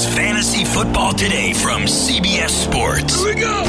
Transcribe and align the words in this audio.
is 0.00 0.14
Fantasy 0.14 0.64
Football 0.64 1.12
Today 1.12 1.52
from 1.52 1.82
CBS 1.82 2.50
Sports. 2.50 3.22
Here 3.22 3.34
we 3.34 3.40
go. 3.40 3.60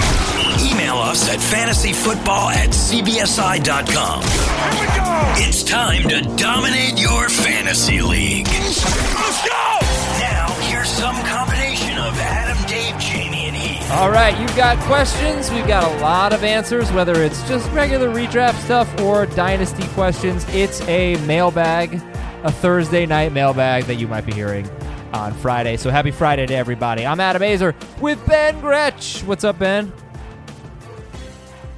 Email 0.59 0.95
us 0.95 1.29
at 1.29 1.39
fantasyfootball 1.39 2.51
at 2.53 2.69
cbsi.com. 2.69 4.21
Here 4.21 4.81
we 4.81 4.87
go. 4.87 5.47
It's 5.47 5.63
time 5.63 6.03
to 6.09 6.21
dominate 6.37 6.99
your 6.99 7.27
fantasy 7.29 8.01
league. 8.01 8.47
Let's 8.47 9.47
go. 9.47 9.79
Now, 10.19 10.47
here's 10.69 10.89
some 10.89 11.15
combination 11.25 11.97
of 11.97 12.17
Adam, 12.19 12.57
Dave, 12.67 12.95
Jamey, 12.95 13.47
and 13.47 13.55
Heath. 13.55 13.91
All 13.91 14.11
right, 14.11 14.37
you've 14.39 14.55
got 14.55 14.77
questions. 14.85 15.51
We've 15.51 15.67
got 15.67 15.91
a 15.91 16.01
lot 16.01 16.33
of 16.33 16.43
answers, 16.43 16.91
whether 16.91 17.23
it's 17.23 17.45
just 17.47 17.69
regular 17.71 18.09
redraft 18.09 18.63
stuff 18.63 19.01
or 19.01 19.25
dynasty 19.25 19.87
questions. 19.89 20.45
It's 20.49 20.81
a 20.81 21.17
mailbag, 21.25 21.95
a 22.43 22.51
Thursday 22.51 23.05
night 23.05 23.33
mailbag 23.33 23.85
that 23.85 23.95
you 23.95 24.07
might 24.07 24.25
be 24.25 24.33
hearing 24.33 24.69
on 25.13 25.33
Friday. 25.33 25.77
So 25.77 25.89
happy 25.89 26.11
Friday 26.11 26.45
to 26.45 26.53
everybody. 26.53 27.05
I'm 27.05 27.19
Adam 27.19 27.41
Aizer 27.41 27.75
with 27.99 28.25
Ben 28.27 28.59
Gretch. 28.59 29.21
What's 29.23 29.43
up, 29.43 29.59
Ben? 29.59 29.91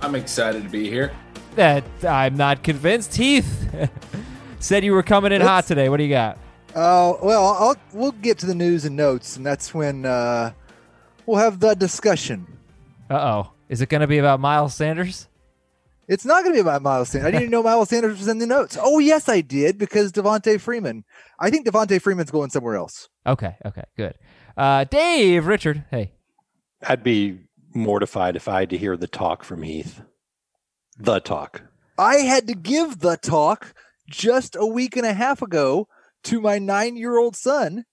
I'm 0.01 0.15
excited 0.15 0.63
to 0.63 0.69
be 0.69 0.89
here. 0.89 1.11
That 1.55 1.83
I'm 2.03 2.35
not 2.35 2.63
convinced. 2.63 3.15
Heath 3.15 3.69
said 4.59 4.83
you 4.83 4.93
were 4.93 5.03
coming 5.03 5.31
in 5.31 5.41
hot 5.41 5.65
today. 5.65 5.89
What 5.89 5.97
do 5.97 6.03
you 6.03 6.09
got? 6.09 6.37
Oh 6.75 7.19
well, 7.21 7.45
I'll, 7.45 7.75
we'll 7.93 8.11
get 8.11 8.39
to 8.39 8.45
the 8.45 8.55
news 8.55 8.85
and 8.85 8.95
notes, 8.95 9.37
and 9.37 9.45
that's 9.45 9.73
when 9.73 10.05
uh, 10.05 10.51
we'll 11.25 11.37
have 11.37 11.59
the 11.59 11.75
discussion. 11.75 12.47
Uh 13.09 13.15
oh. 13.15 13.49
Is 13.69 13.81
it 13.81 13.89
going 13.89 14.01
to 14.01 14.07
be 14.07 14.17
about 14.17 14.39
Miles 14.39 14.75
Sanders? 14.75 15.27
It's 16.07 16.25
not 16.25 16.43
going 16.43 16.53
to 16.53 16.57
be 16.57 16.61
about 16.61 16.81
Miles 16.81 17.09
Sanders. 17.09 17.27
I 17.27 17.31
didn't 17.31 17.43
even 17.43 17.51
know 17.51 17.63
Miles 17.63 17.89
Sanders 17.89 18.19
was 18.19 18.27
in 18.27 18.37
the 18.37 18.45
notes. 18.45 18.77
Oh 18.79 18.99
yes, 18.99 19.29
I 19.29 19.41
did 19.41 19.77
because 19.77 20.11
Devonta 20.11 20.59
Freeman. 20.59 21.05
I 21.39 21.49
think 21.49 21.65
Devonta 21.65 22.01
Freeman's 22.01 22.29
going 22.29 22.49
somewhere 22.49 22.75
else. 22.75 23.07
Okay. 23.25 23.55
Okay. 23.65 23.83
Good. 23.97 24.15
Uh, 24.57 24.83
Dave 24.85 25.47
Richard. 25.47 25.85
Hey. 25.89 26.11
I'd 26.85 27.03
be 27.03 27.39
mortified 27.73 28.35
if 28.35 28.47
I 28.47 28.61
had 28.61 28.69
to 28.71 28.77
hear 28.77 28.97
the 28.97 29.07
talk 29.07 29.43
from 29.43 29.63
Heath. 29.63 30.01
The 30.97 31.19
talk. 31.19 31.63
I 31.97 32.17
had 32.17 32.47
to 32.47 32.55
give 32.55 32.99
the 32.99 33.17
talk 33.17 33.73
just 34.09 34.55
a 34.55 34.65
week 34.65 34.97
and 34.97 35.05
a 35.05 35.13
half 35.13 35.41
ago 35.41 35.87
to 36.25 36.41
my 36.41 36.59
nine-year-old 36.59 37.35
son. 37.35 37.85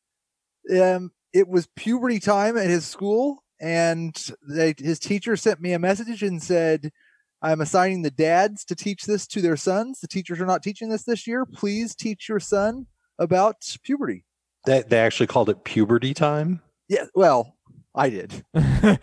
Um, 0.70 1.12
it 1.32 1.48
was 1.48 1.68
puberty 1.76 2.18
time 2.18 2.56
at 2.56 2.66
his 2.66 2.86
school, 2.86 3.44
and 3.60 4.14
they, 4.48 4.74
his 4.76 4.98
teacher 4.98 5.36
sent 5.36 5.60
me 5.60 5.72
a 5.72 5.78
message 5.78 6.22
and 6.22 6.42
said, 6.42 6.92
"I'm 7.40 7.60
assigning 7.60 8.02
the 8.02 8.10
dads 8.10 8.64
to 8.66 8.74
teach 8.74 9.04
this 9.04 9.26
to 9.28 9.40
their 9.40 9.56
sons. 9.56 10.00
The 10.00 10.08
teachers 10.08 10.40
are 10.40 10.46
not 10.46 10.62
teaching 10.62 10.88
this 10.88 11.04
this 11.04 11.26
year. 11.26 11.46
Please 11.46 11.94
teach 11.94 12.28
your 12.28 12.40
son 12.40 12.86
about 13.18 13.56
puberty." 13.82 14.24
They, 14.66 14.82
they 14.82 14.98
actually 14.98 15.26
called 15.26 15.48
it 15.48 15.64
puberty 15.64 16.12
time. 16.14 16.60
Yeah, 16.88 17.04
well, 17.14 17.56
I 17.94 18.10
did. 18.10 18.44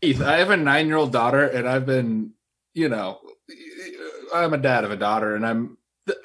Heath, 0.00 0.20
I 0.22 0.38
have 0.38 0.50
a 0.50 0.56
nine 0.56 0.86
year 0.86 0.96
old 0.96 1.12
daughter, 1.12 1.44
and 1.46 1.68
I've 1.68 1.86
been, 1.86 2.32
you 2.74 2.88
know, 2.88 3.18
I'm 4.34 4.54
a 4.54 4.58
dad 4.58 4.84
of 4.84 4.90
a 4.90 4.96
daughter, 4.96 5.34
and 5.34 5.44
I'm 5.46 5.76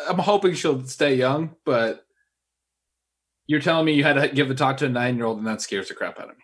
I'm 0.08 0.20
hoping 0.20 0.54
she'll 0.54 0.86
stay 0.88 1.16
young, 1.16 1.56
but 1.66 2.06
you're 3.48 3.60
telling 3.62 3.86
me 3.86 3.94
you 3.94 4.04
had 4.04 4.14
to 4.14 4.28
give 4.30 4.48
the 4.48 4.56
talk 4.56 4.78
to 4.78 4.86
a 4.86 4.90
nine 4.90 5.16
year 5.18 5.26
old, 5.26 5.38
and 5.40 5.48
that 5.48 5.62
scares 5.62 5.88
the 5.90 5.94
crap 5.96 6.20
out 6.20 6.30
of 6.30 6.38
me. 6.38 6.44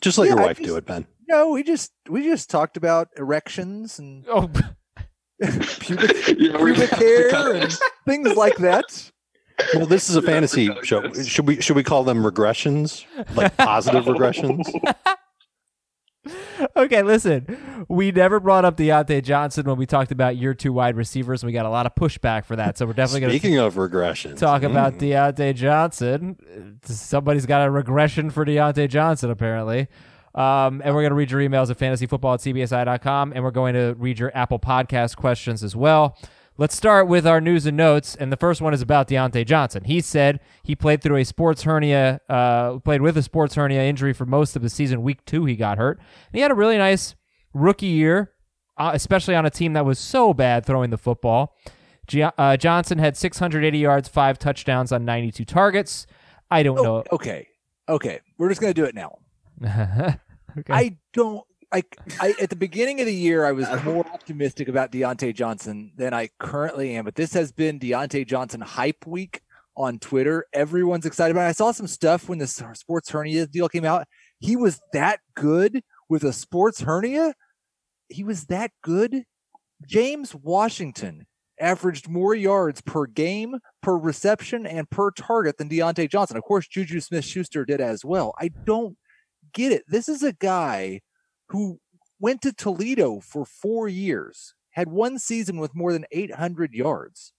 Just 0.00 0.18
let 0.18 0.28
Yeah, 0.28 0.34
your 0.34 0.42
wife 0.44 0.58
just- 0.58 0.68
do 0.68 0.76
it, 0.76 0.86
Ben. 0.86 1.06
No, 1.28 1.50
we 1.50 1.62
just 1.62 1.92
we 2.08 2.24
just 2.24 2.50
talked 2.50 2.76
about 2.76 3.08
erections 3.16 3.98
and 4.00 4.24
Oh. 4.28 4.50
pubic, 5.40 6.10
pubic 6.26 6.90
hair 6.90 7.54
and 7.54 7.78
things 8.06 8.34
like 8.36 8.56
that. 8.56 9.10
Well, 9.74 9.86
this 9.86 10.08
is 10.10 10.16
a 10.16 10.22
fantasy 10.32 10.70
show. 10.82 11.12
Should 11.12 11.46
we 11.46 11.60
should 11.60 11.76
we 11.76 11.82
call 11.82 12.04
them 12.04 12.22
regressions, 12.22 13.04
like 13.34 13.56
positive 13.56 14.04
regressions? 14.06 14.66
okay, 16.76 17.02
listen. 17.02 17.86
We 17.88 18.12
never 18.12 18.40
brought 18.40 18.64
up 18.64 18.76
Diontae 18.76 19.22
Johnson 19.22 19.66
when 19.66 19.76
we 19.78 19.86
talked 19.86 20.12
about 20.12 20.36
your 20.36 20.54
two 20.54 20.72
wide 20.72 20.96
receivers. 20.96 21.42
and 21.42 21.48
We 21.48 21.52
got 21.52 21.66
a 21.66 21.70
lot 21.70 21.86
of 21.86 21.94
pushback 21.94 22.44
for 22.44 22.56
that. 22.56 22.76
So 22.78 22.86
we're 22.86 22.92
definitely 22.92 23.20
going 23.20 23.32
to 23.32 23.38
Speaking 23.38 23.58
of 23.58 23.74
regressions, 23.74 24.36
talk 24.38 24.62
about 24.62 24.94
mm, 24.94 25.00
Diontae 25.00 25.54
Johnson. 25.54 26.78
Somebody's 26.84 27.46
got 27.46 27.66
a 27.66 27.70
regression 27.70 28.30
for 28.30 28.44
Diontae 28.44 28.88
Johnson, 28.88 29.30
apparently. 29.30 29.88
Um, 30.34 30.80
and 30.84 30.94
we're 30.94 31.02
going 31.02 31.10
to 31.10 31.16
read 31.16 31.30
your 31.30 31.40
emails 31.40 31.70
at 31.70 31.78
fantasyfootball 31.78 32.34
at 32.34 32.40
cbsi.com. 32.40 33.32
And 33.34 33.42
we're 33.42 33.50
going 33.50 33.74
to 33.74 33.94
read 33.98 34.18
your 34.18 34.30
Apple 34.34 34.58
Podcast 34.58 35.16
questions 35.16 35.64
as 35.64 35.74
well. 35.74 36.16
Let's 36.56 36.76
start 36.76 37.08
with 37.08 37.26
our 37.26 37.40
news 37.40 37.64
and 37.64 37.76
notes. 37.76 38.14
And 38.14 38.30
the 38.30 38.36
first 38.36 38.60
one 38.60 38.74
is 38.74 38.82
about 38.82 39.08
Diontae 39.08 39.46
Johnson. 39.46 39.84
He 39.84 40.00
said 40.02 40.40
he 40.62 40.76
played 40.76 41.02
through 41.02 41.16
a 41.16 41.24
sports 41.24 41.62
hernia, 41.62 42.20
uh, 42.28 42.78
played 42.80 43.00
with 43.00 43.16
a 43.16 43.22
sports 43.22 43.54
hernia 43.54 43.82
injury 43.82 44.12
for 44.12 44.26
most 44.26 44.56
of 44.56 44.62
the 44.62 44.68
season. 44.68 45.02
Week 45.02 45.24
two, 45.24 45.46
he 45.46 45.56
got 45.56 45.78
hurt. 45.78 45.98
And 45.98 46.34
he 46.34 46.40
had 46.40 46.50
a 46.50 46.54
really 46.54 46.76
nice 46.76 47.14
rookie 47.54 47.86
year, 47.86 48.32
uh, 48.76 48.90
especially 48.92 49.34
on 49.34 49.46
a 49.46 49.50
team 49.50 49.72
that 49.72 49.86
was 49.86 49.98
so 49.98 50.34
bad 50.34 50.66
throwing 50.66 50.90
the 50.90 50.98
football. 50.98 51.56
G- 52.06 52.22
uh, 52.24 52.56
Johnson 52.58 52.98
had 52.98 53.16
680 53.16 53.78
yards, 53.78 54.08
five 54.08 54.38
touchdowns 54.38 54.92
on 54.92 55.04
92 55.06 55.44
targets. 55.46 56.06
I 56.50 56.62
don't 56.62 56.78
Oh, 56.78 57.04
okay, 57.12 57.46
okay, 57.88 58.20
we're 58.36 58.48
just 58.48 58.60
gonna 58.60 58.74
do 58.74 58.84
it 58.84 58.94
now. 58.94 59.18
okay. 59.64 60.18
I 60.68 60.98
don't. 61.12 61.44
I, 61.72 61.84
I 62.20 62.34
at 62.40 62.50
the 62.50 62.56
beginning 62.56 63.00
of 63.00 63.06
the 63.06 63.14
year 63.14 63.44
I 63.44 63.52
was 63.52 63.66
uh-huh. 63.66 63.90
more 63.90 64.06
optimistic 64.06 64.68
about 64.68 64.90
Diontae 64.90 65.34
Johnson 65.34 65.92
than 65.96 66.12
I 66.12 66.30
currently 66.38 66.96
am, 66.96 67.04
but 67.04 67.14
this 67.14 67.32
has 67.34 67.52
been 67.52 67.78
Diontae 67.78 68.26
Johnson 68.26 68.60
hype 68.60 69.06
week 69.06 69.40
on 69.76 69.98
Twitter. 69.98 70.46
Everyone's 70.52 71.06
excited 71.06 71.30
about 71.30 71.46
it. 71.46 71.50
I 71.50 71.52
saw 71.52 71.70
some 71.70 71.86
stuff 71.86 72.28
when 72.28 72.38
the 72.38 72.46
sports 72.46 73.10
hernia 73.10 73.46
deal 73.46 73.68
came 73.68 73.84
out. 73.84 74.06
He 74.40 74.56
was 74.56 74.80
that 74.92 75.20
good 75.34 75.82
with 76.08 76.24
a 76.24 76.32
sports 76.32 76.80
hernia. 76.80 77.34
He 78.08 78.24
was 78.24 78.46
that 78.46 78.72
good. 78.82 79.24
James 79.86 80.34
Washington 80.34 81.26
averaged 81.60 82.08
more 82.08 82.34
yards 82.34 82.80
per 82.80 83.06
game, 83.06 83.58
per 83.80 83.96
reception, 83.96 84.66
and 84.66 84.90
per 84.90 85.10
target 85.12 85.58
than 85.58 85.68
Diontae 85.68 86.10
Johnson. 86.10 86.36
Of 86.36 86.42
course, 86.42 86.66
Juju 86.66 87.00
Smith 87.00 87.24
Schuster 87.24 87.64
did 87.64 87.80
as 87.80 88.04
well. 88.04 88.34
I 88.40 88.48
don't 88.64 88.96
get 89.52 89.72
it. 89.72 89.84
This 89.86 90.08
is 90.08 90.22
a 90.22 90.32
guy 90.32 91.00
who 91.50 91.78
went 92.18 92.42
to 92.42 92.52
Toledo 92.52 93.20
for 93.20 93.44
four 93.44 93.88
years, 93.88 94.54
had 94.72 94.88
one 94.88 95.18
season 95.18 95.58
with 95.58 95.74
more 95.74 95.92
than 95.92 96.06
800 96.10 96.72
yards. 96.74 97.32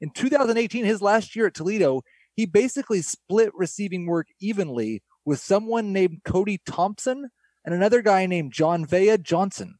In 0.00 0.10
2018, 0.10 0.84
his 0.84 1.02
last 1.02 1.34
year 1.34 1.46
at 1.46 1.54
Toledo, 1.54 2.02
he 2.34 2.46
basically 2.46 3.02
split 3.02 3.50
receiving 3.54 4.06
work 4.06 4.28
evenly 4.40 5.02
with 5.24 5.40
someone 5.40 5.92
named 5.92 6.20
Cody 6.24 6.60
Thompson 6.66 7.30
and 7.64 7.74
another 7.74 8.00
guy 8.00 8.26
named 8.26 8.52
Jon'Vea 8.52 9.20
Johnson. 9.22 9.74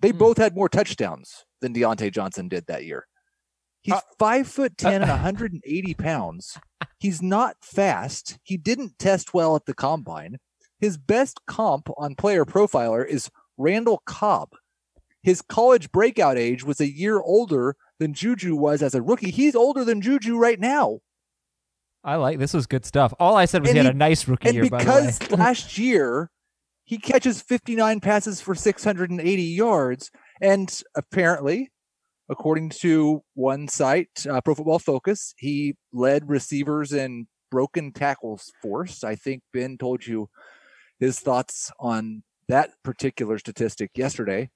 They 0.00 0.10
Hmm. 0.12 0.18
both 0.18 0.36
had 0.38 0.54
more 0.54 0.68
touchdowns 0.68 1.44
than 1.60 1.74
Diontae 1.74 2.12
Johnson 2.12 2.48
did 2.48 2.66
that 2.66 2.84
year. 2.84 3.06
He's 3.82 3.94
Uh, 3.94 4.00
five 4.18 4.46
foot 4.46 4.78
ten 4.78 5.02
and 5.02 5.10
180 5.10 5.94
pounds. 5.94 6.56
He's 6.98 7.20
not 7.20 7.56
fast. 7.62 8.38
He 8.44 8.56
didn't 8.56 8.98
test 8.98 9.34
well 9.34 9.56
at 9.56 9.66
the 9.66 9.74
combine. 9.74 10.38
His 10.82 10.98
best 10.98 11.40
comp 11.46 11.88
on 11.96 12.16
Player 12.16 12.44
Profiler 12.44 13.06
is 13.06 13.30
Randall 13.56 14.02
Cobb. 14.04 14.48
His 15.22 15.40
college 15.40 15.92
breakout 15.92 16.36
age 16.36 16.64
was 16.64 16.80
a 16.80 16.92
year 16.92 17.20
older 17.20 17.76
than 18.00 18.14
Juju 18.14 18.56
was 18.56 18.82
as 18.82 18.92
a 18.92 19.00
rookie. 19.00 19.30
He's 19.30 19.54
older 19.54 19.84
than 19.84 20.00
Juju 20.00 20.36
right 20.36 20.58
now. 20.58 20.98
I 22.02 22.16
like 22.16 22.40
this 22.40 22.52
was 22.52 22.66
good 22.66 22.84
stuff. 22.84 23.14
All 23.20 23.36
I 23.36 23.44
said 23.44 23.62
was 23.62 23.70
And 23.70 23.78
he 23.78 23.84
had 23.84 23.94
a 23.94 23.96
nice 23.96 24.26
rookie 24.26 24.48
And 24.48 24.56
year, 24.56 24.68
by 24.68 24.82
the 24.82 24.90
way. 24.90 25.06
because 25.06 25.30
last 25.38 25.78
year 25.78 26.32
he 26.82 26.98
catches 26.98 27.40
59 27.40 28.00
passes 28.00 28.40
for 28.40 28.56
680 28.56 29.40
yards, 29.40 30.10
and 30.40 30.82
apparently, 30.96 31.70
according 32.28 32.70
to 32.80 33.22
one 33.34 33.68
site, 33.68 34.26
uh, 34.28 34.40
Pro 34.40 34.56
Football 34.56 34.80
Focus, 34.80 35.32
he 35.36 35.76
led 35.92 36.28
receivers 36.28 36.92
in 36.92 37.28
broken 37.52 37.92
tackles 37.92 38.50
force. 38.60 39.04
I 39.04 39.14
think 39.14 39.44
Ben 39.52 39.78
told 39.78 40.08
you 40.08 40.28
his 41.02 41.18
thoughts 41.18 41.72
on 41.80 42.22
that 42.48 42.70
particular 42.84 43.36
statistic 43.36 43.90
yesterday. 43.96 44.48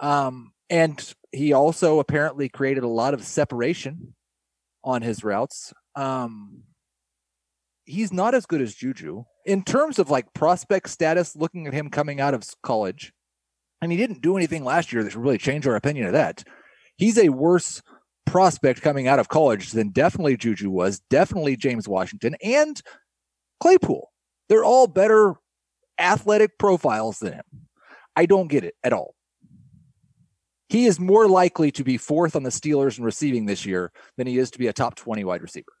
Um, 0.00 0.52
and 0.68 1.14
he 1.30 1.52
also 1.52 2.00
apparently 2.00 2.48
created 2.48 2.82
a 2.82 2.88
lot 2.88 3.14
of 3.14 3.22
separation 3.22 4.14
on 4.82 5.02
his 5.02 5.22
routes. 5.22 5.72
Um, 5.94 6.64
he's 7.84 8.12
not 8.12 8.34
as 8.34 8.46
good 8.46 8.60
as 8.60 8.74
Juju 8.74 9.24
in 9.46 9.62
terms 9.62 10.00
of 10.00 10.10
like 10.10 10.34
prospect 10.34 10.88
status. 10.90 11.36
Looking 11.36 11.68
at 11.68 11.72
him 11.72 11.88
coming 11.88 12.20
out 12.20 12.34
of 12.34 12.44
college, 12.62 13.12
and 13.80 13.92
he 13.92 13.98
didn't 13.98 14.22
do 14.22 14.36
anything 14.36 14.64
last 14.64 14.92
year 14.92 15.04
that 15.04 15.12
should 15.12 15.22
really 15.22 15.38
change 15.38 15.68
our 15.68 15.76
opinion 15.76 16.06
of 16.06 16.12
that. 16.14 16.42
He's 16.96 17.16
a 17.16 17.28
worse 17.28 17.80
prospect 18.26 18.82
coming 18.82 19.06
out 19.06 19.20
of 19.20 19.28
college 19.28 19.70
than 19.70 19.90
definitely 19.90 20.36
Juju 20.36 20.68
was, 20.68 21.00
definitely 21.10 21.56
James 21.56 21.86
Washington, 21.88 22.34
and 22.42 22.80
Claypool. 23.60 24.10
They're 24.48 24.64
all 24.64 24.88
better 24.88 25.36
athletic 26.00 26.58
profiles 26.58 27.18
than 27.18 27.34
him. 27.34 27.42
I 28.16 28.26
don't 28.26 28.48
get 28.48 28.64
it 28.64 28.74
at 28.82 28.92
all. 28.92 29.14
He 30.68 30.86
is 30.86 31.00
more 31.00 31.26
likely 31.28 31.70
to 31.72 31.82
be 31.84 31.96
fourth 31.96 32.36
on 32.36 32.44
the 32.44 32.50
Steelers 32.50 32.98
in 32.98 33.04
receiving 33.04 33.46
this 33.46 33.66
year 33.66 33.90
than 34.16 34.26
he 34.26 34.38
is 34.38 34.50
to 34.52 34.58
be 34.58 34.68
a 34.68 34.72
top 34.72 34.94
20 34.94 35.24
wide 35.24 35.42
receiver. 35.42 35.72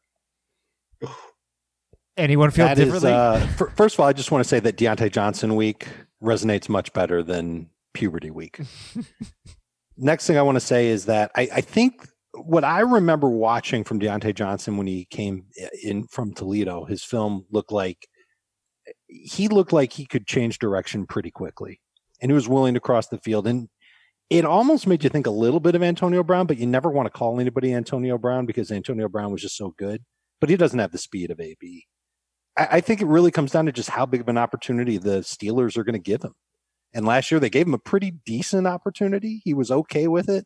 Anyone 2.16 2.50
feel 2.50 2.66
That 2.66 2.78
is, 2.78 2.84
differently? 2.86 3.12
uh, 3.12 3.46
fir- 3.56 3.70
first 3.70 3.94
of 3.94 4.00
all, 4.00 4.06
I 4.06 4.12
just 4.12 4.30
want 4.30 4.44
to 4.44 4.48
say 4.48 4.60
that 4.60 4.76
Diontae 4.76 5.10
Johnson 5.12 5.56
week 5.56 5.86
resonates 6.22 6.68
much 6.68 6.92
better 6.92 7.22
than 7.22 7.70
puberty 7.94 8.30
week. 8.30 8.60
Next 9.96 10.26
thing 10.26 10.36
I 10.36 10.42
want 10.42 10.56
to 10.56 10.60
say 10.60 10.88
is 10.88 11.06
that 11.06 11.30
I, 11.36 11.48
I 11.54 11.60
think 11.60 12.06
what 12.34 12.64
I 12.64 12.80
remember 12.80 13.28
watching 13.28 13.84
from 13.84 14.00
Diontae 14.00 14.34
Johnson 14.34 14.76
when 14.76 14.86
he 14.86 15.06
came 15.06 15.46
in 15.82 16.04
from 16.04 16.32
Toledo, 16.34 16.84
his 16.84 17.02
film 17.04 17.46
looked 17.50 17.72
like 17.72 18.06
he 19.08 19.48
looked 19.48 19.72
like 19.72 19.92
he 19.92 20.06
could 20.06 20.26
change 20.26 20.58
direction 20.58 21.06
pretty 21.06 21.30
quickly, 21.30 21.80
and 22.20 22.30
he 22.30 22.34
was 22.34 22.48
willing 22.48 22.74
to 22.74 22.80
cross 22.80 23.08
the 23.08 23.18
field. 23.18 23.46
And 23.46 23.68
it 24.30 24.44
almost 24.44 24.86
made 24.86 25.02
you 25.02 25.10
think 25.10 25.26
a 25.26 25.30
little 25.30 25.60
bit 25.60 25.74
of 25.74 25.82
Antonio 25.82 26.22
Brown, 26.22 26.46
but 26.46 26.58
you 26.58 26.66
never 26.66 26.88
want 26.88 27.06
to 27.06 27.10
call 27.10 27.40
anybody 27.40 27.74
Antonio 27.74 28.16
Brown 28.16 28.46
because 28.46 28.70
Antonio 28.70 29.08
Brown 29.08 29.32
was 29.32 29.42
just 29.42 29.56
so 29.56 29.74
good. 29.76 30.02
But 30.40 30.48
he 30.48 30.56
doesn't 30.56 30.78
have 30.78 30.92
the 30.92 30.98
speed 30.98 31.30
of 31.30 31.40
AB. 31.40 31.86
I, 32.56 32.68
I 32.72 32.80
think 32.80 33.00
it 33.00 33.06
really 33.06 33.30
comes 33.30 33.52
down 33.52 33.66
to 33.66 33.72
just 33.72 33.90
how 33.90 34.06
big 34.06 34.20
of 34.20 34.28
an 34.28 34.38
opportunity 34.38 34.96
the 34.96 35.20
Steelers 35.20 35.76
are 35.76 35.84
going 35.84 35.94
to 35.94 35.98
give 35.98 36.22
him. 36.22 36.34
And 36.94 37.04
last 37.04 37.30
year 37.30 37.40
they 37.40 37.50
gave 37.50 37.66
him 37.66 37.74
a 37.74 37.78
pretty 37.78 38.12
decent 38.24 38.66
opportunity. 38.66 39.42
He 39.44 39.54
was 39.54 39.70
okay 39.70 40.08
with 40.08 40.28
it. 40.28 40.44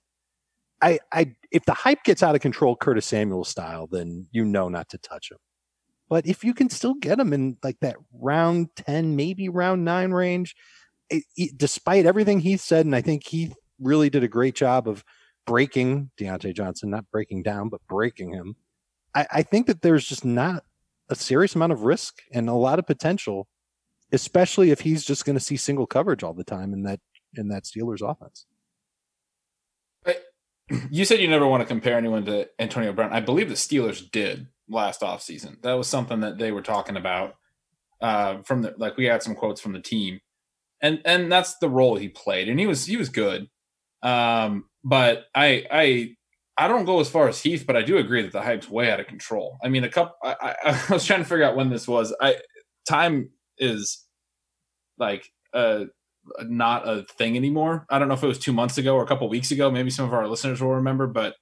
I, 0.82 0.98
I, 1.12 1.34
if 1.50 1.64
the 1.64 1.72
hype 1.72 2.04
gets 2.04 2.22
out 2.22 2.34
of 2.34 2.40
control, 2.40 2.76
Curtis 2.76 3.06
Samuel 3.06 3.44
style, 3.44 3.86
then 3.86 4.26
you 4.32 4.44
know 4.44 4.68
not 4.68 4.88
to 4.90 4.98
touch 4.98 5.30
him. 5.30 5.38
But 6.08 6.26
if 6.26 6.44
you 6.44 6.54
can 6.54 6.68
still 6.70 6.94
get 6.94 7.18
him 7.18 7.32
in 7.32 7.56
like 7.62 7.80
that 7.80 7.96
round 8.12 8.68
ten, 8.76 9.16
maybe 9.16 9.48
round 9.48 9.84
nine 9.84 10.12
range, 10.12 10.54
it, 11.10 11.24
it- 11.36 11.56
despite 11.58 12.06
everything 12.06 12.40
he 12.40 12.56
said, 12.56 12.86
and 12.86 12.94
I 12.94 13.00
think 13.00 13.26
he 13.26 13.52
really 13.80 14.10
did 14.10 14.22
a 14.24 14.28
great 14.28 14.54
job 14.54 14.88
of 14.88 15.04
breaking 15.46 16.10
Diontae 16.18 16.54
Johnson, 16.54 16.90
not 16.90 17.10
breaking 17.10 17.42
down, 17.42 17.68
but 17.68 17.80
breaking 17.88 18.32
him. 18.32 18.56
I, 19.14 19.26
I 19.30 19.42
think 19.42 19.66
that 19.66 19.82
there's 19.82 20.06
just 20.06 20.24
not 20.24 20.64
a 21.08 21.14
serious 21.14 21.54
amount 21.54 21.72
of 21.72 21.82
risk 21.82 22.22
and 22.32 22.48
a 22.48 22.54
lot 22.54 22.78
of 22.78 22.86
potential, 22.86 23.46
especially 24.12 24.70
if 24.70 24.80
he's 24.80 25.04
just 25.04 25.24
going 25.24 25.36
to 25.36 25.44
see 25.44 25.56
single 25.56 25.86
coverage 25.86 26.22
all 26.22 26.32
the 26.34 26.44
time 26.44 26.72
in 26.72 26.82
that 26.84 27.00
in 27.36 27.48
that 27.48 27.64
Steelers 27.64 28.00
offense. 28.08 28.46
You 30.90 31.04
said 31.04 31.20
you 31.20 31.28
never 31.28 31.46
want 31.46 31.60
to 31.60 31.66
compare 31.66 31.98
anyone 31.98 32.24
to 32.24 32.48
Antonio 32.58 32.94
Brown. 32.94 33.12
I 33.12 33.20
believe 33.20 33.50
the 33.50 33.54
Steelers 33.54 34.10
did 34.10 34.48
last 34.68 35.00
offseason. 35.00 35.60
That 35.62 35.74
was 35.74 35.88
something 35.88 36.20
that 36.20 36.38
they 36.38 36.52
were 36.52 36.62
talking 36.62 36.96
about. 36.96 37.34
Uh, 38.00 38.42
from 38.42 38.62
the 38.62 38.74
like, 38.76 38.96
we 38.96 39.06
had 39.06 39.22
some 39.22 39.34
quotes 39.34 39.60
from 39.60 39.72
the 39.72 39.80
team, 39.80 40.20
and 40.80 41.00
and 41.04 41.30
that's 41.30 41.56
the 41.58 41.68
role 41.68 41.96
he 41.96 42.08
played, 42.08 42.48
and 42.48 42.58
he 42.60 42.66
was 42.66 42.84
he 42.84 42.96
was 42.96 43.08
good. 43.08 43.48
Um, 44.02 44.66
but 44.82 45.26
I 45.34 45.64
I 45.70 46.16
I 46.56 46.68
don't 46.68 46.84
go 46.84 47.00
as 47.00 47.08
far 47.08 47.28
as 47.28 47.40
Heath, 47.40 47.64
but 47.66 47.76
I 47.76 47.82
do 47.82 47.98
agree 47.98 48.22
that 48.22 48.32
the 48.32 48.42
hype's 48.42 48.68
way 48.68 48.90
out 48.90 49.00
of 49.00 49.06
control. 49.06 49.58
I 49.64 49.68
mean, 49.68 49.84
a 49.84 49.88
couple. 49.88 50.14
I, 50.22 50.36
I, 50.40 50.54
I 50.88 50.92
was 50.92 51.04
trying 51.04 51.20
to 51.20 51.28
figure 51.28 51.44
out 51.44 51.56
when 51.56 51.70
this 51.70 51.88
was. 51.88 52.14
I 52.20 52.36
time 52.86 53.30
is 53.58 54.04
like 54.98 55.30
uh 55.54 55.84
not 56.42 56.88
a 56.88 57.04
thing 57.18 57.36
anymore. 57.36 57.86
I 57.90 57.98
don't 57.98 58.08
know 58.08 58.14
if 58.14 58.22
it 58.22 58.26
was 58.26 58.38
two 58.38 58.52
months 58.52 58.78
ago 58.78 58.94
or 58.94 59.02
a 59.02 59.06
couple 59.06 59.28
weeks 59.28 59.50
ago. 59.50 59.70
Maybe 59.70 59.90
some 59.90 60.06
of 60.06 60.14
our 60.14 60.26
listeners 60.26 60.60
will 60.60 60.76
remember, 60.76 61.06
but 61.06 61.34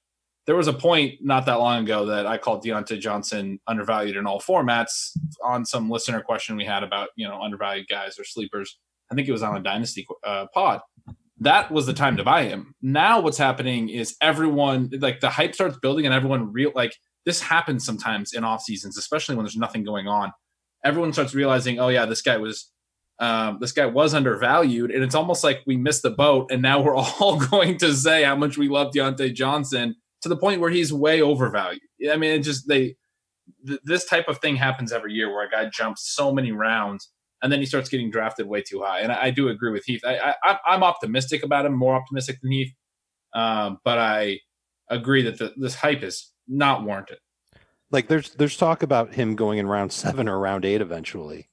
there 0.46 0.56
was 0.56 0.66
a 0.66 0.72
point 0.72 1.14
not 1.20 1.46
that 1.46 1.60
long 1.60 1.84
ago 1.84 2.06
that 2.06 2.26
I 2.26 2.38
called 2.38 2.64
Diontae 2.64 2.98
Johnson 2.98 3.60
undervalued 3.66 4.16
in 4.16 4.26
all 4.26 4.40
formats 4.40 5.10
on 5.44 5.64
some 5.64 5.88
listener 5.88 6.20
question 6.20 6.56
we 6.56 6.64
had 6.64 6.82
about 6.82 7.08
you 7.16 7.26
know 7.26 7.40
undervalued 7.40 7.86
guys 7.88 8.18
or 8.18 8.24
sleepers. 8.24 8.78
I 9.10 9.14
think 9.14 9.28
it 9.28 9.32
was 9.32 9.42
on 9.42 9.56
a 9.56 9.62
dynasty 9.62 10.06
uh, 10.24 10.46
pod. 10.52 10.80
That 11.38 11.70
was 11.70 11.86
the 11.86 11.92
time 11.92 12.16
to 12.16 12.24
buy 12.24 12.44
him. 12.44 12.74
Now 12.82 13.20
what's 13.20 13.38
happening 13.38 13.88
is 13.88 14.16
everyone 14.20 14.90
like 15.00 15.20
the 15.20 15.30
hype 15.30 15.54
starts 15.54 15.78
building 15.78 16.06
and 16.06 16.14
everyone 16.14 16.52
real 16.52 16.72
like 16.74 16.94
this 17.24 17.40
happens 17.40 17.84
sometimes 17.84 18.32
in 18.32 18.42
off 18.42 18.62
seasons, 18.62 18.98
especially 18.98 19.36
when 19.36 19.44
there's 19.44 19.56
nothing 19.56 19.84
going 19.84 20.08
on. 20.08 20.32
Everyone 20.84 21.12
starts 21.12 21.34
realizing, 21.34 21.78
oh 21.78 21.88
yeah, 21.88 22.06
this 22.06 22.22
guy 22.22 22.36
was 22.38 22.70
um, 23.20 23.58
this 23.60 23.70
guy 23.70 23.86
was 23.86 24.14
undervalued, 24.14 24.90
and 24.90 25.04
it's 25.04 25.14
almost 25.14 25.44
like 25.44 25.60
we 25.64 25.76
missed 25.76 26.02
the 26.02 26.10
boat, 26.10 26.50
and 26.50 26.60
now 26.60 26.82
we're 26.82 26.96
all 26.96 27.38
going 27.38 27.78
to 27.78 27.94
say 27.94 28.24
how 28.24 28.34
much 28.34 28.58
we 28.58 28.68
love 28.68 28.92
Diontae 28.92 29.32
Johnson 29.32 29.94
to 30.22 30.28
the 30.28 30.36
point 30.36 30.60
where 30.60 30.70
he's 30.70 30.92
way 30.92 31.20
overvalued. 31.20 31.82
I 32.10 32.16
mean, 32.16 32.32
it 32.32 32.40
just 32.40 32.68
they 32.68 32.96
th- 33.66 33.80
this 33.84 34.04
type 34.04 34.28
of 34.28 34.38
thing 34.38 34.56
happens 34.56 34.92
every 34.92 35.12
year 35.12 35.30
where 35.30 35.46
a 35.46 35.50
guy 35.50 35.68
jumps 35.68 36.14
so 36.14 36.32
many 36.32 36.52
rounds 36.52 37.10
and 37.42 37.52
then 37.52 37.58
he 37.58 37.66
starts 37.66 37.88
getting 37.88 38.10
drafted 38.10 38.46
way 38.46 38.62
too 38.62 38.80
high. 38.82 39.00
And 39.00 39.12
I, 39.12 39.24
I 39.24 39.30
do 39.30 39.48
agree 39.48 39.72
with 39.72 39.84
Heath. 39.84 40.02
I, 40.04 40.34
I, 40.42 40.58
I'm 40.66 40.82
optimistic 40.82 41.42
about 41.42 41.66
him, 41.66 41.74
more 41.74 41.94
optimistic 41.94 42.40
than 42.40 42.52
Heath, 42.52 42.72
um, 43.34 43.78
but 43.84 43.98
I 43.98 44.38
agree 44.88 45.22
that 45.22 45.38
the, 45.38 45.52
this 45.56 45.74
hype 45.74 46.02
is 46.02 46.30
not 46.46 46.84
warranted. 46.84 47.18
Like 47.90 48.08
there's 48.08 48.30
there's 48.30 48.56
talk 48.56 48.82
about 48.82 49.14
him 49.14 49.36
going 49.36 49.58
in 49.58 49.66
round 49.66 49.92
seven 49.92 50.28
or 50.28 50.38
round 50.38 50.64
eight 50.64 50.80
eventually. 50.80 51.48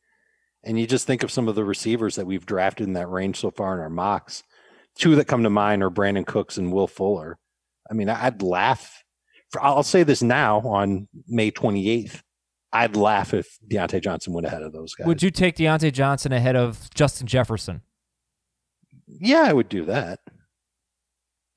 And 0.63 0.79
you 0.79 0.85
just 0.85 1.07
think 1.07 1.23
of 1.23 1.31
some 1.31 1.47
of 1.47 1.55
the 1.55 1.63
receivers 1.63 2.15
that 2.15 2.27
we've 2.27 2.45
drafted 2.45 2.85
in 2.85 2.93
that 2.93 3.09
range 3.09 3.39
so 3.39 3.49
far 3.49 3.73
in 3.73 3.79
our 3.79 3.89
mocks. 3.89 4.43
Two 4.95 5.15
that 5.15 5.25
come 5.25 5.43
to 5.43 5.49
mind 5.49 5.81
are 5.81 5.89
Brandin 5.89 6.25
Cooks 6.25 6.57
and 6.57 6.71
Will 6.71 6.87
Fuller. 6.87 7.39
I 7.89 7.93
mean, 7.93 8.09
I'd 8.09 8.41
laugh. 8.41 9.03
I'll 9.59 9.83
say 9.83 10.03
this 10.03 10.21
now 10.21 10.59
on 10.61 11.07
May 11.27 11.51
28th. 11.51 12.21
I'd 12.71 12.95
laugh 12.95 13.33
if 13.33 13.57
Diontae 13.67 14.01
Johnson 14.03 14.33
went 14.33 14.45
ahead 14.45 14.61
of 14.61 14.73
those 14.73 14.93
guys. 14.93 15.07
Would 15.07 15.23
you 15.23 15.31
take 15.31 15.55
Diontae 15.55 15.91
Johnson 15.91 16.31
ahead 16.31 16.55
of 16.55 16.89
Justin 16.93 17.25
Jefferson? 17.25 17.81
Yeah, 19.07 19.41
I 19.41 19.53
would 19.53 19.69
do 19.69 19.85
that. 19.85 20.19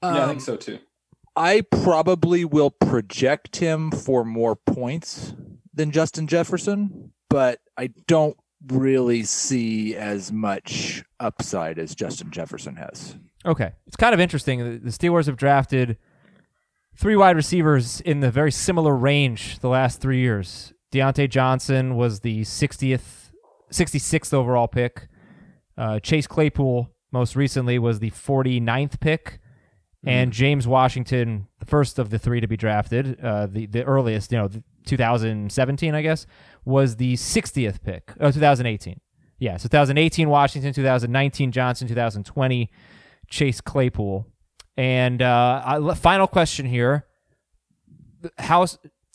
yeah, 0.02 0.08
I 0.08 0.20
Um, 0.22 0.28
think 0.30 0.40
so 0.40 0.56
too. 0.56 0.78
I 1.36 1.60
probably 1.62 2.44
will 2.44 2.70
project 2.70 3.56
him 3.56 3.90
for 3.90 4.24
more 4.24 4.56
points 4.56 5.34
than 5.74 5.90
Justin 5.90 6.26
Jefferson, 6.26 7.12
but 7.30 7.60
I 7.76 7.88
don't 8.06 8.36
really 8.68 9.22
see 9.22 9.94
as 9.96 10.30
much 10.32 11.04
upside 11.20 11.78
as 11.78 11.94
Justin 11.94 12.30
Jefferson 12.30 12.76
has. 12.76 13.16
Okay. 13.44 13.72
It's 13.86 13.96
kind 13.96 14.14
of 14.14 14.20
interesting. 14.20 14.58
The 14.60 14.78
the 14.78 14.90
Steelers 14.90 15.26
have 15.26 15.36
drafted 15.36 15.98
three 16.96 17.16
wide 17.16 17.36
receivers 17.36 18.00
in 18.00 18.20
the 18.20 18.30
very 18.30 18.52
similar 18.52 18.94
range 18.96 19.58
the 19.60 19.68
last 19.68 20.00
three 20.00 20.20
years. 20.20 20.72
Diontae 20.92 21.28
Johnson 21.28 21.96
was 21.96 22.20
the 22.20 22.42
60th, 22.42 23.30
66th 23.70 24.34
overall 24.34 24.68
pick. 24.68 25.08
Uh, 25.76 25.98
Chase 26.00 26.26
Claypool, 26.26 26.90
most 27.10 27.34
recently, 27.34 27.78
was 27.78 27.98
the 27.98 28.10
49th 28.10 29.00
pick. 29.00 29.40
And 30.04 30.32
James 30.32 30.66
Washington, 30.66 31.46
the 31.60 31.66
first 31.66 31.98
of 31.98 32.10
the 32.10 32.18
three 32.18 32.40
to 32.40 32.48
be 32.48 32.56
drafted, 32.56 33.20
uh, 33.20 33.46
the, 33.46 33.66
the 33.66 33.84
earliest, 33.84 34.32
you 34.32 34.38
know, 34.38 34.48
2017, 34.84 35.94
I 35.94 36.02
guess, 36.02 36.26
was 36.64 36.96
the 36.96 37.14
60th 37.14 37.82
pick. 37.82 38.12
Oh, 38.18 38.32
2018. 38.32 39.00
Yeah, 39.38 39.56
so 39.58 39.68
2018 39.68 40.28
Washington, 40.28 40.72
2019 40.72 41.52
Johnson, 41.52 41.88
2020 41.88 42.70
Chase 43.28 43.60
Claypool. 43.60 44.26
And 44.76 45.20
uh, 45.20 45.94
final 45.94 46.26
question 46.26 46.66
here: 46.66 47.06
How? 48.38 48.66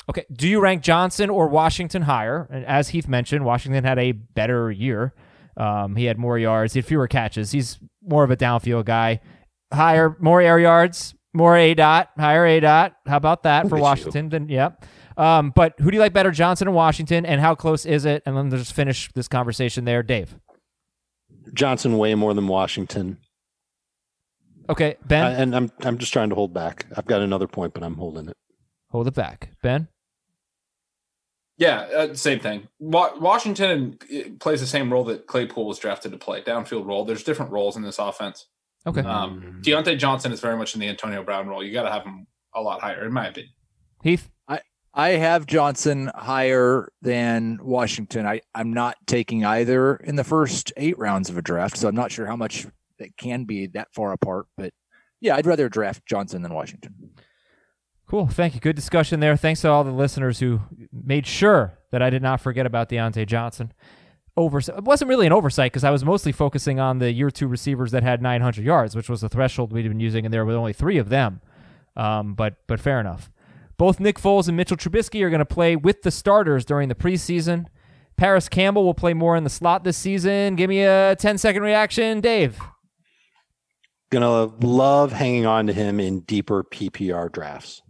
Okay, 0.09 0.25
do 0.31 0.47
you 0.47 0.59
rank 0.61 0.83
Johnson 0.83 1.29
or 1.29 1.47
Washington 1.47 2.03
higher? 2.03 2.47
And 2.51 2.65
as 2.65 2.89
Heath 2.89 3.07
mentioned, 3.07 3.43
Washington 3.43 3.83
had 3.83 3.99
a 3.99 4.13
better 4.13 4.71
year. 4.71 5.13
Um, 5.57 5.95
he 5.95 6.05
had 6.05 6.17
more 6.17 6.37
yards, 6.37 6.73
he 6.73 6.79
had 6.79 6.85
fewer 6.85 7.07
catches. 7.07 7.51
He's 7.51 7.79
more 8.01 8.23
of 8.23 8.31
a 8.31 8.37
downfield 8.37 8.85
guy. 8.85 9.19
Higher, 9.73 10.15
more 10.19 10.39
air 10.39 10.59
yards, 10.59 11.13
more 11.33 11.57
A 11.57 11.73
dot, 11.73 12.11
higher 12.17 12.45
A 12.45 12.59
dot. 12.59 12.95
How 13.05 13.17
about 13.17 13.43
that 13.43 13.63
Look 13.65 13.71
for 13.71 13.75
at 13.75 13.79
you. 13.79 13.83
Washington? 13.83 14.29
Then, 14.29 14.49
yep. 14.49 14.85
Um, 15.17 15.51
but 15.55 15.73
who 15.79 15.89
do 15.89 15.95
you 15.95 16.01
like 16.01 16.13
better, 16.13 16.31
Johnson 16.31 16.67
or 16.67 16.71
Washington? 16.71 17.25
And 17.25 17.41
how 17.41 17.55
close 17.55 17.85
is 17.85 18.05
it? 18.05 18.21
And 18.25 18.37
then 18.37 18.51
just 18.51 18.73
finish 18.73 19.11
this 19.13 19.27
conversation 19.27 19.83
there, 19.83 20.03
Dave. 20.03 20.35
Johnson 21.53 21.97
way 21.97 22.13
more 22.15 22.33
than 22.33 22.47
Washington. 22.47 23.17
Okay, 24.69 24.95
Ben, 25.05 25.23
I- 25.25 25.31
and 25.33 25.55
I'm 25.55 25.71
I'm 25.81 25.97
just 25.97 26.11
trying 26.13 26.29
to 26.29 26.35
hold 26.35 26.53
back. 26.53 26.85
I've 26.95 27.05
got 27.05 27.21
another 27.21 27.47
point, 27.47 27.73
but 27.73 27.83
I'm 27.83 27.95
holding 27.95 28.27
it. 28.29 28.37
hold 28.89 29.07
it 29.07 29.13
back. 29.13 29.49
Ben. 29.61 29.87
Yeah, 31.57 31.79
uh, 31.95 32.13
same 32.13 32.39
thing. 32.39 32.67
Wa- 32.79 33.17
Washington 33.19 33.97
uh, 34.13 34.29
plays 34.39 34.59
the 34.61 34.67
same 34.67 34.91
role 34.93 35.03
that 35.05 35.25
Claypool 35.25 35.65
was 35.65 35.79
drafted 35.79 36.11
to 36.11 36.17
play, 36.17 36.41
downfield 36.43 36.85
role. 36.85 37.03
There's 37.03 37.23
different 37.23 37.51
roles 37.51 37.75
in 37.75 37.81
this 37.81 37.97
offense. 37.97 38.45
Okay. 38.85 39.01
Um, 39.01 39.59
Diontae 39.65 39.97
Johnson 39.97 40.31
is 40.31 40.39
very 40.39 40.55
much 40.55 40.75
in 40.75 40.79
the 40.81 40.87
Antonio 40.87 41.23
Brown 41.23 41.47
role. 41.47 41.63
You 41.63 41.73
got 41.73 41.83
to 41.83 41.91
have 41.91 42.03
him 42.03 42.27
a 42.53 42.61
lot 42.61 42.79
higher, 42.81 43.03
in 43.05 43.11
my 43.11 43.27
opinion. 43.27 43.53
Heath. 44.03 44.29
I 44.47 44.61
I 44.93 45.09
have 45.09 45.47
Johnson 45.47 46.11
higher 46.13 46.89
than 47.01 47.57
Washington. 47.61 48.27
I, 48.27 48.41
I'm 48.53 48.71
not 48.71 48.97
taking 49.07 49.43
either 49.43 49.95
in 49.95 50.15
the 50.15 50.23
first 50.23 50.71
eight 50.77 50.97
rounds 50.99 51.29
of 51.29 51.37
a 51.37 51.41
draft, 51.41 51.75
so 51.77 51.87
I'm 51.87 51.95
not 51.95 52.11
sure 52.11 52.27
how 52.27 52.35
much 52.35 52.67
it 52.99 53.17
can 53.17 53.45
be 53.45 53.67
that 53.67 53.93
far 53.93 54.11
apart. 54.11 54.47
But 54.57 54.73
yeah, 55.19 55.35
I'd 55.35 55.45
rather 55.45 55.69
draft 55.69 56.05
Johnson 56.05 56.41
than 56.41 56.53
Washington. 56.53 57.11
Cool. 58.07 58.27
Thank 58.27 58.55
you. 58.55 58.61
Good 58.61 58.75
discussion 58.75 59.19
there. 59.19 59.35
Thanks 59.35 59.61
to 59.61 59.69
all 59.69 59.83
the 59.83 59.91
listeners 59.91 60.39
who 60.39 60.61
made 60.93 61.27
sure 61.27 61.77
that 61.91 62.01
I 62.01 62.09
did 62.09 62.21
not 62.21 62.39
forget 62.39 62.65
about 62.65 62.89
Diontae 62.89 63.27
Johnson. 63.27 63.73
Oversight. 64.37 64.77
It 64.77 64.83
wasn't 64.83 65.09
really 65.09 65.25
an 65.25 65.33
oversight 65.33 65.71
because 65.71 65.83
I 65.83 65.89
was 65.89 66.05
mostly 66.05 66.31
focusing 66.31 66.79
on 66.79 66.99
the 66.99 67.11
year 67.11 67.31
two 67.31 67.47
receivers 67.47 67.91
that 67.91 68.03
had 68.03 68.21
900 68.21 68.63
yards, 68.63 68.95
which 68.95 69.09
was 69.09 69.21
the 69.21 69.29
threshold 69.29 69.73
we'd 69.73 69.87
been 69.87 69.99
using, 69.99 70.25
and 70.25 70.33
there 70.33 70.45
were 70.45 70.53
only 70.53 70.73
three 70.73 70.99
of 70.99 71.09
them. 71.09 71.41
Um, 71.95 72.35
but 72.35 72.57
but 72.67 72.79
fair 72.79 72.99
enough. 72.99 73.31
Both 73.77 73.99
Nick 73.99 74.19
Foles 74.19 74.47
and 74.47 74.55
Mitchell 74.55 74.77
Trubisky 74.77 75.21
are 75.23 75.29
going 75.29 75.39
to 75.39 75.45
play 75.45 75.75
with 75.75 76.03
the 76.03 76.11
starters 76.11 76.65
during 76.65 76.87
the 76.87 76.95
preseason. 76.95 77.65
Parris 78.15 78.49
Campbell 78.49 78.83
will 78.83 78.95
play 78.95 79.13
more 79.13 79.35
in 79.35 79.43
the 79.43 79.49
slot 79.49 79.83
this 79.83 79.97
season. 79.97 80.55
Give 80.55 80.69
me 80.69 80.83
a 80.83 81.15
10 81.15 81.37
second 81.37 81.61
reaction, 81.61 82.21
Dave. 82.21 82.59
Gonna 84.09 84.45
love 84.65 85.11
hanging 85.11 85.45
on 85.45 85.67
to 85.67 85.73
him 85.73 85.99
in 85.99 86.21
deeper 86.21 86.63
PPR 86.63 87.31
drafts. 87.31 87.81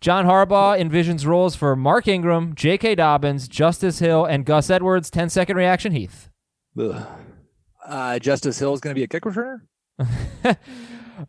John 0.00 0.26
Harbaugh 0.26 0.78
envisions 0.78 1.26
roles 1.26 1.56
for 1.56 1.74
Mark 1.74 2.06
Ingram, 2.06 2.54
J.K. 2.54 2.94
Dobbins, 2.96 3.48
Justice 3.48 3.98
Hill, 3.98 4.24
and 4.24 4.44
Gus 4.44 4.70
Edwards. 4.70 5.10
10 5.10 5.30
second 5.30 5.56
reaction, 5.56 5.92
Heath. 5.92 6.28
Uh, 7.84 8.18
Justice 8.18 8.58
Hill 8.58 8.74
is 8.74 8.80
going 8.80 8.94
to 8.94 8.98
be 8.98 9.04
a 9.04 9.08
kick 9.08 9.24
returner. 9.24 9.62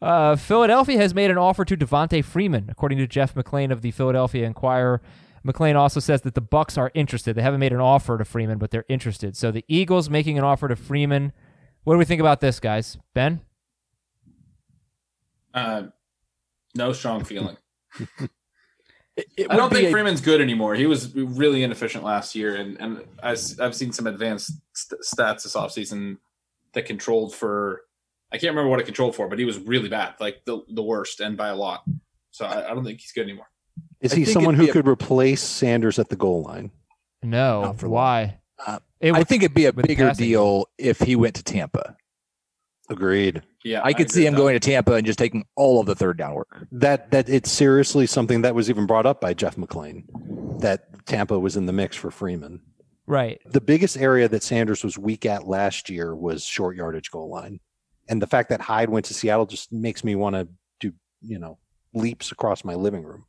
Uh, 0.02 0.36
Philadelphia 0.36 0.98
has 0.98 1.14
made 1.14 1.32
an 1.32 1.38
offer 1.38 1.64
to 1.64 1.78
Devonta 1.78 2.24
Freeman, 2.24 2.68
according 2.70 2.98
to 2.98 3.08
Jeff 3.08 3.34
McLane 3.36 3.72
of 3.72 3.82
the 3.82 3.92
Philadelphia 3.92 4.46
Inquirer. 4.46 5.02
McLane 5.46 5.76
also 5.76 6.00
says 6.00 6.24
that 6.24 6.36
the 6.36 6.42
Bucs 6.42 6.78
are 6.78 6.92
interested. 6.94 7.36
They 7.36 7.42
haven't 7.42 7.62
made 7.62 7.72
an 7.72 7.80
offer 7.80 8.18
to 8.18 8.26
Freeman, 8.26 8.58
but 8.58 8.72
they're 8.72 8.86
interested. 8.90 9.38
So 9.38 9.50
the 9.52 9.64
Eagles 9.68 10.10
making 10.10 10.38
an 10.38 10.44
offer 10.44 10.68
to 10.68 10.76
Freeman. 10.76 11.32
What 11.86 11.94
do 11.94 12.00
we 12.00 12.06
think 12.06 12.20
about 12.20 12.42
this, 12.42 12.60
guys? 12.60 12.98
Ben? 13.14 13.42
Uh, 15.58 15.84
no 16.76 16.94
strong 16.94 17.24
feeling. 17.24 17.58
It, 19.18 19.26
it 19.36 19.48
I 19.50 19.56
don't 19.56 19.74
think 19.74 19.88
a- 19.88 19.92
Freeman's 19.92 20.22
good 20.22 20.42
anymore. 20.42 20.76
He 20.76 20.86
was 20.86 21.16
really 21.16 21.64
inefficient 21.64 22.04
last 22.04 22.36
year, 22.36 22.56
and 22.56 22.80
and 22.80 23.04
I, 23.24 23.30
have 23.60 23.74
seen 23.74 23.92
some 23.92 24.06
advanced 24.06 24.52
st- 24.76 25.02
stats 25.02 25.42
this 25.42 25.56
offseason 25.56 26.18
that 26.74 26.86
controlled 26.86 27.34
for. 27.34 27.82
I 28.32 28.38
can't 28.38 28.52
remember 28.52 28.70
what 28.70 28.80
it 28.80 28.86
controlled 28.86 29.16
for, 29.16 29.28
but 29.28 29.40
he 29.40 29.46
was 29.46 29.58
really 29.58 29.90
bad, 29.90 30.14
like 30.20 30.46
the 30.46 30.62
the 30.70 30.84
worst, 30.84 31.20
and 31.20 31.36
by 31.36 31.48
a 31.48 31.56
lot. 31.56 31.84
So 32.30 32.46
I, 32.46 32.70
I 32.70 32.76
don't 32.76 32.84
think 32.84 33.02
he's 33.02 33.12
good 33.12 33.24
anymore. 33.24 33.48
Is 34.02 34.14
I 34.14 34.18
he 34.18 34.26
someone 34.26 34.54
who 34.54 34.70
a- 34.70 34.72
could 34.72 34.88
replace 34.88 35.42
Sanders 35.42 35.98
at 35.98 36.10
the 36.10 36.16
goal 36.16 36.44
line? 36.44 36.70
No. 37.24 37.74
For. 37.80 37.90
Why? 37.90 38.38
Uh, 38.68 38.78
It 39.00 39.16
I 39.16 39.24
think 39.24 39.42
it'd 39.42 39.56
be 39.56 39.66
a 39.66 39.74
bigger 39.74 40.12
deal 40.14 40.68
if 40.78 41.00
he 41.00 41.16
went 41.16 41.34
to 41.38 41.44
Tampa. 41.44 41.98
Agreed. 42.90 43.44
Yeah, 43.64 43.82
I 43.84 43.92
could 43.94 44.08
agree 44.08 44.22
see 44.22 44.26
him 44.26 44.34
that. 44.34 44.40
going 44.40 44.54
to 44.54 44.60
Tampa 44.60 44.94
and 44.94 45.06
just 45.06 45.20
taking 45.20 45.46
all 45.56 45.80
of 45.80 45.86
the 45.88 45.96
third 45.96 46.18
down 46.18 46.36
work. 46.36 46.68
That 46.72 47.12
that 47.12 47.28
it's 47.28 47.52
seriously 47.52 48.08
something 48.08 48.42
that 48.44 48.56
was 48.56 48.70
even 48.70 48.86
brought 48.86 49.06
up 49.06 49.20
by 49.20 49.34
Jeff 49.34 49.58
McLane 49.58 50.04
that 50.62 51.06
Tampa 51.06 51.38
was 51.38 51.58
in 51.58 51.66
the 51.66 51.74
mix 51.74 51.96
for 51.96 52.12
Freeman. 52.12 52.62
right. 53.06 53.40
The 53.46 53.62
biggest 53.62 53.98
area 53.98 54.28
that 54.30 54.44
Sanders 54.44 54.84
was 54.84 54.98
weak 54.98 55.26
at 55.26 55.48
last 55.48 55.90
year 55.90 56.16
was 56.16 56.44
short 56.44 56.76
yardage 56.76 57.12
goal 57.12 57.30
line. 57.30 57.60
And 58.10 58.22
the 58.22 58.28
fact 58.28 58.50
that 58.50 58.62
Hyde 58.62 58.90
went 58.90 59.06
to 59.08 59.14
Seattle 59.14 59.46
just 59.46 59.72
makes 59.72 60.04
me 60.04 60.16
want 60.16 60.36
to 60.36 60.48
do, 60.80 60.94
you 61.22 61.40
know, 61.40 61.58
leaps 61.94 62.32
across 62.32 62.64
my 62.64 62.76
living 62.76 63.04
room 63.04 63.26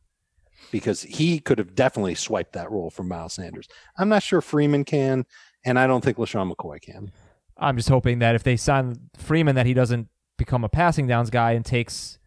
because 0.70 1.02
he 1.02 1.40
could 1.40 1.58
have 1.58 1.74
definitely 1.74 2.14
swiped 2.14 2.52
that 2.52 2.70
role 2.70 2.90
from 2.90 3.08
Miles 3.08 3.34
Sanders. 3.34 3.68
I'm 3.96 4.08
not 4.08 4.22
sure 4.22 4.40
Freeman 4.40 4.84
can, 4.84 5.26
and 5.64 5.78
I 5.78 5.86
don't 5.86 6.04
think 6.04 6.16
LeSean 6.16 6.52
McCoy 6.52 6.80
can. 6.80 7.10
I'm 7.58 7.76
just 7.76 7.88
hoping 7.88 8.20
that 8.20 8.34
if 8.34 8.42
they 8.42 8.56
sign 8.56 8.96
Freeman, 9.16 9.56
that 9.56 9.66
he 9.66 9.74
doesn't 9.74 10.08
become 10.36 10.64
a 10.64 10.68
passing 10.68 11.06
downs 11.06 11.30
guy 11.30 11.52
and 11.52 11.64
takes 11.64 12.18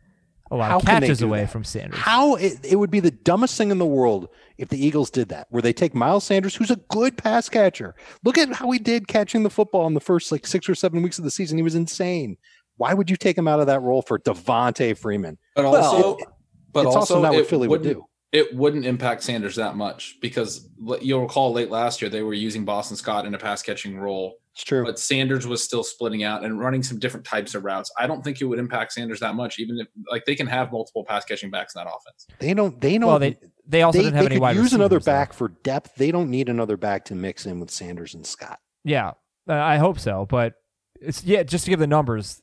a 0.51 0.55
lot 0.57 0.69
How 0.69 0.77
of 0.79 0.85
catches 0.85 1.21
away 1.21 1.41
that? 1.41 1.49
from 1.51 1.63
Sanders. 1.63 1.97
How 1.99 2.35
it, 2.35 2.59
it 2.63 2.75
would 2.75 2.91
be 2.91 2.99
the 2.99 3.11
dumbest 3.11 3.57
thing 3.57 3.71
in 3.71 3.77
the 3.77 3.85
world 3.85 4.27
if 4.57 4.67
the 4.67 4.85
Eagles 4.85 5.09
did 5.09 5.29
that, 5.29 5.47
where 5.49 5.61
they 5.61 5.71
take 5.71 5.95
Miles 5.95 6.25
Sanders, 6.25 6.55
who's 6.55 6.71
a 6.71 6.75
good 6.89 7.17
pass 7.17 7.47
catcher. 7.47 7.95
Look 8.25 8.37
at 8.37 8.51
how 8.53 8.69
he 8.71 8.77
did 8.79 9.07
catching 9.07 9.43
the 9.43 9.49
football 9.49 9.87
in 9.87 9.93
the 9.93 10.01
first 10.01 10.29
like 10.31 10.45
six 10.45 10.67
or 10.67 10.75
seven 10.75 11.01
weeks 11.01 11.17
of 11.17 11.23
the 11.23 11.31
season. 11.31 11.57
He 11.57 11.63
was 11.63 11.75
insane. 11.75 12.35
Why 12.75 12.93
would 12.93 13.09
you 13.09 13.15
take 13.15 13.37
him 13.37 13.47
out 13.47 13.61
of 13.61 13.67
that 13.67 13.81
role 13.81 14.01
for 14.01 14.19
Devonta 14.19 14.97
Freeman? 14.97 15.37
But 15.55 15.63
Well, 15.65 15.75
also, 15.77 16.17
it- 16.17 16.25
but 16.73 16.85
it's 16.85 16.95
also, 16.95 17.15
also, 17.15 17.21
not 17.21 17.33
what 17.33 17.47
Philly 17.47 17.67
would 17.69 17.81
wouldn't- 17.81 17.99
do. 17.99 18.05
It 18.33 18.55
wouldn't 18.55 18.85
impact 18.85 19.23
Sanders 19.23 19.57
that 19.57 19.75
much 19.75 20.17
because 20.21 20.69
you'll 21.01 21.21
recall 21.21 21.51
late 21.51 21.69
last 21.69 22.01
year 22.01 22.09
they 22.09 22.21
were 22.23 22.33
using 22.33 22.63
Boston 22.63 22.95
Scott 22.95 23.25
in 23.25 23.33
a 23.33 23.37
pass 23.37 23.61
catching 23.61 23.99
role, 23.99 24.35
It's 24.53 24.63
true. 24.65 24.83
but 24.83 24.99
Sanders 24.99 25.47
was 25.47 25.63
still 25.63 25.83
splitting 25.83 26.23
out 26.23 26.43
and 26.43 26.59
running 26.59 26.83
some 26.83 26.99
different 26.99 27.25
types 27.25 27.55
of 27.55 27.63
routes. 27.63 27.89
I 27.97 28.05
don't 28.05 28.21
think 28.21 28.41
it 28.41 28.45
would 28.45 28.59
impact 28.59 28.91
Sanders 28.91 29.21
that 29.21 29.35
much, 29.35 29.59
even 29.59 29.79
if 29.79 29.87
like 30.09 30.25
they 30.25 30.35
can 30.35 30.47
have 30.47 30.71
multiple 30.73 31.05
pass 31.05 31.23
catching 31.23 31.49
backs 31.49 31.73
in 31.73 31.83
that 31.83 31.89
offense. 31.89 32.27
They 32.39 32.53
don't. 32.53 32.79
They 32.81 32.97
don't. 32.97 33.07
well, 33.07 33.19
they 33.19 33.37
they 33.65 33.81
also 33.83 33.99
they, 33.99 34.03
didn't 34.05 34.15
have 34.15 34.23
they 34.23 34.25
any 34.27 34.35
could 34.35 34.41
wide 34.41 34.55
use 34.57 34.73
another 34.73 34.97
receivers, 34.97 35.05
though. 35.05 35.11
back 35.11 35.33
for 35.33 35.47
depth. 35.63 35.95
They 35.95 36.11
don't 36.11 36.29
need 36.29 36.49
another 36.49 36.75
back 36.75 37.05
to 37.05 37.15
mix 37.15 37.45
in 37.45 37.59
with 37.61 37.71
Sanders 37.71 38.13
and 38.13 38.25
Scott. 38.25 38.59
Yeah, 38.83 39.11
uh, 39.47 39.53
I 39.53 39.77
hope 39.77 39.99
so. 39.99 40.25
But 40.25 40.55
it's 40.99 41.23
yeah, 41.23 41.43
just 41.43 41.65
to 41.65 41.69
give 41.69 41.79
the 41.79 41.87
numbers. 41.87 42.41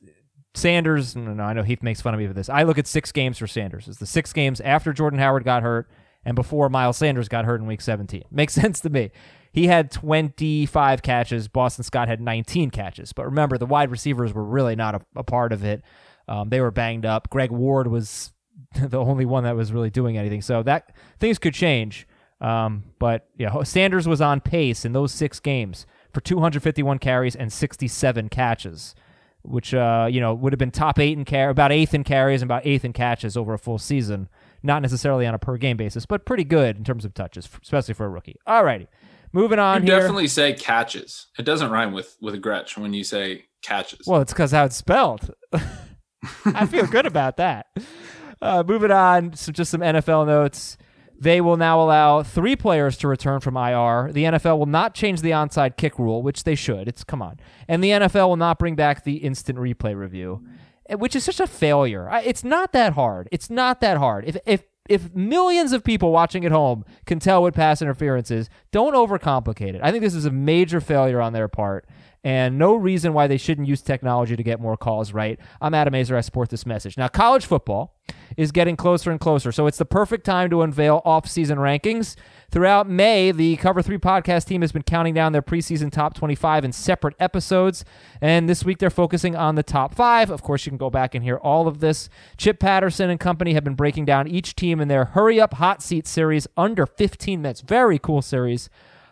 Sanders, 0.55 1.15
no, 1.15 1.33
no, 1.33 1.43
I 1.43 1.53
know 1.53 1.61
Heath 1.61 1.83
makes 1.83 2.01
fun 2.01 2.15
of 2.15 2.19
me 2.19 2.25
for 2.25 2.33
this. 2.33 2.49
I 2.49 2.63
look 2.63 2.79
at 2.79 2.87
six 2.87 3.11
games 3.11 3.37
for 3.37 3.45
Sanders. 3.45 3.87
It's 3.87 3.99
the 3.99 4.07
six 4.07 4.33
games 4.33 4.59
after 4.59 4.93
Jordan 4.93 5.19
Howard 5.19 5.43
got 5.43 5.61
hurt 5.61 5.87
and 6.25 6.35
before 6.35 6.69
Miles 6.69 6.97
Sanders 6.97 7.29
got 7.29 7.45
hurt 7.45 7.61
in 7.61 7.67
week 7.67 7.81
17. 7.81 8.23
Makes 8.31 8.53
sense 8.55 8.79
to 8.81 8.89
me. 8.89 9.11
He 9.51 9.67
had 9.67 9.91
25 9.91 11.01
catches. 11.01 11.47
Boston 11.47 11.83
Scott 11.83 12.07
had 12.07 12.21
19 12.21 12.69
catches. 12.69 13.13
But 13.13 13.25
remember, 13.25 13.57
the 13.57 13.65
wide 13.65 13.91
receivers 13.91 14.33
were 14.33 14.43
really 14.43 14.75
not 14.75 14.95
a, 14.95 15.01
a 15.15 15.23
part 15.23 15.51
of 15.51 15.63
it. 15.63 15.83
Um, 16.27 16.49
they 16.49 16.61
were 16.61 16.71
banged 16.71 17.05
up. 17.05 17.29
Greg 17.29 17.51
Ward 17.51 17.87
was 17.87 18.31
the 18.75 18.99
only 18.99 19.25
one 19.25 19.43
that 19.43 19.55
was 19.55 19.71
really 19.71 19.89
doing 19.89 20.17
anything. 20.17 20.41
So 20.41 20.63
that 20.63 20.95
things 21.19 21.39
could 21.39 21.53
change. 21.53 22.07
Um, 22.41 22.85
but 22.99 23.27
yeah, 23.37 23.63
Sanders 23.63 24.07
was 24.07 24.21
on 24.21 24.39
pace 24.39 24.85
in 24.85 24.93
those 24.93 25.11
six 25.11 25.39
games 25.39 25.85
for 26.13 26.21
251 26.21 26.99
carries 26.99 27.35
and 27.35 27.51
67 27.51 28.29
catches, 28.29 28.95
which 29.41 29.73
uh, 29.73 30.07
you 30.09 30.21
know 30.21 30.33
would 30.33 30.53
have 30.53 30.59
been 30.59 30.71
top 30.71 30.99
eight 30.99 31.17
in 31.17 31.25
car, 31.25 31.49
about 31.49 31.71
eighth 31.71 31.93
in 31.93 32.03
carries 32.03 32.41
and 32.41 32.49
about 32.49 32.65
eighth 32.65 32.85
in 32.85 32.93
catches 32.93 33.35
over 33.35 33.53
a 33.53 33.59
full 33.59 33.77
season. 33.77 34.29
Not 34.63 34.81
necessarily 34.81 35.25
on 35.25 35.33
a 35.33 35.39
per 35.39 35.57
game 35.57 35.77
basis, 35.77 36.05
but 36.05 36.25
pretty 36.25 36.43
good 36.43 36.77
in 36.77 36.83
terms 36.83 37.05
of 37.05 37.13
touches, 37.13 37.49
especially 37.61 37.93
for 37.93 38.05
a 38.05 38.09
rookie. 38.09 38.37
All 38.45 38.63
righty, 38.63 38.87
moving 39.31 39.59
on 39.59 39.85
you 39.85 39.91
here. 39.91 39.99
definitely 40.01 40.27
say 40.27 40.53
catches. 40.53 41.27
It 41.37 41.43
doesn't 41.43 41.69
rhyme 41.71 41.91
with 41.91 42.15
with 42.21 42.41
Gretch 42.41 42.77
when 42.77 42.93
you 42.93 43.03
say 43.03 43.45
catches. 43.61 44.07
Well, 44.07 44.21
it's 44.21 44.33
because 44.33 44.51
how 44.51 44.65
it's 44.65 44.75
spelled. 44.75 45.33
I 46.45 46.65
feel 46.65 46.85
good 46.87 47.05
about 47.05 47.37
that. 47.37 47.67
Uh, 48.41 48.63
moving 48.65 48.91
on, 48.91 49.33
so 49.33 49.51
just 49.51 49.71
some 49.71 49.81
NFL 49.81 50.27
notes. 50.27 50.77
They 51.21 51.41
will 51.41 51.57
now 51.57 51.81
allow 51.81 52.23
three 52.23 52.55
players 52.55 52.95
to 52.99 53.07
return 53.09 53.41
from 53.41 53.57
IR. 53.57 54.13
The 54.13 54.23
NFL 54.23 54.57
will 54.57 54.65
not 54.65 54.93
change 54.93 55.21
the 55.21 55.31
onside 55.31 55.75
kick 55.75 55.99
rule, 55.99 56.23
which 56.23 56.45
they 56.45 56.55
should. 56.55 56.87
It's 56.87 57.03
come 57.03 57.21
on, 57.21 57.39
and 57.67 57.83
the 57.83 57.89
NFL 57.89 58.29
will 58.29 58.37
not 58.37 58.57
bring 58.57 58.75
back 58.75 59.03
the 59.03 59.17
instant 59.17 59.59
replay 59.59 59.95
review, 59.97 60.45
eh, 60.87 60.95
which 60.95 61.15
is 61.17 61.25
such 61.25 61.41
a 61.41 61.47
failure. 61.47 62.09
It's 62.23 62.43
not 62.43 62.71
that 62.71 62.93
hard. 62.93 63.27
It's 63.33 63.49
not 63.49 63.81
that 63.81 63.97
hard. 63.97 64.23
If 64.25 64.37
if 64.45 64.63
if 64.89 65.13
millions 65.15 65.71
of 65.71 65.83
people 65.83 66.11
watching 66.11 66.45
at 66.45 66.51
home 66.51 66.83
can 67.05 67.19
tell 67.19 67.43
what 67.43 67.53
pass 67.53 67.81
interference 67.81 68.31
is, 68.31 68.49
don't 68.71 68.95
overcomplicate 68.95 69.75
it. 69.75 69.81
I 69.83 69.91
think 69.91 70.03
this 70.03 70.15
is 70.15 70.25
a 70.25 70.31
major 70.31 70.81
failure 70.81 71.21
on 71.21 71.31
their 71.31 71.47
part 71.47 71.87
and 72.23 72.57
no 72.57 72.75
reason 72.75 73.13
why 73.13 73.27
they 73.27 73.37
shouldn't 73.37 73.67
use 73.67 73.81
technology 73.81 74.35
to 74.35 74.43
get 74.43 74.59
more 74.59 74.75
calls 74.75 75.13
right. 75.13 75.39
I'm 75.61 75.73
Adam 75.73 75.93
Aizer. 75.93 76.15
I 76.15 76.21
support 76.21 76.49
this 76.49 76.65
message. 76.65 76.97
Now, 76.97 77.07
college 77.07 77.45
football 77.45 77.95
is 78.35 78.51
getting 78.51 78.75
closer 78.75 79.11
and 79.11 79.19
closer, 79.19 79.51
so 79.51 79.67
it's 79.67 79.77
the 79.77 79.85
perfect 79.85 80.25
time 80.25 80.49
to 80.49 80.61
unveil 80.61 81.01
off-season 81.05 81.57
rankings. 81.57 82.15
Throughout 82.51 82.89
May, 82.89 83.31
the 83.31 83.57
Cover 83.57 83.83
3 83.83 83.99
podcast 83.99 84.45
team 84.45 84.61
has 84.61 84.71
been 84.71 84.81
counting 84.81 85.13
down 85.13 85.33
their 85.33 85.41
preseason 85.43 85.91
top 85.91 86.15
25 86.15 86.65
in 86.65 86.71
separate 86.71 87.15
episodes, 87.19 87.85
and 88.21 88.49
this 88.49 88.65
week 88.65 88.79
they're 88.79 88.89
focusing 88.89 89.35
on 89.35 89.53
the 89.53 89.61
top 89.61 89.93
five. 89.93 90.31
Of 90.31 90.41
course, 90.41 90.65
you 90.65 90.71
can 90.71 90.77
go 90.77 90.89
back 90.89 91.13
and 91.13 91.23
hear 91.23 91.37
all 91.37 91.67
of 91.67 91.79
this. 91.79 92.09
Chip 92.37 92.59
Patterson 92.59 93.11
and 93.11 93.19
company 93.19 93.53
have 93.53 93.63
been 93.63 93.75
breaking 93.75 94.05
down 94.05 94.27
each 94.27 94.55
team 94.55 94.81
in 94.81 94.87
their 94.87 95.05
Hurry 95.05 95.39
Up 95.39 95.55
Hot 95.55 95.83
Seat 95.83 96.07
series 96.07 96.47
under 96.57 96.87
15 96.87 97.39
minutes. 97.39 97.61
Very 97.61 97.99
cool 97.99 98.23
series. 98.23 98.67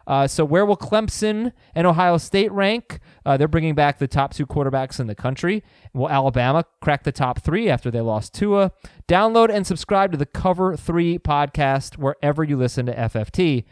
Uh, 0.07 0.25
so 0.25 0.45
where 0.45 0.65
will 0.65 0.77
Clemson 0.77 1.51
and 1.75 1.85
Ohio 1.85 2.17
State 2.17 2.51
rank? 2.53 2.99
Uh, 3.25 3.35
they're 3.35 3.47
bringing 3.47 3.75
back 3.75 3.99
the 3.99 4.07
top 4.07 4.33
two 4.33 4.47
quarterbacks 4.47 4.99
in 5.01 5.07
the 5.07 5.15
country. 5.15 5.63
Will 5.93 6.09
Alabama 6.09 6.63
crack 6.81 7.03
the 7.03 7.11
top 7.11 7.43
three 7.43 7.69
after 7.69 7.91
they 7.91 7.99
lost 7.99 8.33
Tua? 8.33 8.71
Download 9.09 9.49
and 9.49 9.67
subscribe 9.67 10.13
to 10.13 10.17
the 10.17 10.25
Cover 10.25 10.77
Three 10.77 11.19
podcast 11.19 11.97
wherever 11.97 12.43
you 12.43 12.55
listen 12.55 12.85
to 12.85 12.95
FFT. 12.95 13.65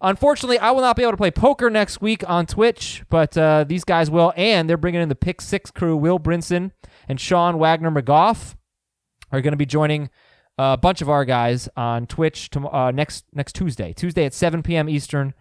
Unfortunately, 0.00 0.58
I 0.58 0.70
will 0.70 0.80
not 0.80 0.96
be 0.96 1.02
able 1.02 1.12
to 1.12 1.18
play 1.18 1.30
poker 1.30 1.70
next 1.70 2.00
week 2.00 2.28
on 2.28 2.46
Twitch, 2.46 3.04
but 3.10 3.36
uh, 3.36 3.64
these 3.64 3.84
guys 3.84 4.10
will, 4.10 4.32
and 4.36 4.68
they're 4.68 4.76
bringing 4.76 5.02
in 5.02 5.08
the 5.08 5.14
Pick 5.14 5.40
Six 5.40 5.70
crew. 5.70 5.96
Will 5.96 6.18
Brinson 6.18 6.72
and 7.08 7.20
Sean 7.20 7.58
Wagner 7.58 7.90
McGough 7.90 8.54
are 9.32 9.40
going 9.40 9.52
to 9.52 9.58
be 9.58 9.66
joining 9.66 10.08
a 10.56 10.76
bunch 10.76 11.02
of 11.02 11.10
our 11.10 11.24
guys 11.24 11.68
on 11.76 12.06
Twitch 12.06 12.48
uh, 12.54 12.90
next 12.90 13.24
next 13.32 13.54
Tuesday, 13.54 13.92
Tuesday 13.92 14.24
at 14.24 14.32
7 14.32 14.62
p.m. 14.62 14.88
Eastern. 14.88 15.34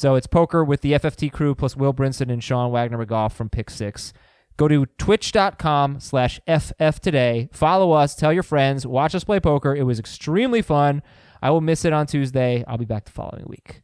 So 0.00 0.14
it's 0.14 0.26
poker 0.26 0.64
with 0.64 0.80
the 0.80 0.92
FFT 0.92 1.30
crew 1.30 1.54
plus 1.54 1.76
Will 1.76 1.92
Brinson 1.92 2.32
and 2.32 2.42
Sean 2.42 2.72
Wagner 2.72 3.04
McGough 3.04 3.30
from 3.30 3.50
Pick 3.50 3.68
Six. 3.68 4.14
Go 4.56 4.66
to 4.66 4.86
twitch.com 4.96 6.00
slash 6.00 6.40
FF 6.48 7.00
today. 7.00 7.50
Follow 7.52 7.92
us, 7.92 8.14
tell 8.14 8.32
your 8.32 8.42
friends, 8.42 8.86
watch 8.86 9.14
us 9.14 9.24
play 9.24 9.40
poker. 9.40 9.76
It 9.76 9.82
was 9.82 9.98
extremely 9.98 10.62
fun. 10.62 11.02
I 11.42 11.50
will 11.50 11.60
miss 11.60 11.84
it 11.84 11.92
on 11.92 12.06
Tuesday. 12.06 12.64
I'll 12.66 12.78
be 12.78 12.86
back 12.86 13.04
the 13.04 13.10
following 13.10 13.44
week. 13.46 13.82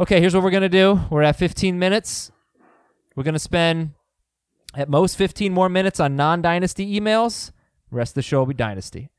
Okay, 0.00 0.18
here's 0.18 0.34
what 0.34 0.42
we're 0.42 0.50
going 0.50 0.62
to 0.64 0.68
do. 0.68 1.00
We're 1.08 1.22
at 1.22 1.36
15 1.36 1.78
minutes. 1.78 2.32
We're 3.14 3.22
going 3.22 3.34
to 3.34 3.38
spend 3.38 3.92
at 4.74 4.88
most 4.88 5.16
15 5.16 5.52
more 5.52 5.68
minutes 5.68 6.00
on 6.00 6.16
non 6.16 6.42
dynasty 6.42 6.98
emails. 6.98 7.52
The 7.90 7.96
rest 7.96 8.10
of 8.10 8.14
the 8.16 8.22
show 8.22 8.40
will 8.40 8.46
be 8.46 8.54
dynasty. 8.54 9.12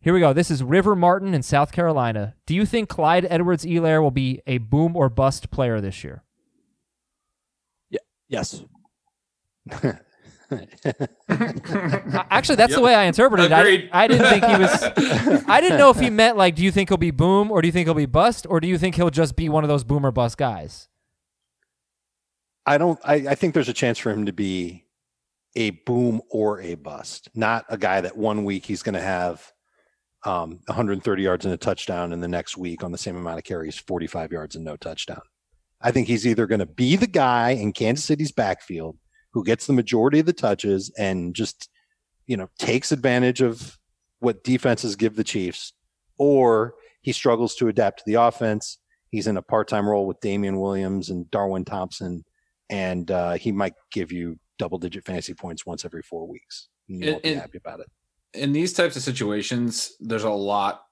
Here 0.00 0.14
we 0.14 0.20
go. 0.20 0.32
This 0.32 0.50
is 0.50 0.62
River 0.62 0.94
Martin 0.94 1.34
in 1.34 1.42
South 1.42 1.72
Carolina. 1.72 2.36
Do 2.46 2.54
you 2.54 2.64
think 2.64 2.88
Clyde 2.88 3.26
Edwards 3.28 3.64
Helaire 3.64 4.00
will 4.00 4.12
be 4.12 4.40
a 4.46 4.58
boom 4.58 4.96
or 4.96 5.08
bust 5.08 5.50
player 5.50 5.80
this 5.80 6.04
year? 6.04 6.22
Yeah. 7.90 7.98
Yes. 8.28 8.62
Actually, 12.30 12.56
that's 12.56 12.74
the 12.74 12.80
way 12.80 12.94
I 12.94 13.04
interpreted 13.04 13.46
it. 13.46 13.52
I, 13.52 13.88
I 13.92 14.06
didn't 14.06 14.28
think 14.28 14.44
he 14.44 14.56
was. 14.56 15.44
I 15.48 15.60
didn't 15.60 15.78
know 15.78 15.90
if 15.90 15.98
he 15.98 16.10
meant 16.10 16.36
like, 16.36 16.54
do 16.54 16.62
you 16.62 16.70
think 16.70 16.90
he'll 16.90 16.96
be 16.96 17.10
boom 17.10 17.50
or 17.50 17.60
do 17.60 17.66
you 17.66 17.72
think 17.72 17.88
he'll 17.88 17.94
be 17.94 18.06
bust 18.06 18.46
or 18.48 18.60
do 18.60 18.68
you 18.68 18.78
think 18.78 18.94
he'll 18.94 19.10
just 19.10 19.34
be 19.34 19.48
one 19.48 19.64
of 19.64 19.68
those 19.68 19.82
boom 19.82 20.06
or 20.06 20.12
bust 20.12 20.38
guys? 20.38 20.88
I 22.64 22.78
don't. 22.78 23.00
I, 23.04 23.14
I 23.14 23.34
think 23.34 23.54
there's 23.54 23.68
a 23.68 23.74
chance 23.74 23.98
for 23.98 24.10
him 24.10 24.26
to 24.26 24.32
be 24.32 24.84
a 25.56 25.70
boom 25.70 26.20
or 26.30 26.60
a 26.60 26.76
bust, 26.76 27.30
not 27.34 27.64
a 27.68 27.76
guy 27.76 28.00
that 28.00 28.16
one 28.16 28.44
week 28.44 28.64
he's 28.64 28.82
going 28.82 28.94
to 28.94 29.00
have 29.00 29.52
um, 30.24 30.60
130 30.66 31.22
yards 31.22 31.44
and 31.44 31.54
a 31.54 31.56
touchdown, 31.56 32.12
and 32.12 32.22
the 32.22 32.28
next 32.28 32.56
week 32.56 32.82
on 32.82 32.92
the 32.92 32.98
same 32.98 33.16
amount 33.16 33.38
of 33.38 33.44
carries, 33.44 33.78
45 33.78 34.32
yards 34.32 34.56
and 34.56 34.64
no 34.64 34.76
touchdown. 34.76 35.20
I 35.80 35.90
think 35.92 36.08
he's 36.08 36.26
either 36.26 36.46
going 36.46 36.58
to 36.58 36.66
be 36.66 36.96
the 36.96 37.06
guy 37.06 37.50
in 37.50 37.72
Kansas 37.72 38.04
City's 38.04 38.32
backfield 38.32 38.98
who 39.32 39.44
gets 39.44 39.66
the 39.66 39.72
majority 39.72 40.18
of 40.20 40.26
the 40.26 40.32
touches 40.32 40.90
and 40.98 41.34
just, 41.34 41.68
you 42.26 42.36
know, 42.36 42.48
takes 42.58 42.90
advantage 42.90 43.40
of 43.42 43.78
what 44.20 44.42
defenses 44.42 44.96
give 44.96 45.14
the 45.14 45.22
Chiefs, 45.22 45.72
or 46.18 46.74
he 47.02 47.12
struggles 47.12 47.54
to 47.56 47.68
adapt 47.68 47.98
to 47.98 48.04
the 48.06 48.14
offense. 48.14 48.78
He's 49.10 49.26
in 49.28 49.36
a 49.36 49.42
part-time 49.42 49.88
role 49.88 50.06
with 50.06 50.18
Damien 50.20 50.58
Williams 50.58 51.10
and 51.10 51.30
Darwin 51.30 51.64
Thompson, 51.64 52.24
and 52.68 53.10
uh, 53.10 53.34
he 53.34 53.52
might 53.52 53.74
give 53.92 54.10
you 54.10 54.38
double-digit 54.58 55.04
fantasy 55.04 55.34
points 55.34 55.64
once 55.64 55.84
every 55.84 56.02
four 56.02 56.26
weeks. 56.26 56.68
You 56.88 57.12
won't 57.12 57.22
be 57.22 57.28
And- 57.28 57.34
and- 57.34 57.40
happy 57.42 57.58
about 57.58 57.80
it. 57.80 57.86
In 58.34 58.52
these 58.52 58.72
types 58.72 58.96
of 58.96 59.02
situations, 59.02 59.92
there's 60.00 60.24
a 60.24 60.30
lot 60.30 60.82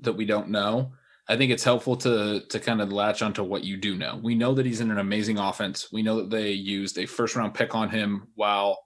that 0.00 0.14
we 0.14 0.24
don't 0.24 0.48
know. 0.48 0.92
I 1.28 1.36
think 1.36 1.52
it's 1.52 1.64
helpful 1.64 1.96
to 1.98 2.40
to 2.48 2.58
kind 2.58 2.80
of 2.80 2.92
latch 2.92 3.22
onto 3.22 3.44
what 3.44 3.62
you 3.62 3.76
do 3.76 3.96
know. 3.96 4.18
We 4.20 4.34
know 4.34 4.52
that 4.54 4.66
he's 4.66 4.80
in 4.80 4.90
an 4.90 4.98
amazing 4.98 5.38
offense. 5.38 5.92
We 5.92 6.02
know 6.02 6.16
that 6.16 6.30
they 6.30 6.50
used 6.50 6.98
a 6.98 7.06
first 7.06 7.36
round 7.36 7.54
pick 7.54 7.74
on 7.74 7.88
him 7.88 8.28
while 8.34 8.78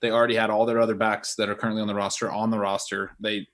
they 0.00 0.10
already 0.10 0.34
had 0.34 0.50
all 0.50 0.64
their 0.64 0.80
other 0.80 0.94
backs 0.94 1.34
that 1.36 1.48
are 1.48 1.54
currently 1.54 1.82
on 1.82 1.88
the 1.88 1.94
roster 1.94 2.30
on 2.30 2.50
the 2.50 2.58
roster. 2.58 3.12
They 3.20 3.46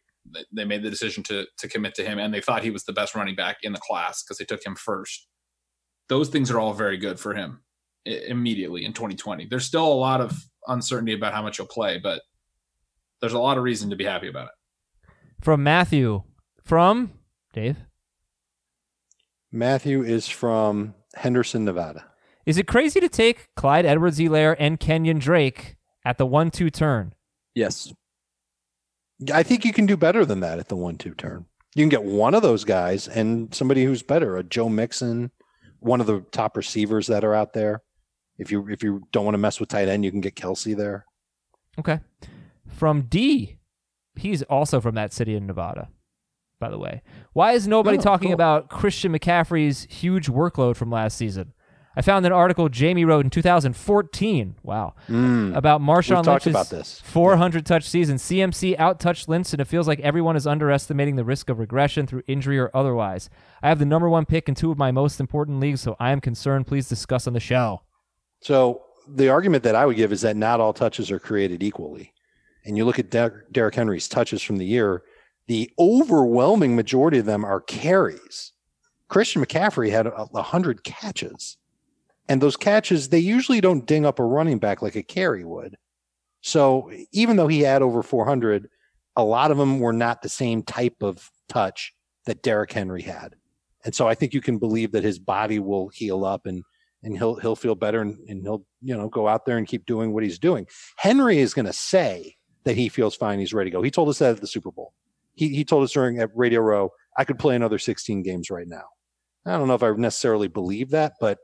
they 0.53 0.65
made 0.65 0.83
the 0.83 0.91
decision 0.91 1.23
to 1.25 1.47
to 1.59 1.69
commit 1.69 1.95
to 1.97 2.05
him 2.05 2.19
and 2.19 2.33
they 2.33 2.41
thought 2.41 2.63
he 2.63 2.71
was 2.71 2.85
the 2.85 2.93
best 2.93 3.15
running 3.15 3.35
back 3.35 3.59
in 3.63 3.73
the 3.73 3.81
class 3.81 4.23
because 4.23 4.39
they 4.39 4.45
took 4.45 4.65
him 4.65 4.77
first. 4.77 5.27
Those 6.09 6.29
things 6.29 6.51
are 6.51 6.61
all 6.61 6.75
very 6.75 6.97
good 6.97 7.19
for 7.19 7.35
him 7.35 7.63
immediately 8.05 8.85
in 8.85 8.93
2020. 8.93 9.47
There's 9.47 9.65
still 9.65 9.87
a 9.87 9.93
lot 9.93 10.21
of 10.21 10.33
uncertainty 10.69 11.13
about 11.13 11.35
how 11.35 11.43
much 11.43 11.57
he'll 11.57 11.67
play, 11.67 11.99
but 11.99 12.23
there's 13.21 13.33
a 13.33 13.39
lot 13.39 13.59
of 13.59 13.65
reason 13.65 13.91
to 13.91 13.97
be 13.97 14.05
happy 14.05 14.29
about 14.29 14.47
it. 14.47 15.13
From 15.41 15.63
Matthew. 15.63 16.23
From 16.65 17.13
Dave. 17.53 17.77
Matthew 19.51 20.03
is 20.03 20.29
from 20.29 20.95
Henderson, 21.15 21.65
Nevada. 21.65 22.05
Is 22.45 22.59
it 22.59 22.67
crazy 22.67 23.01
to 23.01 23.09
take 23.09 23.49
Clyde 23.57 23.87
Edwards 23.87 24.19
Helaire 24.19 24.57
and 24.59 24.79
Kenyan 24.79 25.21
Drake 25.21 25.77
at 26.05 26.19
the 26.19 26.27
one 26.27 26.51
two 26.51 26.71
turn? 26.71 27.15
Yes. 27.55 27.93
I 29.33 29.43
think 29.43 29.65
you 29.65 29.73
can 29.73 29.87
do 29.87 29.97
better 29.97 30.25
than 30.25 30.41
that 30.41 30.59
at 30.59 30.69
the 30.69 30.77
one-two 30.77 31.15
turn. 31.15 31.47
You 31.75 31.83
can 31.83 31.89
get 31.89 32.05
one 32.05 32.35
of 32.35 32.43
those 32.43 32.65
guys 32.65 33.09
and 33.09 33.53
somebody 33.53 33.85
who's 33.85 34.03
better, 34.03 34.37
a 34.37 34.45
Joe 34.45 34.69
Mixon, 34.69 35.33
one 35.81 36.01
of 36.01 36.07
the 36.07 36.21
top 36.31 36.57
receivers 36.57 37.09
that 37.09 37.25
are 37.25 37.35
out 37.35 37.53
there. 37.53 37.83
If 38.39 38.53
you 38.53 38.69
if 38.69 38.85
you 38.85 39.03
don't 39.11 39.25
want 39.25 39.35
to 39.35 39.39
mess 39.39 39.59
with 39.59 39.69
tight 39.71 39.89
end, 39.89 40.05
you 40.05 40.13
can 40.13 40.21
get 40.21 40.37
Kelce 40.37 40.77
there. 40.77 41.05
Okay. 41.79 41.99
From 42.79 43.03
D. 43.03 43.59
He's 44.15 44.43
also 44.45 44.81
from 44.81 44.95
that 44.95 45.13
city 45.13 45.35
in 45.35 45.47
Nevada, 45.47 45.89
by 46.61 46.71
the 46.71 46.79
way. 46.79 47.03
Why 47.33 47.53
is 47.53 47.67
nobody 47.69 47.99
Oh, 47.99 48.01
talking 48.01 48.29
cool. 48.29 48.35
about 48.35 48.69
Christian 48.69 49.13
McCaffrey's 49.13 49.85
huge 49.91 50.29
workload 50.29 50.77
from 50.77 50.91
last 50.91 51.17
season? 51.17 51.53
I 51.97 52.03
found 52.03 52.25
an 52.27 52.31
article 52.33 52.69
Jamey 52.69 53.05
wrote 53.05 53.25
in 53.25 53.31
2014. 53.31 54.57
Wow. 54.63 54.95
Mm. 55.09 55.57
About 55.57 55.81
Marshawn 55.81 56.25
Lynch's 56.25 56.47
about 56.53 56.71
this. 56.71 57.01
400 57.05 57.67
touch 57.67 57.89
season. 57.89 58.17
CMC 58.19 58.77
outtouched 58.79 59.27
Lynch, 59.27 59.53
and 59.53 59.61
it 59.61 59.65
feels 59.67 59.89
like 59.89 59.99
everyone 60.01 60.37
is 60.37 60.47
underestimating 60.47 61.17
the 61.17 61.25
risk 61.25 61.49
of 61.51 61.59
regression 61.59 62.07
through 62.07 62.23
injury 62.29 62.59
or 62.59 62.71
otherwise. 62.73 63.29
I 63.63 63.69
have 63.69 63.81
the 63.81 63.85
number 63.85 64.09
one 64.09 64.27
pick 64.27 64.49
in 64.49 64.55
two 64.55 64.71
of 64.71 64.79
my 64.79 64.93
most 64.93 65.19
important 65.19 65.59
leagues, 65.59 65.81
so 65.81 65.97
I 65.99 66.13
am 66.13 66.21
concerned. 66.21 66.69
Please 66.69 66.89
discuss 66.89 67.27
on 67.27 67.33
the 67.33 67.41
show. 67.41 67.83
So 68.41 68.83
the 69.09 69.29
argument 69.31 69.65
that 69.65 69.75
I 69.75 69.85
would 69.85 69.97
give 69.97 70.13
is 70.13 70.21
that 70.21 70.37
not 70.37 70.61
all 70.61 70.73
touches 70.73 71.11
are 71.11 71.19
created 71.19 71.63
equally. 71.65 72.13
And 72.69 72.77
you 72.77 72.85
look 72.85 72.99
at 72.99 73.11
Der- 73.11 73.47
Derrick 73.51 73.75
Henry's 73.75 74.09
touches 74.09 74.43
from 74.43 74.59
the 74.59 74.67
year, 74.67 75.03
the 75.47 75.71
overwhelming 75.79 76.77
majority 76.77 77.19
of 77.19 77.25
them 77.25 77.43
are 77.43 77.63
carries. 77.63 78.53
Christian 79.09 79.43
McCaffrey 79.43 79.91
had 79.91 80.07
a, 80.07 80.29
a 80.35 80.43
hundred 80.43 80.85
catches. 80.85 81.57
And 82.29 82.43
those 82.43 82.59
catches, 82.59 83.09
they 83.09 83.21
usually 83.21 83.63
don't 83.63 83.87
ding 83.87 84.05
up 84.05 84.19
a 84.19 84.25
running 84.25 84.59
back 84.59 84.83
like 84.83 84.97
a 84.97 85.03
carry 85.03 85.45
would. 85.45 85.77
So 86.43 86.93
even 87.11 87.37
though 87.37 87.49
he 87.49 87.61
had 87.61 87.81
over 87.81 88.03
400, 88.03 88.69
a 89.17 89.25
lot 89.25 89.51
of 89.51 89.57
them 89.57 89.81
were 89.81 89.95
not 89.95 90.21
the 90.21 90.29
same 90.29 90.63
type 90.63 91.03
of 91.03 91.31
touch 91.49 91.95
that 92.27 92.43
Derrick 92.43 92.71
Henry 92.71 93.01
had. 93.01 93.35
And 93.83 93.95
so 93.95 94.07
I 94.07 94.15
think 94.15 94.35
you 94.35 94.43
can 94.43 94.59
believe 94.59 94.93
that 94.93 95.05
his 95.05 95.19
body 95.19 95.59
will 95.59 95.89
heal 95.89 96.25
up 96.27 96.45
and 96.45 96.63
and 97.03 97.17
he'll 97.17 97.37
he'll 97.37 97.57
feel 97.57 97.77
better 97.77 98.01
and, 98.01 98.19
and 98.29 98.43
he'll 98.43 98.67
you 98.83 98.95
know 98.95 99.09
go 99.09 99.29
out 99.29 99.47
there 99.47 99.57
and 99.57 99.69
keep 99.69 99.87
doing 99.87 100.13
what 100.13 100.25
he's 100.25 100.39
doing. 100.39 100.67
Henry 100.97 101.39
is 101.39 101.55
going 101.55 101.65
to 101.65 101.73
say 101.73 102.35
that 102.65 102.77
he 102.77 102.89
feels 102.89 103.15
fine, 103.15 103.39
he's 103.39 103.55
ready 103.55 103.71
to 103.71 103.77
go. 103.77 103.83
He 103.83 103.91
told 103.91 104.09
us 104.09 104.19
that 104.19 104.37
at 104.37 104.41
the 104.41 104.47
Super 104.47 104.71
Bowl. 104.71 104.93
He 105.35 105.51
he 105.51 105.65
told 105.65 105.85
us 105.85 105.93
during 105.93 106.19
at 106.19 106.31
Radio 106.35 106.61
Row, 106.61 106.91
I 107.17 107.25
could 107.25 107.39
play 107.39 107.57
another 107.57 107.79
16 107.79 108.23
games 108.23 108.51
right 108.51 108.67
now. 108.67 108.85
I 109.47 109.57
don't 109.57 109.69
know 109.69 109.75
if 109.75 109.83
I 109.83 109.91
necessarily 109.93 110.49
believe 110.49 110.91
that, 110.91 111.15
but 111.21 111.39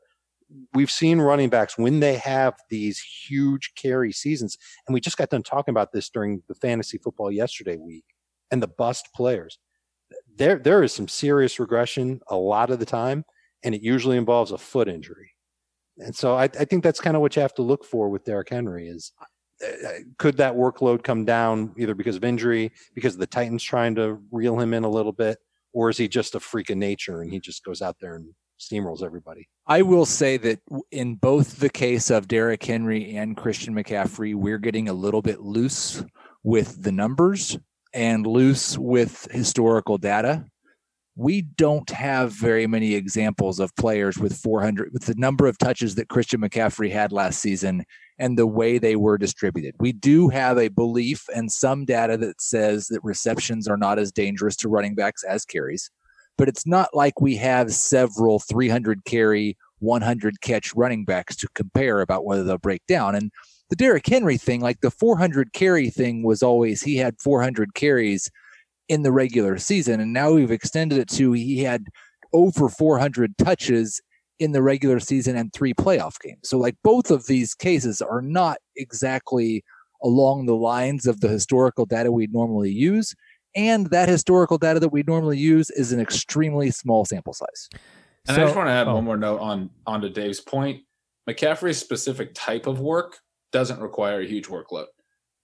we've 0.73 0.91
seen 0.91 1.21
running 1.21 1.49
backs 1.49 1.79
when 1.79 2.01
they 2.01 2.17
have 2.17 2.55
these 2.69 3.01
huge 3.01 3.73
carry 3.75 4.13
seasons, 4.13 4.59
and 4.87 4.95
we 4.95 5.01
just 5.01 5.17
got 5.17 5.31
done 5.31 5.43
talking 5.43 5.73
about 5.73 5.93
this 5.93 6.09
during 6.11 6.43
the 6.49 6.55
fantasy 6.55 6.99
football 6.99 7.31
yesterday 7.31 7.77
week 7.77 8.05
and 8.51 8.63
the 8.63 8.69
bust 8.69 9.09
players. 9.15 9.59
There 10.37 10.59
there 10.59 10.83
is 10.83 10.93
some 10.93 11.09
serious 11.09 11.59
regression 11.59 12.21
a 12.29 12.37
lot 12.37 12.71
of 12.71 12.79
the 12.79 12.87
time, 12.87 13.25
and 13.63 13.75
it 13.75 13.83
usually 13.83 14.17
involves 14.17 14.53
a 14.53 14.59
foot 14.59 14.89
injury. 14.89 15.31
And 15.99 16.15
so 16.15 16.35
I, 16.35 16.45
I 16.45 16.65
think 16.65 16.83
that's 16.83 17.01
kind 17.01 17.17
of 17.17 17.23
what 17.23 17.37
you 17.37 17.43
have 17.43 17.55
to 17.55 17.63
look 17.63 17.85
for 17.85 18.09
with 18.09 18.25
Derrick 18.25 18.51
Henry 18.51 18.89
is 18.89 19.13
Uh, 19.63 19.89
could 20.19 20.37
that 20.37 20.55
workload 20.55 21.03
come 21.03 21.25
down 21.25 21.73
either 21.77 21.95
because 21.95 22.17
of 22.17 22.25
injury, 22.25 22.73
because 22.95 23.17
the 23.17 23.27
Titans 23.27 23.63
trying 23.63 23.95
to 23.95 24.21
reel 24.31 24.59
him 24.59 24.75
in 24.75 24.85
a 24.85 24.89
little 24.89 25.13
bit, 25.13 25.39
or 25.73 25.91
is 25.91 25.97
he 25.97 26.09
just 26.09 26.35
a 26.35 26.41
freak 26.41 26.71
of 26.71 26.77
nature 26.77 27.23
and 27.23 27.31
he 27.31 27.39
just 27.39 27.65
goes 27.65 27.81
out 27.81 27.97
there 28.01 28.17
and 28.17 28.35
steamrolls 28.59 29.03
everybody? 29.03 29.49
I 29.67 29.83
will 29.83 30.07
say 30.07 30.37
that 30.39 30.61
in 30.91 31.17
both 31.17 31.59
the 31.59 31.71
case 31.71 32.11
of 32.11 32.29
Derrick 32.29 32.65
Henry 32.65 33.17
and 33.17 33.37
Christian 33.37 33.75
McCaffrey, 33.75 34.35
we're 34.35 34.59
getting 34.59 34.89
a 34.89 34.93
little 34.93 35.23
bit 35.23 35.41
loose 35.41 36.03
with 36.43 36.83
the 36.83 36.93
numbers 36.93 37.59
and 37.93 38.27
loose 38.27 38.77
with 38.77 39.27
historical 39.31 39.99
data. 39.99 40.45
We 41.17 41.43
don't 41.43 41.89
have 41.91 42.33
very 42.33 42.67
many 42.67 42.95
examples 42.95 43.61
of 43.61 43.75
players 43.77 44.19
with 44.19 44.37
400, 44.37 44.93
with 44.93 45.07
the 45.07 45.15
number 45.17 45.47
of 45.47 45.59
touches 45.59 45.95
that 45.95 46.09
Christian 46.09 46.41
McCaffrey 46.41 46.91
had 46.91 47.13
last 47.13 47.41
season 47.41 47.85
and 48.19 48.39
the 48.39 48.47
way 48.47 48.79
they 48.79 48.97
were 48.97 49.19
distributed. 49.19 49.75
We 49.79 49.93
do 49.93 50.29
have 50.29 50.59
a 50.59 50.69
belief 50.69 51.25
and 51.35 51.51
some 51.51 51.85
data 51.85 52.17
that 52.19 52.41
says 52.41 52.87
that 52.89 53.03
receptions 53.03 53.67
are 53.67 53.77
not 53.77 53.99
as 53.99 54.13
dangerous 54.13 54.57
to 54.57 54.69
running 54.69 54.95
backs 54.95 55.25
as 55.25 55.45
carries 55.45 55.91
but 56.37 56.49
it's 56.49 56.67
not 56.67 56.95
like 56.95 57.21
we 57.21 57.37
have 57.37 57.73
several 57.73 58.39
300 58.41 59.05
carry, 59.05 59.57
100 59.79 60.41
catch 60.41 60.75
running 60.75 61.05
backs 61.05 61.37
to 61.37 61.49
compare 61.55 62.01
about 62.01 62.25
whether 62.25 62.45
they'll 62.45 62.59
break 62.59 62.85
down. 62.87 63.15
And 63.15 63.31
the 63.71 63.77
Derrick 63.77 64.07
Henry 64.07 64.37
thing, 64.37 64.61
like 64.61 64.81
the 64.81 64.91
400 64.91 65.53
carry 65.53 65.91
thing, 65.91 66.23
was 66.23 66.43
always 66.43 66.83
he 66.83 66.97
had 66.97 67.21
400 67.21 67.75
carries 67.75 68.31
in 68.89 69.03
the 69.03 69.13
regular 69.13 69.57
season, 69.59 70.01
and 70.01 70.13
now 70.13 70.33
we've 70.33 70.51
extended 70.51 70.99
it 70.99 71.09
to 71.09 71.33
he 71.33 71.63
had 71.63 71.87
over 72.33 72.69
400 72.69 73.39
touches 73.39 74.03
in 74.39 74.53
the 74.53 74.63
regular 74.63 75.01
season 75.01 75.37
and 75.37 75.53
three 75.53 75.75
playoff 75.75 76.19
games. 76.21 76.49
So, 76.49 76.59
like 76.59 76.77
both 76.83 77.11
of 77.11 77.27
these 77.27 77.55
cases 77.55 78.03
are 78.03 78.23
not 78.23 78.59
exactly 78.77 79.65
along 80.03 80.47
the 80.47 80.57
lines 80.57 81.07
of 81.07 81.21
the 81.21 81.29
historical 81.29 81.87
data 81.87 82.13
we'd 82.13 82.33
normally 82.33 82.71
use 82.71 83.15
and 83.55 83.89
that 83.91 84.09
historical 84.09 84.59
data 84.59 84.81
that 84.81 84.89
we 84.91 85.03
normally 85.07 85.39
use 85.39 85.71
is 85.71 85.93
an 85.93 86.01
extremely 86.01 86.71
small 86.71 87.05
sample 87.05 87.33
size. 87.33 87.69
And 88.27 88.37
So- 88.37 88.43
I 88.43 88.45
just 88.45 88.57
want 88.57 88.69
to 88.69 88.73
add 88.73 88.89
oh. 88.89 88.95
one 88.95 89.05
more 89.05 89.17
note 89.17 89.41
on 89.41 89.71
onto 89.87 90.09
Dave's 90.09 90.41
point. 90.41 90.83
McCaffrey's 91.29 91.79
specific 91.79 92.33
type 92.35 92.67
of 92.67 92.81
work 92.81 93.19
doesn't 93.53 93.81
require 93.81 94.21
a 94.21 94.27
huge 94.27 94.49
workload. 94.49 94.87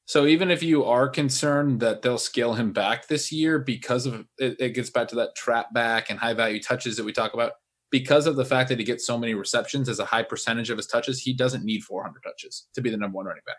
So 0.07 0.27
even 0.27 0.51
if 0.51 0.63
you 0.63 0.85
are 0.85 1.09
concerned 1.09 1.81
that 1.81 2.03
they'll 2.03 2.19
scale 2.19 2.55
him 2.55 2.73
back 2.73 3.07
this 3.07 3.31
year 3.31 3.61
because 3.61 4.07
of 4.07 4.27
it, 4.39 4.57
it 4.59 4.75
gets 4.75 4.91
back 4.91 5.09
to 5.09 5.15
that 5.17 5.37
trap 5.37 5.73
back 5.73 6.11
and 6.11 6.19
high 6.19 6.35
value 6.35 6.61
touches 6.61 6.97
that 6.97 7.05
we 7.05 7.13
talk 7.13 7.33
about, 7.33 7.53
because 7.91 8.27
of 8.27 8.37
the 8.37 8.45
fact 8.45 8.69
that 8.69 8.79
he 8.79 8.85
gets 8.85 9.07
so 9.07 9.19
many 9.19 9.35
receptions 9.35 9.89
as 9.89 9.99
a 9.99 10.05
high 10.05 10.23
percentage 10.23 10.71
of 10.71 10.77
his 10.77 10.87
touches, 10.87 11.21
he 11.21 11.33
doesn't 11.33 11.65
need 11.65 11.83
400 11.83 12.23
touches 12.23 12.69
to 12.75 12.81
be 12.81 12.91
the 12.91 12.97
number 12.97 13.17
one 13.17 13.27
running 13.27 13.43
back. 13.47 13.57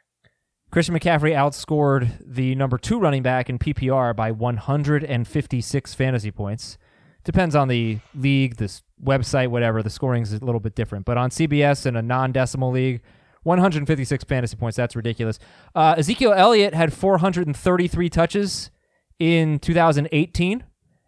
Christian 0.72 0.98
McCaffrey 0.98 1.34
outscored 1.34 2.10
the 2.26 2.56
number 2.56 2.78
two 2.78 2.98
running 2.98 3.24
back 3.24 3.50
in 3.50 3.60
PPR 3.60 4.16
by 4.16 4.32
156 4.32 5.94
fantasy 5.94 6.32
points. 6.32 6.78
Depends 7.26 7.56
on 7.56 7.68
the 7.68 8.00
league, 8.16 8.56
this 8.56 8.82
website, 9.04 9.50
whatever. 9.50 9.84
The 9.84 9.90
scoring 9.90 10.24
is 10.24 10.34
a 10.34 10.44
little 10.44 10.62
bit 10.62 10.76
different. 10.76 11.06
But 11.06 11.18
on 11.18 11.30
CBS 11.30 11.86
in 11.86 11.98
a 11.98 12.02
non 12.02 12.32
decimal 12.32 12.72
league, 12.72 13.02
156 13.44 14.24
fantasy 14.24 14.56
points. 14.56 14.78
That's 14.78 14.96
ridiculous. 14.96 15.40
Uh, 15.76 15.96
Ezekiel 15.98 16.34
Elliott 16.34 16.74
had 16.74 16.94
433 16.94 18.10
touches 18.10 18.72
in 19.20 19.60
2018, 19.60 20.64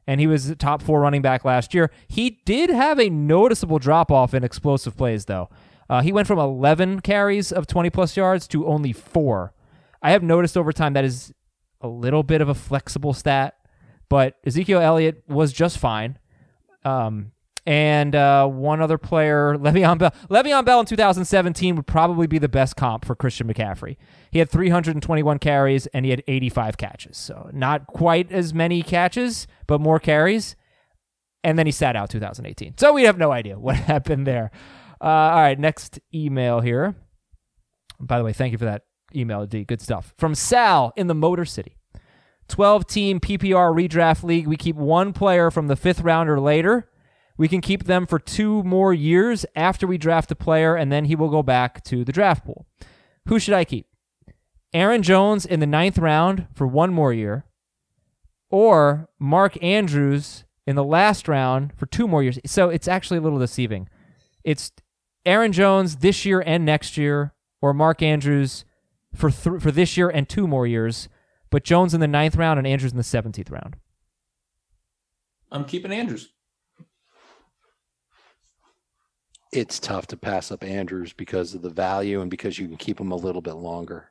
and 0.08 0.20
he 0.20 0.28
was 0.28 0.54
top 0.58 0.82
four 0.82 1.02
running 1.02 1.22
back 1.22 1.46
last 1.46 1.74
year. 1.74 1.92
He 2.08 2.42
did 2.46 2.70
have 2.70 3.00
a 3.00 3.10
noticeable 3.10 3.80
drop 3.80 4.12
off 4.12 4.34
in 4.34 4.44
explosive 4.44 4.98
plays, 4.98 5.26
though. 5.26 5.50
Uh, 5.90 6.02
he 6.02 6.12
went 6.12 6.28
from 6.28 6.40
11 6.40 7.02
carries 7.02 7.52
of 7.52 7.68
20 7.68 7.90
plus 7.90 8.18
yards 8.18 8.48
to 8.50 8.68
only 8.68 8.94
four. 8.94 9.54
I 10.02 10.12
have 10.12 10.24
noticed 10.24 10.58
over 10.58 10.72
time 10.72 10.94
that 10.94 11.06
is 11.06 11.34
a 11.82 11.88
little 11.88 12.24
bit 12.24 12.42
of 12.42 12.50
a 12.50 12.54
flexible 12.54 13.14
stat, 13.14 13.56
but 14.10 14.36
Ezekiel 14.46 14.80
Elliott 14.80 15.24
was 15.28 15.54
just 15.54 15.78
fine. 15.78 16.18
Um, 16.86 17.32
and 17.66 18.16
uh, 18.16 18.48
one 18.48 18.82
other 18.82 18.98
player, 18.98 19.56
Le'Veon 19.58 19.98
Bell. 19.98 20.14
Le'Veon 20.30 20.66
Bell 20.66 20.80
in 20.82 20.86
2017 20.86 21.76
would 21.76 21.88
probably 21.88 22.28
be 22.28 22.38
the 22.40 22.50
best 22.50 22.76
comp 22.76 23.06
for 23.06 23.16
Christian 23.16 23.48
McCaffrey. 23.48 23.98
He 24.32 24.40
had 24.40 24.50
321 24.50 25.40
carries 25.40 25.88
and 25.88 26.06
he 26.06 26.12
had 26.12 26.24
85 26.28 26.78
catches. 26.78 27.18
So 27.18 27.50
not 27.54 27.88
quite 27.88 28.32
as 28.32 28.54
many 28.54 28.82
catches, 28.82 29.48
but 29.68 29.80
more 29.80 30.00
carries. 30.00 30.56
And 31.44 31.58
then 31.60 31.66
he 31.66 31.72
sat 31.72 31.96
out 31.96 32.10
2018. 32.10 32.76
So 32.78 32.94
we 32.94 33.04
have 33.04 33.18
no 33.18 33.32
idea 33.32 33.60
what 33.60 33.76
happened 33.76 34.28
there. 34.28 34.52
Uh, 35.02 35.06
all 35.06 35.42
right, 35.42 35.60
next 35.60 36.00
email 36.14 36.62
here. 36.62 36.96
By 38.00 38.18
the 38.18 38.24
way, 38.24 38.34
thank 38.34 38.52
you 38.52 38.58
for 38.58 38.66
that 38.66 38.84
email, 39.16 39.46
D. 39.46 39.64
Good 39.64 39.82
stuff. 39.82 40.14
From 40.18 40.36
Sal 40.36 40.94
in 40.96 41.08
the 41.08 41.16
Motor 41.16 41.46
City. 41.46 41.78
12 42.50 42.88
team 42.88 43.20
PPR 43.20 43.74
redraft 43.74 44.24
league. 44.24 44.48
We 44.48 44.58
keep 44.58 44.76
one 44.76 45.14
player 45.14 45.50
from 45.50 45.68
the 45.68 45.76
fifth 45.76 46.02
round 46.02 46.30
or 46.30 46.40
later. 46.40 46.90
We 47.38 47.48
can 47.48 47.62
keep 47.62 47.86
them 47.86 48.06
for 48.06 48.20
two 48.20 48.64
more 48.64 48.94
years 48.94 49.46
after 49.56 49.88
we 49.88 49.98
draft 49.98 50.32
a 50.32 50.36
player, 50.36 50.76
and 50.76 50.92
then 50.92 51.06
he 51.06 51.16
will 51.16 51.30
go 51.30 51.42
back 51.44 51.84
to 51.86 52.04
the 52.06 52.12
draft 52.12 52.46
pool. 52.46 52.68
Who 53.28 53.40
should 53.40 53.56
I 53.56 53.66
keep? 53.66 53.88
Aaron 54.74 55.04
Jones 55.04 55.46
in 55.46 55.60
the 55.60 55.68
ninth 55.68 55.98
round 55.98 56.48
for 56.54 56.68
one 56.68 56.94
more 56.94 57.14
year, 57.14 57.46
or 58.50 59.10
Mark 59.20 59.62
Andrews 59.64 60.46
in 60.66 60.76
the 60.76 60.84
last 60.84 61.28
round 61.28 61.74
for 61.76 61.86
two 61.86 62.08
more 62.08 62.24
years. 62.24 62.40
So 62.46 62.70
it's 62.70 62.88
actually 62.88 63.18
a 63.18 63.22
little 63.22 63.40
deceiving. 63.40 63.90
It's 64.44 64.72
Aaron 65.26 65.52
Jones 65.52 65.98
this 65.98 66.26
year 66.26 66.44
and 66.46 66.66
next 66.66 66.98
year, 66.98 67.34
or 67.62 67.74
Mark 67.74 68.02
Andrews 68.02 68.66
for 69.16 69.30
th- 69.30 69.62
for 69.62 69.72
this 69.72 69.96
year 69.96 70.10
and 70.10 70.28
two 70.28 70.48
more 70.48 70.68
years, 70.68 71.08
but 71.50 71.64
Jones 71.64 71.94
in 71.94 72.00
the 72.00 72.08
ninth 72.08 72.36
round 72.36 72.58
and 72.58 72.68
Andrews 72.68 72.92
in 72.92 72.98
the 72.98 73.04
seventeenth 73.04 73.50
round. 73.52 73.76
I'm 75.52 75.66
keeping 75.66 75.92
Andrews. 75.92 76.34
It's 79.56 79.80
tough 79.80 80.08
to 80.08 80.18
pass 80.18 80.52
up 80.52 80.64
Andrews 80.64 81.14
because 81.14 81.54
of 81.54 81.62
the 81.62 81.70
value 81.70 82.22
and 82.22 82.30
because 82.32 82.58
you 82.58 82.68
can 82.68 82.78
keep 82.78 83.00
him 83.00 83.12
a 83.12 83.16
little 83.16 83.42
bit 83.42 83.54
longer. 83.54 84.10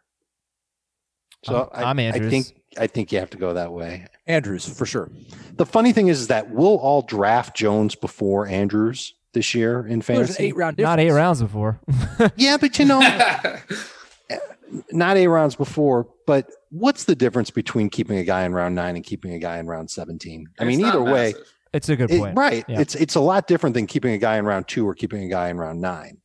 So 1.44 1.68
I'm- 1.72 1.84
I, 1.84 1.90
I'm 1.90 1.98
I 1.98 2.02
Andrews. 2.02 2.30
think 2.30 2.46
I 2.78 2.86
think 2.86 3.12
you 3.12 3.18
have 3.18 3.30
to 3.30 3.36
go 3.38 3.52
that 3.54 3.72
way. 3.72 4.06
Andrews 4.26 4.66
for 4.66 4.86
sure. 4.86 5.10
The 5.56 5.66
funny 5.66 5.92
thing 5.92 6.08
is, 6.08 6.20
is 6.20 6.26
that 6.28 6.50
we'll 6.50 6.76
all 6.78 7.02
draft 7.02 7.54
Jones 7.56 7.94
before 7.94 8.46
Andrews 8.46 9.14
this 9.34 9.54
year 9.54 9.80
in 9.80 9.98
There's 9.98 10.08
an 10.08 10.16
fantasy. 10.16 10.44
eight 10.44 10.56
round 10.56 10.78
Not 10.78 11.00
eight 11.00 11.10
rounds 11.10 11.42
before. 11.42 11.80
Yeah, 12.36 12.56
but 12.58 12.78
you 12.78 12.84
know, 12.84 13.00
not 14.92 15.16
eight 15.16 15.26
rounds 15.26 15.56
before. 15.56 16.06
But 16.26 16.48
what's 16.70 17.04
the 17.04 17.14
difference 17.16 17.50
between 17.50 17.90
keeping 17.90 18.18
a 18.18 18.24
guy 18.24 18.44
in 18.44 18.52
round 18.54 18.74
nine 18.74 18.94
and 18.96 19.04
keeping 19.04 19.32
a 19.34 19.38
guy 19.38 19.58
in 19.58 19.66
round 19.66 19.90
seventeen? 19.90 20.46
I 20.58 20.64
mean, 20.64 20.74
It's 20.80 20.82
not 20.86 20.94
either 20.94 21.02
way, 21.12 21.32
massive. 21.32 21.52
It's 21.72 21.88
a 21.88 21.96
good 21.96 22.10
it- 22.10 22.18
point. 22.18 22.36
right? 22.36 22.64
Yeah. 22.68 22.80
It's 22.80 22.94
it's 22.94 23.14
a 23.14 23.20
lot 23.20 23.46
different 23.46 23.74
than 23.74 23.86
keeping 23.86 24.12
a 24.12 24.18
guy 24.18 24.36
in 24.36 24.44
round 24.44 24.68
two 24.68 24.86
or 24.86 24.94
keeping 24.94 25.22
a 25.24 25.28
guy 25.28 25.48
in 25.48 25.58
round 25.58 25.80
nine. 25.80 26.18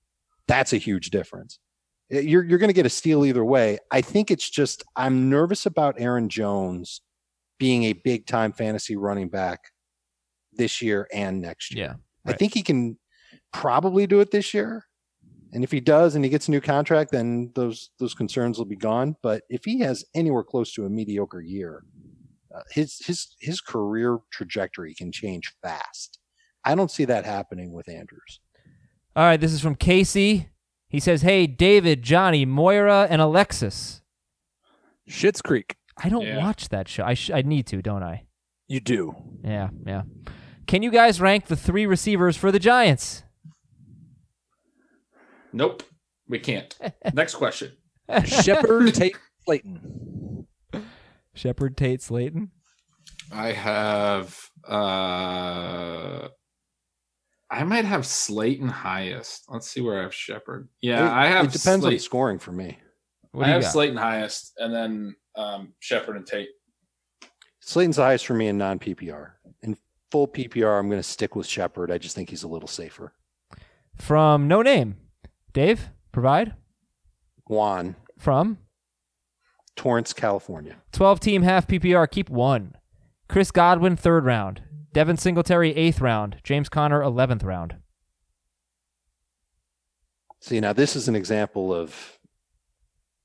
That's 0.48 0.74
a 0.74 0.78
huge 0.78 1.10
difference. 1.10 1.60
You're 2.10 2.44
you're 2.44 2.60
going 2.60 2.70
to 2.70 2.74
get 2.74 2.86
a 2.86 2.90
steal 2.90 3.26
either 3.26 3.44
way. 3.44 3.80
I 3.92 4.02
think 4.02 4.32
it's 4.32 4.50
just 4.50 4.84
I'm 4.96 5.30
nervous 5.30 5.66
about 5.66 5.96
Aaron 6.00 6.30
Jones 6.30 7.02
being 7.60 7.84
a 7.86 7.94
big 7.94 8.26
time 8.28 8.54
fantasy 8.54 8.96
running 8.96 9.30
back 9.30 9.60
this 10.54 10.82
year 10.82 11.08
and 11.14 11.42
next 11.42 11.74
year. 11.74 11.86
Yeah. 11.86 12.32
I 12.32 12.34
think 12.34 12.54
he 12.54 12.62
can 12.62 12.98
probably 13.52 14.08
do 14.08 14.20
it 14.20 14.32
this 14.32 14.54
year. 14.54 14.86
And 15.54 15.64
if 15.64 15.72
he 15.72 15.80
does 15.80 16.16
and 16.16 16.26
he 16.26 16.30
gets 16.30 16.48
a 16.48 16.52
new 16.52 16.62
contract, 16.62 17.12
then 17.12 17.52
those 17.56 17.90
those 18.00 18.14
concerns 18.14 18.58
will 18.58 18.66
be 18.66 18.76
gone. 18.76 19.16
But 19.24 19.44
if 19.50 19.66
he 19.66 19.80
has 19.80 20.06
anywhere 20.14 20.44
close 20.44 20.74
to 20.74 20.86
a 20.86 20.90
mediocre 20.90 21.42
year, 21.42 21.84
uh, 22.58 22.62
his 22.72 23.00
his 23.06 23.36
his 23.40 23.62
career 23.62 24.20
trajectory 24.32 24.94
can 24.96 25.12
change 25.12 25.54
fast. 25.62 26.20
I 26.66 26.76
don't 26.76 26.92
see 26.92 27.06
that 27.06 27.26
happening 27.26 27.72
with 27.72 27.88
Andrews. 27.90 28.40
All 29.16 29.24
right, 29.24 29.40
this 29.40 29.54
is 29.54 29.62
from 29.62 29.76
Casey. 29.76 30.50
He 30.90 31.00
says, 31.00 31.22
"Hey, 31.22 31.48
David, 31.48 32.02
Johnny, 32.02 32.46
Moira, 32.46 33.08
and 33.10 33.22
Alexis. 33.22 34.02
Schitt's 35.10 35.42
Creek. 35.42 35.76
I 35.98 36.10
don't 36.10 36.26
Yeah. 36.26 36.38
watch 36.38 36.70
that 36.70 36.88
show. 36.88 37.04
I 37.04 37.14
sh- 37.14 37.32
I 37.32 37.42
need 37.42 37.66
to, 37.68 37.82
don't 37.82 38.04
I? 38.04 38.26
You 38.68 38.80
do. 38.80 39.16
Yeah, 39.44 39.70
yeah. 39.86 40.04
Can 40.68 40.84
you 40.84 40.92
guys 40.92 41.22
rank 41.22 41.46
the 41.48 41.56
three 41.56 41.86
receivers 41.86 42.36
for 42.36 42.52
the 42.52 42.60
Giants? 42.60 43.24
Nope, 45.54 45.84
we 46.28 46.40
can't. 46.40 46.76
Next 47.14 47.36
question. 47.36 47.72
Shepard, 48.26 48.94
Tate, 48.94 49.16
Slayton. 49.46 49.80
Shepard, 51.38 51.78
Tate, 51.78 52.02
Slayton. 52.02 52.52
I 53.32 53.52
have. 53.52 54.38
uh 54.68 56.28
I 57.50 57.64
might 57.64 57.86
have 57.86 58.06
Slayton 58.06 58.68
highest. 58.68 59.46
Let's 59.48 59.70
see 59.70 59.80
where 59.82 60.00
I 60.00 60.04
have 60.04 60.14
Shepard. 60.14 60.68
Yeah, 60.82 61.06
It- 61.06 61.12
I 61.12 61.28
have. 61.28 61.46
It 61.46 61.52
depends 61.52 61.86
on 61.86 61.98
scoring 62.00 62.40
for 62.40 62.52
me. 62.52 62.78
What 63.32 63.44
I 63.44 63.46
do 63.46 63.50
you 63.50 63.54
have 63.56 63.62
got? 63.64 63.72
Slayton 63.72 63.98
highest, 63.98 64.54
and 64.58 64.74
then 64.74 65.16
um 65.36 65.74
Shepard 65.80 66.18
and 66.18 66.26
Tate. 66.28 66.50
Slayton's 67.62 67.98
the 67.98 68.04
highest 68.04 68.26
for 68.26 68.34
me 68.34 68.48
in 68.48 68.58
non 68.58 68.80
PPR. 68.80 69.32
In 69.62 69.78
full 70.12 70.28
PPR, 70.28 70.80
I'm 70.80 70.90
going 70.90 71.00
to 71.02 71.08
stick 71.08 71.36
with 71.36 71.46
Shepard. 71.46 71.92
I 71.92 71.98
just 71.98 72.16
think 72.16 72.30
he's 72.30 72.44
a 72.44 72.48
little 72.48 72.68
safer. 72.68 73.14
From 73.96 74.48
No 74.48 74.62
Name. 74.62 74.96
Dave, 75.54 75.90
provide. 76.12 76.54
Juan, 77.48 77.96
From 78.18 78.58
Torrance, 79.78 80.12
California. 80.12 80.76
12 80.92 81.20
team 81.22 81.42
half 81.44 81.68
PPR, 81.68 82.10
keep 82.10 82.30
one. 82.30 82.76
Chris 83.30 83.52
Godwin, 83.52 83.96
third 83.96 84.26
round. 84.26 84.62
Devin 84.92 85.16
Singletary, 85.18 85.74
eighth 85.76 86.02
round. 86.02 86.38
James 86.44 86.68
Conner, 86.68 87.02
11th 87.02 87.46
round. 87.46 87.78
See, 90.42 90.60
now 90.60 90.74
this 90.74 90.96
is 90.96 91.08
an 91.08 91.16
example 91.16 91.74
of 91.74 92.18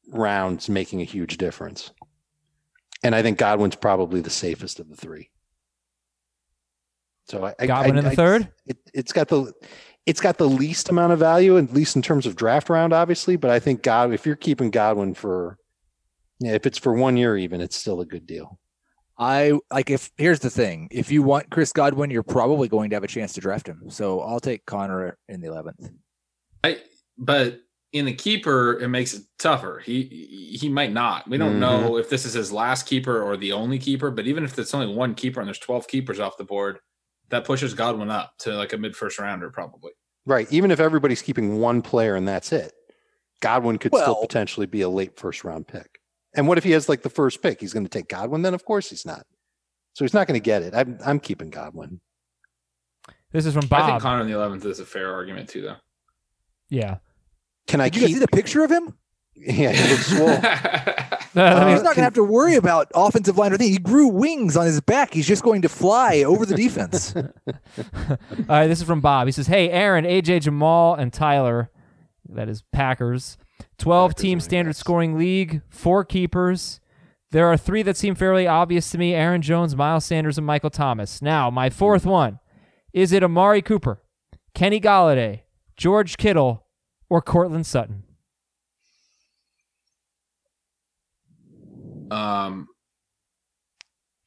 rounds 0.09 0.69
making 0.69 1.01
a 1.01 1.05
huge 1.05 1.37
difference. 1.38 1.91
And 3.03 3.15
I 3.15 3.23
think 3.23 3.38
Godwin's 3.38 3.77
probably 3.77 4.21
the 4.21 4.31
safest 4.31 4.81
of 4.81 4.88
the 4.88 4.97
three. 4.97 5.31
So 7.27 7.53
I, 7.59 7.67
Godwin 7.67 7.97
I- 7.97 7.99
in 7.99 8.05
the 8.05 8.11
I- 8.12 8.15
third? 8.15 8.49
It, 8.67 8.79
it's 8.95 9.12
got 9.12 9.29
the 9.29 9.53
it's 10.05 10.21
got 10.21 10.37
the 10.37 10.49
least 10.49 10.88
amount 10.88 11.12
of 11.12 11.21
value, 11.21 11.57
at 11.57 11.73
least 11.73 11.95
in 11.95 12.03
terms 12.03 12.27
of 12.27 12.35
draft 12.35 12.69
round, 12.69 12.93
obviously. 12.93 13.37
But 13.37 13.51
I 13.53 13.61
think 13.61 13.83
God, 13.85 14.12
if 14.12 14.27
you're 14.27 14.35
keeping 14.35 14.71
Godwin 14.73 15.15
for, 15.15 15.59
yeah, 16.43 16.53
if 16.53 16.67
it's 16.67 16.79
for 16.79 16.95
one 16.95 17.17
year, 17.17 17.37
even, 17.37 17.61
it's 17.61 17.77
still 17.77 18.01
a 18.01 18.07
good 18.07 18.27
deal. 18.27 18.59
I 19.19 19.59
like 19.71 19.91
if 19.91 20.11
here's 20.17 20.41
the 20.41 20.51
thing. 20.51 20.89
If 20.91 21.13
you 21.13 21.23
want 21.23 21.51
Chris 21.51 21.73
Godwin, 21.73 22.11
you're 22.11 22.23
probably 22.23 22.69
going 22.69 22.91
to 22.91 22.97
have 22.97 23.05
a 23.05 23.09
chance 23.09 23.35
to 23.35 23.41
draft 23.41 23.69
him. 23.69 23.83
So 23.89 24.21
I'll 24.21 24.41
take 24.41 24.67
Conner 24.67 25.19
in 25.29 25.41
the 25.41 25.49
eleventh. 25.49 25.91
I 26.65 26.79
but 27.19 27.61
in 27.93 28.07
the 28.07 28.15
keeper, 28.15 28.81
it 28.81 28.89
makes 28.89 29.15
it 29.15 29.23
tougher. 29.39 29.83
He 29.85 30.57
he 30.59 30.69
might 30.69 30.93
not. 30.93 31.29
We 31.29 31.37
don't 31.37 31.61
know 31.61 31.91
mm-hmm. 31.91 32.01
if 32.01 32.09
this 32.09 32.25
is 32.25 32.33
his 32.33 32.51
last 32.51 32.87
keeper 32.87 33.23
or 33.23 33.37
the 33.37 33.53
only 33.53 33.79
keeper. 33.79 34.11
But 34.11 34.27
even 34.27 34.45
if 34.45 34.59
it's 34.59 34.75
only 34.75 34.93
one 34.93 35.15
keeper 35.15 35.41
and 35.41 35.47
there's 35.47 35.59
12 35.59 35.87
keepers 35.87 36.19
off 36.19 36.39
the 36.39 36.45
board, 36.45 36.79
that 37.29 37.45
pushes 37.45 37.75
Godwin 37.75 38.11
up 38.11 38.33
to 38.41 38.55
like 38.55 38.73
a 38.73 38.79
mid 38.79 38.97
first 38.97 39.19
rounder 39.19 39.51
probably. 39.51 39.93
Right. 40.25 40.51
Even 40.51 40.71
if 40.71 40.81
everybody's 40.81 41.23
keeping 41.23 41.59
one 41.59 41.83
player 41.83 42.15
and 42.15 42.27
that's 42.27 42.53
it, 42.53 42.73
Godwin 43.41 43.79
could 43.79 43.95
still 43.95 44.21
potentially 44.21 44.67
be 44.67 44.83
a 44.83 44.89
late 44.89 45.19
first 45.19 45.45
round 45.45 45.67
pick. 45.67 45.99
And 46.35 46.49
what 46.49 46.59
if 46.59 46.64
he 46.64 46.71
has 46.73 46.88
like 46.88 47.03
the 47.03 47.11
first 47.11 47.42
pick? 47.42 47.61
He's 47.61 47.73
going 47.73 47.85
to 47.85 47.90
take 47.90 48.09
Godwin. 48.09 48.42
Then 48.42 48.55
of 48.55 48.64
course 48.64 48.88
he's 48.90 49.05
not. 49.07 49.25
So 49.95 50.05
he's 50.05 50.14
not 50.14 50.27
going 50.27 50.40
to 50.40 50.45
get 50.45 50.62
it. 50.62 50.75
I'm 50.75 50.99
I'm 51.05 51.21
keeping 51.21 51.51
Godwin. 51.51 52.01
This 53.33 53.47
is 53.47 53.55
from 53.55 53.66
Bob. 53.66 53.83
I 53.83 53.87
think 53.92 54.03
Conner 54.03 54.21
in 54.23 54.27
the 54.31 54.35
11th 54.37 54.64
is 54.66 54.79
a 54.81 54.85
fair 54.87 55.12
argument 55.12 55.49
too, 55.49 55.62
though. 55.62 55.77
yeah. 56.68 56.97
Can 57.68 57.81
I 57.81 57.88
Did 57.88 58.01
you 58.03 58.07
keep? 58.09 58.16
see 58.16 58.21
the 58.21 58.29
picture 58.29 58.64
of 58.64 58.71
him? 58.71 58.95
yeah, 59.37 59.71
he 59.73 59.90
looks 59.90 60.07
swole. 60.07 60.27
Let 61.35 61.66
me- 61.66 61.73
He's 61.73 61.83
not 61.83 61.95
going 61.95 61.97
to 61.97 62.03
have 62.03 62.14
to 62.14 62.25
worry 62.25 62.57
about 62.57 62.90
offensive 62.95 63.38
line 63.38 63.53
or 63.53 63.55
anything. 63.55 63.73
He 63.73 63.79
grew 63.79 64.09
wings 64.09 64.57
on 64.57 64.66
his 64.66 64.81
back. 64.83 65.14
He's 65.14 65.27
just 65.27 65.42
going 65.42 65.62
to 65.62 65.68
fly 65.68 66.25
over 66.25 66.45
the 66.45 66.55
defense. 66.57 67.14
All 67.16 67.25
right, 68.49 68.66
this 68.66 68.81
is 68.81 68.87
from 68.87 69.01
Bob. 69.01 69.29
He 69.29 69.33
says, 69.33 69.47
"Hey, 69.47 69.71
Aaron, 69.71 70.05
AJ, 70.05 70.42
Jamal, 70.42 70.95
and 70.97 71.12
Tyler, 71.12 71.71
that 72.29 72.49
is 72.49 72.62
Packers. 72.73 73.38
12 73.83 74.11
Packers 74.11 74.23
team 74.23 74.40
standard 74.40 74.71
backs. 74.71 74.79
scoring 74.79 75.18
league, 75.18 75.62
four 75.68 76.05
keepers. 76.05 76.81
There 77.33 77.47
are 77.47 77.57
three 77.57 77.83
that 77.83 77.97
seem 77.97 78.14
fairly 78.14 78.47
obvious 78.47 78.90
to 78.90 78.99
me 78.99 79.14
Aaron 79.14 79.42
Jones, 79.42 79.75
Miles 79.75 80.05
Sanders, 80.05 80.38
and 80.38 80.47
Michael 80.47 80.71
Thomas. 80.71 81.23
Now, 81.23 81.51
my 81.51 81.71
fourth 81.71 82.05
one 82.05 82.38
is 82.92 83.12
it 83.12 83.25
Amari 83.25 83.62
Cooper, 83.62 84.03
Kenny 84.55 84.81
Golladay, 84.81 85.40
George 85.77 86.16
Kittle, 86.16 86.66
or 87.09 87.23
Courtland 87.23 87.66
Sutton? 87.66 88.05
Um, 92.11 92.68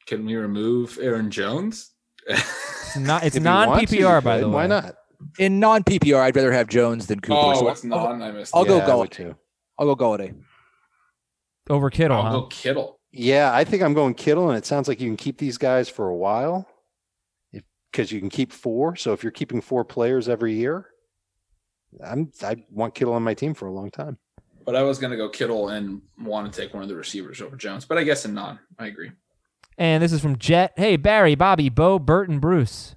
can 0.07 0.25
we 0.25 0.35
remove 0.35 0.97
Aaron 0.99 1.29
Jones? 1.29 1.91
It's 2.27 2.97
not. 2.97 3.23
It's 3.23 3.35
If 3.35 3.43
non 3.43 3.69
want 3.69 3.87
to, 3.87 3.95
you 3.95 4.05
PPR, 4.05 4.23
by 4.23 4.39
the 4.39 4.47
way. 4.49 4.55
Why 4.55 4.67
not? 4.67 4.95
In 5.37 5.59
non 5.59 5.83
PPR, 5.83 6.19
I'd 6.19 6.35
rather 6.35 6.51
have 6.51 6.67
Jones 6.67 7.07
than 7.07 7.19
Cooper. 7.19 7.39
oh, 7.39 7.53
so 7.53 7.69
it's 7.69 7.83
not. 7.83 8.19
I 8.21 8.31
missed. 8.31 8.55
I'll 8.55 8.63
it. 8.63 8.67
go 8.67 8.77
Yeah, 8.77 8.85
I 8.85 8.89
Golladay. 8.89 9.35
Would 9.79 9.85
too. 9.85 9.89
I'll 9.89 9.95
go 9.95 10.03
Golladay. 10.17 10.35
Over 11.69 11.89
Kittle, 11.89 12.17
I'll 12.17 12.23
huh? 12.23 12.31
go 12.41 12.45
Kittle. 12.47 12.99
Yeah, 13.11 13.51
I 13.53 13.63
think 13.63 13.81
I'm 13.81 13.93
going 13.93 14.13
Kittle, 14.13 14.49
and 14.49 14.57
it 14.57 14.65
sounds 14.65 14.87
like 14.87 14.99
you 14.99 15.07
can 15.07 15.17
keep 15.17 15.37
these 15.37 15.57
guys 15.57 15.89
for 15.89 16.09
a 16.09 16.15
while 16.15 16.67
because 17.91 18.11
you 18.11 18.19
can 18.19 18.29
keep 18.29 18.51
four. 18.51 18.95
So 18.95 19.13
if 19.13 19.23
you're 19.23 19.31
keeping 19.31 19.61
four 19.61 19.83
players 19.85 20.27
every 20.29 20.53
year, 20.53 20.87
I'm 22.03 22.31
I 22.43 22.57
want 22.69 22.93
Kittle 22.93 23.13
on 23.13 23.23
my 23.23 23.33
team 23.33 23.53
for 23.53 23.67
a 23.67 23.71
long 23.71 23.89
time. 23.89 24.17
But 24.65 24.75
I 24.75 24.83
was 24.83 24.99
gonna 24.99 25.15
go 25.17 25.29
Kittle 25.29 25.69
and 25.69 26.01
want 26.19 26.51
to 26.51 26.61
take 26.61 26.73
one 26.73 26.83
of 26.83 26.89
the 26.89 26.95
receivers 26.95 27.41
over 27.41 27.55
Jones. 27.55 27.85
But 27.85 27.97
I 27.97 28.03
guess 28.03 28.25
in 28.25 28.33
non, 28.33 28.59
I 28.77 28.87
agree. 28.87 29.11
And 29.77 30.03
this 30.03 30.11
is 30.13 30.21
from 30.21 30.37
Jet. 30.37 30.73
Hey, 30.77 30.95
Barry, 30.95 31.35
Bobby, 31.35 31.69
Bo, 31.69 31.99
Bert, 31.99 32.29
and 32.29 32.39
Bruce. 32.41 32.95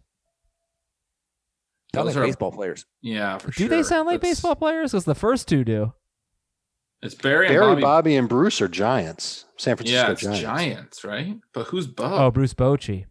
Sound 1.95 2.07
Those 2.09 2.17
like 2.17 2.23
are- 2.25 2.27
baseball 2.27 2.53
players. 2.53 2.85
Yeah, 3.01 3.39
for 3.39 3.51
sure. 3.53 3.67
Do 3.67 3.69
sure. 3.69 3.77
they 3.79 3.83
sound 3.83 4.07
like 4.07 4.21
That's- 4.21 4.37
baseball 4.37 4.57
players? 4.57 4.93
Because 4.93 5.05
the 5.05 5.15
first 5.15 5.49
two 5.49 5.65
do. 5.65 5.93
It's 7.03 7.15
Barry 7.15 7.47
and 7.47 7.55
Barry, 7.55 7.67
Bobby. 7.75 7.83
Bobby, 7.83 8.17
and 8.17 8.29
Bruce 8.29 8.61
are 8.61 8.69
Giants. 8.69 9.45
San 9.57 9.77
Francisco 9.77 10.07
yeah, 10.07 10.13
it's 10.13 10.23
Giants. 10.23 10.41
Giants. 10.41 11.05
right? 11.05 11.37
But 11.53 11.69
who's 11.69 11.87
Bo? 11.87 12.05
Oh, 12.05 12.31
Bruce 12.31 12.55
Bochy. 12.55 13.07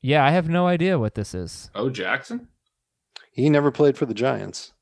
Yeah, 0.00 0.24
I 0.24 0.30
have 0.30 0.48
no 0.48 0.66
idea 0.66 0.98
what 0.98 1.14
this 1.14 1.34
is. 1.34 1.70
Oh, 1.74 1.90
Jackson. 1.90 2.48
He 3.32 3.48
never 3.50 3.70
played 3.70 3.96
for 3.98 4.06
the 4.06 4.14
Giants. 4.14 4.72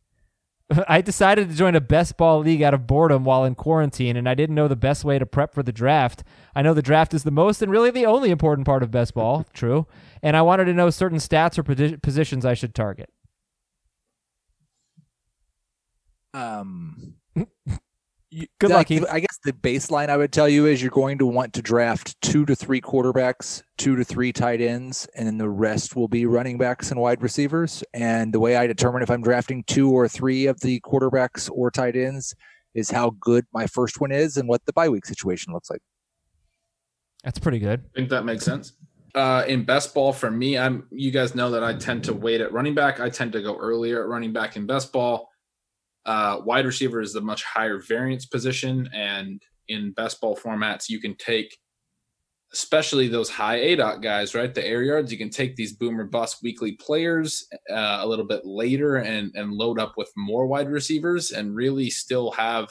I 0.89 1.01
decided 1.01 1.49
to 1.51 1.57
join 1.57 1.75
a 1.75 1.81
best 1.81 2.17
ball 2.17 2.39
league 2.39 2.63
out 2.63 2.73
of 2.75 2.87
boredom 2.87 3.25
while 3.25 3.45
in 3.45 3.57
quarantine, 3.57 4.17
and 4.17 4.29
I 4.29 4.35
didn't 4.35 4.55
know 4.55 4.69
the 4.69 4.77
best 4.77 5.05
way 5.05 5.19
to 5.19 5.27
prep 5.27 5.53
for 5.53 5.65
the 5.65 5.73
draft. 5.73 6.23
I 6.55 6.63
know 6.63 6.73
the 6.73 6.83
draft 6.83 7.13
is 7.15 7.25
the 7.25 7.31
most 7.33 7.61
and 7.63 7.71
really 7.73 7.91
the 7.91 8.07
only 8.07 8.31
important 8.31 8.67
part 8.67 8.85
of 8.85 8.93
best 8.93 9.13
ball, 9.15 9.45
true. 9.53 9.87
And 10.23 10.37
I 10.37 10.43
wanted 10.43 10.67
to 10.67 10.73
know 10.73 10.91
certain 10.91 11.19
stats 11.19 11.59
or 11.59 11.99
positions 11.99 12.47
I 12.47 12.55
should 12.55 12.75
target. 12.77 13.11
Um, 16.33 16.95
you- 16.99 17.13
Good 18.61 18.71
luck, 18.71 18.87
Heath. 18.87 19.05
I 19.11 19.19
guess 19.19 19.39
the 19.45 19.53
baseline 19.53 20.09
I 20.09 20.17
would 20.17 20.33
tell 20.33 20.49
you 20.49 20.67
is 20.67 20.81
you're 20.81 20.91
going 20.91 21.19
to 21.19 21.27
want 21.27 21.53
to 21.55 21.63
draft 21.63 22.21
two 22.23 22.47
to 22.47 22.55
three 22.55 22.81
quarterbacks, 22.81 23.63
two 23.77 23.97
to 23.97 24.05
three 24.05 24.33
tight 24.33 24.61
ends, 24.61 25.09
and 25.17 25.27
then 25.27 25.39
the 25.39 25.49
rest 25.49 25.97
will 25.97 26.07
be 26.07 26.27
running 26.27 26.57
backs 26.57 26.93
and 26.93 27.01
wide 27.01 27.23
receivers. 27.23 27.83
And 27.93 28.33
the 28.33 28.39
way 28.39 28.55
I 28.55 28.69
determine 28.69 29.03
if 29.03 29.11
I'm 29.11 29.23
drafting 29.23 29.65
two 29.65 29.91
or 29.91 30.07
three 30.07 30.47
of 30.47 30.61
the 30.61 30.81
quarterbacks 30.81 31.51
or 31.53 31.73
tight 31.73 31.97
ends 31.97 32.37
is 32.73 32.89
how 32.89 33.11
good 33.19 33.47
my 33.53 33.67
first 33.67 34.01
one 34.01 34.13
is 34.13 34.37
and 34.37 34.49
what 34.49 34.65
the 34.65 34.73
bye 34.73 34.89
week 34.89 35.07
situation 35.07 35.53
looks 35.53 35.69
like. 35.69 35.83
That's 37.25 37.41
pretty 37.41 37.59
good. 37.59 37.85
I 37.85 37.99
think 37.99 38.11
that 38.11 38.25
makes 38.25 38.45
sense. 38.45 38.75
Uh, 39.13 39.45
in 39.49 39.65
best 39.65 39.93
ball 39.93 40.13
for 40.13 40.31
me, 40.31 40.57
I'm. 40.57 40.87
You 40.93 41.11
guys 41.11 41.35
know 41.35 41.51
that 41.51 41.65
I 41.65 41.75
tend 41.75 42.05
to 42.05 42.15
wait 42.15 42.41
at 42.41 42.53
running 42.53 42.77
back. 42.77 43.01
I 43.01 43.11
tend 43.11 43.33
to 43.33 43.43
go 43.43 43.59
earlier 43.59 44.03
at 44.03 44.09
running 44.09 44.33
back 44.33 44.55
in 44.55 44.67
best 44.67 44.93
ball. 44.93 45.30
Uh, 46.07 46.41
wide 46.45 46.67
receiver 46.67 47.01
is 47.01 47.13
the 47.13 47.21
much 47.21 47.45
higher 47.45 47.79
variance 47.79 48.27
position, 48.27 48.89
and 48.95 49.43
in 49.69 49.93
best 49.93 50.21
ball 50.21 50.37
formats, 50.37 50.89
you 50.89 51.01
can 51.01 51.15
take, 51.17 51.59
especially 52.53 53.07
those 53.07 53.31
high 53.31 53.57
A 53.57 53.77
dot 53.77 54.03
guys, 54.03 54.35
right? 54.35 54.53
The 54.53 54.67
air 54.67 54.83
yards. 54.83 55.13
You 55.13 55.19
can 55.19 55.31
take 55.31 55.57
these 55.57 55.75
boomer 55.75 56.05
bust 56.05 56.39
weekly 56.43 56.73
players 56.73 57.47
uh, 57.71 57.99
a 58.01 58.07
little 58.07 58.27
bit 58.27 58.45
later 58.45 58.97
and 58.97 59.31
and 59.35 59.53
load 59.53 59.79
up 59.79 59.95
with 59.97 60.11
more 60.17 60.47
wide 60.47 60.71
receivers, 60.71 61.33
and 61.33 61.55
really 61.55 61.91
still 61.91 62.31
have 62.33 62.71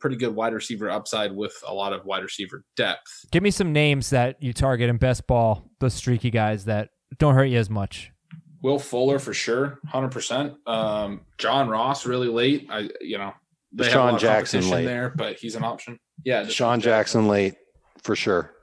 pretty 0.00 0.16
good 0.16 0.34
wide 0.34 0.52
receiver 0.52 0.90
upside 0.90 1.34
with 1.34 1.54
a 1.66 1.72
lot 1.72 1.92
of 1.92 2.04
wide 2.04 2.22
receiver 2.22 2.62
depth. 2.76 3.24
Give 3.32 3.42
me 3.42 3.50
some 3.50 3.72
names 3.72 4.10
that 4.10 4.42
you 4.42 4.52
target 4.52 4.90
in 4.90 4.98
best 4.98 5.26
ball, 5.26 5.70
the 5.80 5.88
streaky 5.90 6.30
guys 6.30 6.66
that 6.66 6.90
don't 7.18 7.34
hurt 7.34 7.46
you 7.46 7.58
as 7.58 7.70
much. 7.70 8.12
Will 8.64 8.78
Fuller 8.78 9.18
for 9.18 9.34
sure, 9.34 9.78
hundred 9.86 10.10
percent. 10.10 10.54
Um, 10.66 11.20
John 11.36 11.68
Ross 11.68 12.06
really 12.06 12.28
late. 12.28 12.66
I 12.70 12.88
you 12.98 13.18
know 13.18 13.34
they 13.72 13.90
have 13.90 13.92
a 13.92 13.96
DeSean 13.96 14.12
lot 14.12 14.20
Jackson 14.20 14.60
competition 14.60 14.70
late. 14.70 14.84
there, 14.86 15.12
but 15.14 15.36
he's 15.36 15.54
an 15.54 15.64
option. 15.64 16.00
Yeah, 16.24 16.46
Sean 16.46 16.80
Jackson 16.80 17.28
late 17.28 17.56
for 18.02 18.16
sure. 18.16 18.54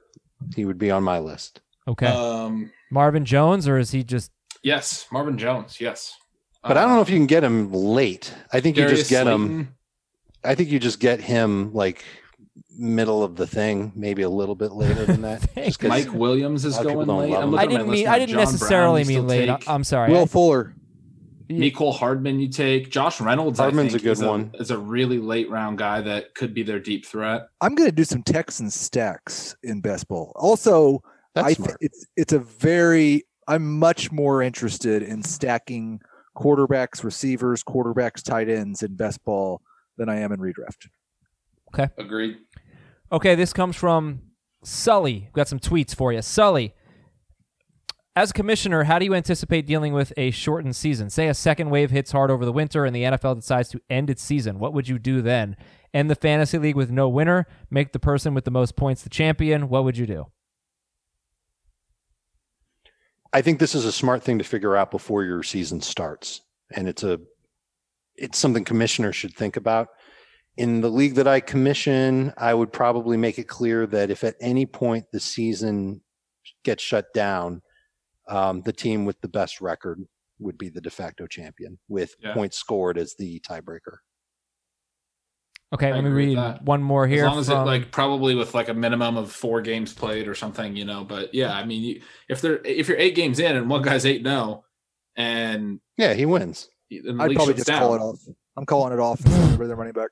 He 0.56 0.66
would 0.66 0.80
be 0.80 0.90
on 0.90 1.04
my 1.04 1.20
list. 1.20 1.62
Okay. 1.88 2.08
Um, 2.08 2.72
Marvin 2.90 3.26
Jones, 3.26 3.68
or 3.68 3.78
is 3.78 3.92
he 3.92 4.04
just 4.04 4.32
yes, 4.64 5.06
Marvin 5.12 5.38
Jones. 5.38 5.80
Yes, 5.80 6.18
But 6.64 6.78
I 6.78 6.82
don't 6.82 6.96
know 6.96 7.02
if 7.02 7.10
you 7.12 7.18
can 7.18 7.28
get 7.28 7.44
him 7.44 7.72
late. 7.72 8.34
I 8.52 8.60
think 8.60 8.78
you 8.78 8.88
just 8.88 9.08
get 9.08 9.28
him. 9.28 9.76
I 10.44 10.56
think 10.56 10.70
you 10.70 10.80
just 10.80 11.00
get 11.00 11.22
him 11.22 11.76
like 11.76 12.04
middle 12.78 13.24
of 13.24 13.36
the 13.36 13.48
thing, 13.48 13.92
maybe 13.96 14.22
a 14.22 14.30
little 14.30 14.56
bit 14.56 14.72
later 14.72 15.06
than 15.06 15.22
that. 15.22 15.48
Mike 15.84 16.14
Williams 16.14 16.66
is 16.66 16.78
A 16.78 16.78
lot 16.78 16.86
of 16.86 16.92
people 16.92 17.06
going 17.06 17.32
late. 17.32 17.38
I'm 17.38 17.56
I 17.56 17.66
didn't 17.66 17.88
list 17.88 18.00
mean. 18.00 18.08
I 18.08 18.20
didn't 18.20 18.32
John 18.32 18.40
necessarily 18.40 19.02
you 19.02 19.08
mean 19.08 19.28
late. 19.28 19.46
take. 19.48 19.70
I'm 19.70 19.84
sorry. 19.84 20.12
Will 20.12 20.26
Fuller. 20.26 20.76
Mecole 21.50 21.94
Hardman, 21.94 22.40
you 22.40 22.48
take 22.48 22.92
Josh 22.92 23.20
Reynolds. 23.20 23.60
I 23.60 23.64
Hardman's 23.64 23.92
think, 23.92 24.04
a 24.04 24.06
good 24.06 24.12
is 24.12 24.24
one. 24.24 24.52
Is 24.54 24.72
a 24.72 24.78
really 24.78 25.18
late 25.20 25.50
round 25.50 25.78
guy 25.78 26.00
that 26.02 26.34
could 26.34 26.54
be 26.54 26.64
their 26.64 26.80
deep 26.80 27.06
threat. 27.06 27.48
I'm 27.60 27.76
going 27.76 27.90
to 27.90 27.96
do 27.96 28.06
some 28.06 28.24
Texans 28.24 28.74
stacks 28.74 29.56
in 29.62 29.82
best 29.82 30.08
ball. 30.08 30.32
Also, 30.36 31.04
That's 31.36 31.48
I 31.48 31.54
smart. 31.54 31.70
think 31.72 31.78
it's 31.82 32.06
it's 32.16 32.34
a 32.34 32.40
very 32.40 33.24
I'm 33.48 33.80
much 33.80 34.12
more 34.12 34.42
interested 34.42 35.04
in 35.04 35.24
stacking 35.24 36.00
quarterbacks, 36.38 37.04
receivers, 37.04 37.64
quarterbacks, 37.64 38.24
tight 38.24 38.48
ends 38.50 38.82
in 38.82 38.96
best 38.96 39.24
ball 39.26 39.62
than 39.98 40.08
I 40.08 40.20
am 40.20 40.32
in 40.32 40.40
redraft. 40.40 40.88
Agreed. 41.98 42.38
Okay, 43.12 43.36
this 43.36 43.54
comes 43.54 43.76
from 43.76 44.22
Sully. 44.64 45.22
We've 45.26 45.34
got 45.34 45.48
some 45.48 45.60
tweets 45.60 45.96
for 45.96 46.14
you. 46.14 46.22
Sully, 46.22 46.74
as 48.16 48.32
commissioner, 48.32 48.84
how 48.84 49.00
do 49.00 49.06
you 49.06 49.14
anticipate 49.14 49.66
dealing 49.66 49.94
with 49.94 50.12
a 50.18 50.32
shortened 50.32 50.76
season? 50.76 51.10
Say 51.10 51.28
a 51.28 51.34
second 51.34 51.70
wave 51.70 51.92
hits 51.92 52.12
hard 52.12 52.30
over 52.30 52.46
the 52.46 52.52
winter 52.52 52.86
and 52.86 52.96
the 52.96 53.04
NFL 53.04 53.36
decides 53.36 53.70
to 53.70 53.82
end 53.90 54.10
its 54.10 54.22
season. 54.22 54.60
What 54.60 54.74
would 54.74 54.88
you 54.88 55.00
do 55.00 55.22
then? 55.22 55.56
End 55.94 56.10
the 56.10 56.16
fantasy 56.16 56.58
league 56.58 56.76
with 56.76 56.92
no 56.92 57.08
winner? 57.08 57.48
Make 57.70 57.94
the 57.94 58.00
person 58.00 58.34
with 58.34 58.46
the 58.46 58.52
most 58.52 58.76
points 58.76 59.02
the 59.02 59.10
champion? 59.10 59.70
What 59.70 59.84
would 59.84 59.98
you 59.98 60.06
do? 60.06 60.28
I 63.34 63.42
think 63.42 63.60
this 63.60 63.76
is 63.76 63.86
a 63.86 63.92
smart 63.92 64.24
thing 64.24 64.40
to 64.40 64.44
figure 64.44 64.76
out 64.76 64.92
before 64.92 65.24
your 65.24 65.42
season 65.42 65.82
starts, 65.82 66.42
and 66.76 66.88
it's 66.90 67.04
a 67.04 67.20
it's 68.16 68.38
something 68.38 68.66
commissioners 68.66 69.16
should 69.16 69.34
think 69.34 69.56
about. 69.56 69.88
In 70.58 70.82
the 70.82 70.90
league 70.90 71.16
that 71.16 71.28
I 71.28 71.40
commission, 71.40 72.34
I 72.38 72.54
would 72.54 72.74
probably 72.74 73.18
make 73.18 73.40
it 73.40 73.48
clear 73.48 73.88
that 73.88 74.10
if 74.10 74.24
at 74.24 74.36
any 74.42 74.66
point 74.66 75.06
the 75.12 75.20
season 75.20 76.02
gets 76.64 76.84
shut 76.84 77.14
down, 77.14 77.62
um, 78.28 78.62
the 78.62 78.74
team 78.74 79.06
with 79.06 79.20
the 79.22 79.28
best 79.30 79.62
record 79.62 80.04
would 80.40 80.58
be 80.58 80.70
the 80.70 80.82
de 80.82 80.90
facto 80.90 81.26
champion, 81.28 81.80
with 81.88 82.16
Yeah. 82.20 82.34
points 82.34 82.58
scored 82.58 82.98
as 82.98 83.16
the 83.16 83.40
tiebreaker. 83.42 83.98
Okay, 85.74 85.88
I 85.88 85.92
let 85.94 86.04
me 86.04 86.10
read 86.10 86.38
one 86.66 86.84
more 86.84 87.08
here. 87.08 87.24
as 87.26 87.30
long 87.30 87.40
as 87.40 87.48
it 87.48 87.54
like 87.54 87.92
probably 87.92 88.36
with 88.36 88.54
like 88.54 88.68
a 88.68 88.74
minimum 88.74 89.16
of 89.16 89.32
four 89.32 89.62
games 89.62 89.94
played 89.94 90.28
or 90.28 90.36
something, 90.36 90.76
you 90.76 90.84
know. 90.84 91.06
But 91.06 91.34
yeah, 91.34 91.54
I 91.54 91.64
mean, 91.64 91.82
you, 91.82 92.02
if 92.28 92.42
they're 92.42 92.60
if 92.66 92.90
you're 92.90 92.98
eight 92.98 93.16
games 93.16 93.40
in 93.40 93.56
and 93.56 93.70
one 93.70 93.82
guy's 93.82 94.06
eight 94.06 94.22
no, 94.22 94.66
and 95.16 95.80
Yeah, 95.96 96.14
he 96.14 96.26
wins. 96.26 96.70
I'd 96.92 97.06
probably 97.16 97.36
shuts 97.54 97.66
just 97.66 97.70
call 97.80 97.96
it 97.96 98.00
off. 98.00 98.20
I'm 98.58 98.66
calling 98.66 98.92
it 98.92 99.00
off 99.00 99.24
and 99.24 99.34
sending 99.34 99.68
their 99.68 99.78
money 99.78 99.94
back. 99.94 100.10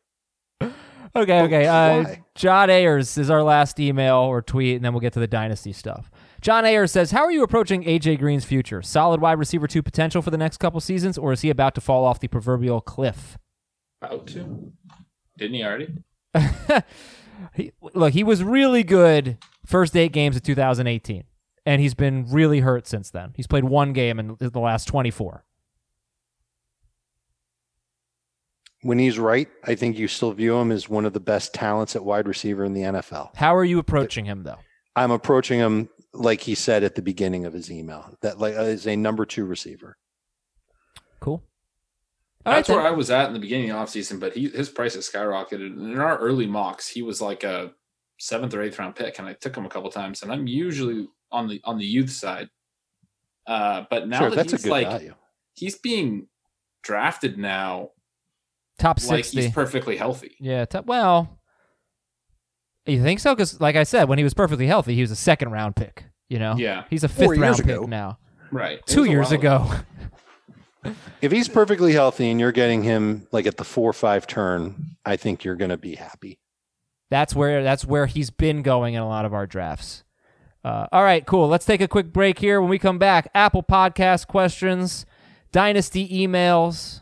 Okay, 1.16 1.42
okay. 1.42 1.66
Uh, 1.66 2.16
John 2.36 2.70
Ayers 2.70 3.18
is 3.18 3.30
our 3.30 3.44
last 3.44 3.80
email 3.80 4.18
or 4.18 4.42
tweet, 4.42 4.76
and 4.76 4.86
then 4.86 4.94
we'll 4.94 5.00
get 5.02 5.14
to 5.14 5.20
the 5.20 5.28
dynasty 5.28 5.74
stuff. 5.74 6.12
John 6.42 6.66
Ayers 6.66 6.92
says, 6.92 7.12
"How 7.12 7.24
are 7.24 7.32
you 7.32 7.44
approaching 7.44 7.84
AJ 7.84 8.20
Green's 8.20 8.46
future? 8.46 8.82
Solid 8.82 9.20
wide 9.20 9.40
receiver 9.40 9.68
two 9.68 9.82
potential 9.82 10.22
for 10.22 10.32
the 10.32 10.38
next 10.38 10.58
couple 10.58 10.80
seasons, 10.80 11.18
or 11.18 11.34
is 11.34 11.42
he 11.42 11.50
about 11.50 11.76
to 11.76 11.82
fall 11.82 12.06
off 12.06 12.20
the 12.20 12.28
proverbial 12.28 12.80
cliff?" 12.82 13.38
About 14.02 14.28
to, 14.28 14.72
didn't 15.38 15.56
he 15.56 15.64
already? 15.64 15.94
He, 17.54 17.72
look, 17.82 18.14
he 18.14 18.24
was 18.24 18.44
really 18.44 18.84
good 18.84 19.38
first 19.66 19.96
eight 19.96 20.12
games 20.12 20.36
of 20.36 20.44
2018, 20.44 21.24
and 21.66 21.82
he's 21.82 21.94
been 21.94 22.26
really 22.30 22.60
hurt 22.60 22.86
since 22.88 23.10
then. 23.10 23.32
He's 23.36 23.48
played 23.48 23.64
one 23.64 23.94
game 23.94 24.20
in 24.20 24.36
the 24.40 24.60
last 24.60 24.86
24. 24.86 25.46
When 28.82 28.98
he's 28.98 29.20
right, 29.20 29.50
I 29.66 29.76
think 29.76 29.98
you 29.98 30.08
still 30.08 30.32
view 30.32 30.56
him 30.58 30.72
as 30.72 30.88
one 30.88 31.06
of 31.06 31.14
the 31.14 31.20
best 31.20 31.54
talents 31.54 31.96
at 31.96 32.06
wide 32.06 32.28
receiver 32.28 32.64
in 32.64 32.74
the 32.74 32.82
NFL. 32.82 33.36
How 33.36 33.56
are 33.56 33.66
you 33.66 33.78
approaching 33.80 34.26
him, 34.26 34.44
though? 34.44 34.60
I'm 34.96 35.12
approaching 35.12 35.60
him 35.60 35.90
like 36.14 36.42
he 36.42 36.56
said 36.56 36.84
at 36.84 36.96
the 36.96 37.02
beginning 37.02 37.46
of 37.46 37.54
his 37.54 37.70
email 37.72 38.18
that 38.22 38.40
like 38.40 38.54
as 38.54 38.88
a 38.88 38.96
number 38.96 39.26
two 39.26 39.46
receiver. 39.46 39.98
Cool. 41.20 41.44
All 42.46 42.54
right, 42.54 42.58
That's 42.58 42.70
where 42.70 42.78
then. 42.84 42.88
I 42.88 42.92
was 42.92 43.12
at 43.12 43.28
in 43.28 43.34
the 43.34 43.40
beginning 43.40 43.70
of 43.70 43.92
the 43.92 44.00
offseason, 44.00 44.20
but 44.20 44.34
he 44.34 44.48
his 44.48 44.70
price 44.70 44.96
has 44.96 45.10
skyrocketed. 45.10 45.66
And 45.66 45.92
in 45.94 46.00
our 46.00 46.18
early 46.18 46.48
mocks, 46.48 46.88
he 46.88 47.02
was 47.02 47.22
like 47.22 47.44
a 47.44 47.74
seventh 48.18 48.54
or 48.54 48.62
eighth 48.62 48.80
round 48.80 48.96
pick, 48.96 49.20
and 49.20 49.28
I 49.28 49.34
took 49.34 49.56
him 49.56 49.66
a 49.66 49.70
couple 49.70 49.90
times. 49.92 50.24
And 50.24 50.32
I'm 50.32 50.48
usually 50.48 51.08
on 51.32 51.48
the 51.50 51.60
on 51.66 51.78
the 51.78 51.86
youth 51.86 52.12
side. 52.12 52.50
Uh, 53.46 53.84
but 53.90 54.08
now 54.08 54.20
sure, 54.20 54.30
that 54.30 54.36
that's 54.38 54.54
a 54.54 54.56
he's 54.56 54.64
good 54.64 54.72
like 54.72 54.88
value. 54.88 55.16
he's 55.56 55.78
being 55.78 56.28
drafted 56.82 57.38
now 57.38 57.90
top 58.80 58.98
like 59.04 59.24
sixty. 59.26 59.44
he's 59.44 59.52
perfectly 59.52 59.98
healthy. 59.98 60.36
yeah. 60.40 60.66
Top, 60.66 60.86
well, 60.86 61.40
you 62.86 63.02
think 63.04 63.20
so? 63.20 63.36
Because 63.36 63.60
like 63.62 63.76
I 63.76 63.84
said, 63.84 64.10
when 64.10 64.18
he 64.18 64.24
was 64.24 64.34
perfectly 64.34 64.68
healthy, 64.68 64.96
he 64.96 65.02
was 65.02 65.12
a 65.12 65.16
second 65.16 65.52
round 65.52 65.76
pick. 65.76 66.06
You 66.30 66.40
know. 66.40 66.56
Yeah, 66.58 66.84
He's 66.90 67.04
a 67.04 67.10
Four 67.10 67.34
fifth 67.34 67.42
round 67.42 67.58
pick 67.58 67.66
ago. 67.66 67.86
now. 67.86 68.20
right. 68.52 68.80
Two 68.86 69.06
years 69.06 69.32
ago. 69.32 69.70
If 71.22 71.34
he's 71.34 71.50
perfectly 71.50 71.92
healthy 71.92 72.30
and 72.32 72.40
you're 72.40 72.54
getting 72.54 72.84
him 72.84 73.28
like 73.34 73.46
at 73.46 73.58
the 73.58 73.66
four 73.66 73.90
or 73.90 73.94
five 73.94 74.26
turn, 74.26 74.96
I 75.06 75.18
think 75.18 75.44
you're 75.44 75.58
going 75.58 75.72
to 75.72 75.78
be 75.78 75.96
happy. 75.96 76.40
That's 77.10 77.36
where 77.36 77.64
that's 77.64 77.84
where 77.84 78.06
he's 78.06 78.30
been 78.30 78.62
going 78.62 78.94
in 78.94 79.02
a 79.02 79.08
lot 79.08 79.26
of 79.26 79.34
our 79.34 79.46
drafts. 79.46 80.06
Uh, 80.64 80.88
all 80.94 81.04
right, 81.04 81.26
cool. 81.26 81.50
Let's 81.50 81.66
take 81.66 81.82
a 81.82 81.88
quick 81.90 82.14
break 82.14 82.40
here. 82.40 82.62
When 82.62 82.70
we 82.70 82.80
come 82.80 82.98
back, 82.98 83.30
Apple 83.36 83.62
Podcast 83.62 84.28
questions, 84.28 85.06
Dynasty 85.52 86.08
emails. 86.08 87.02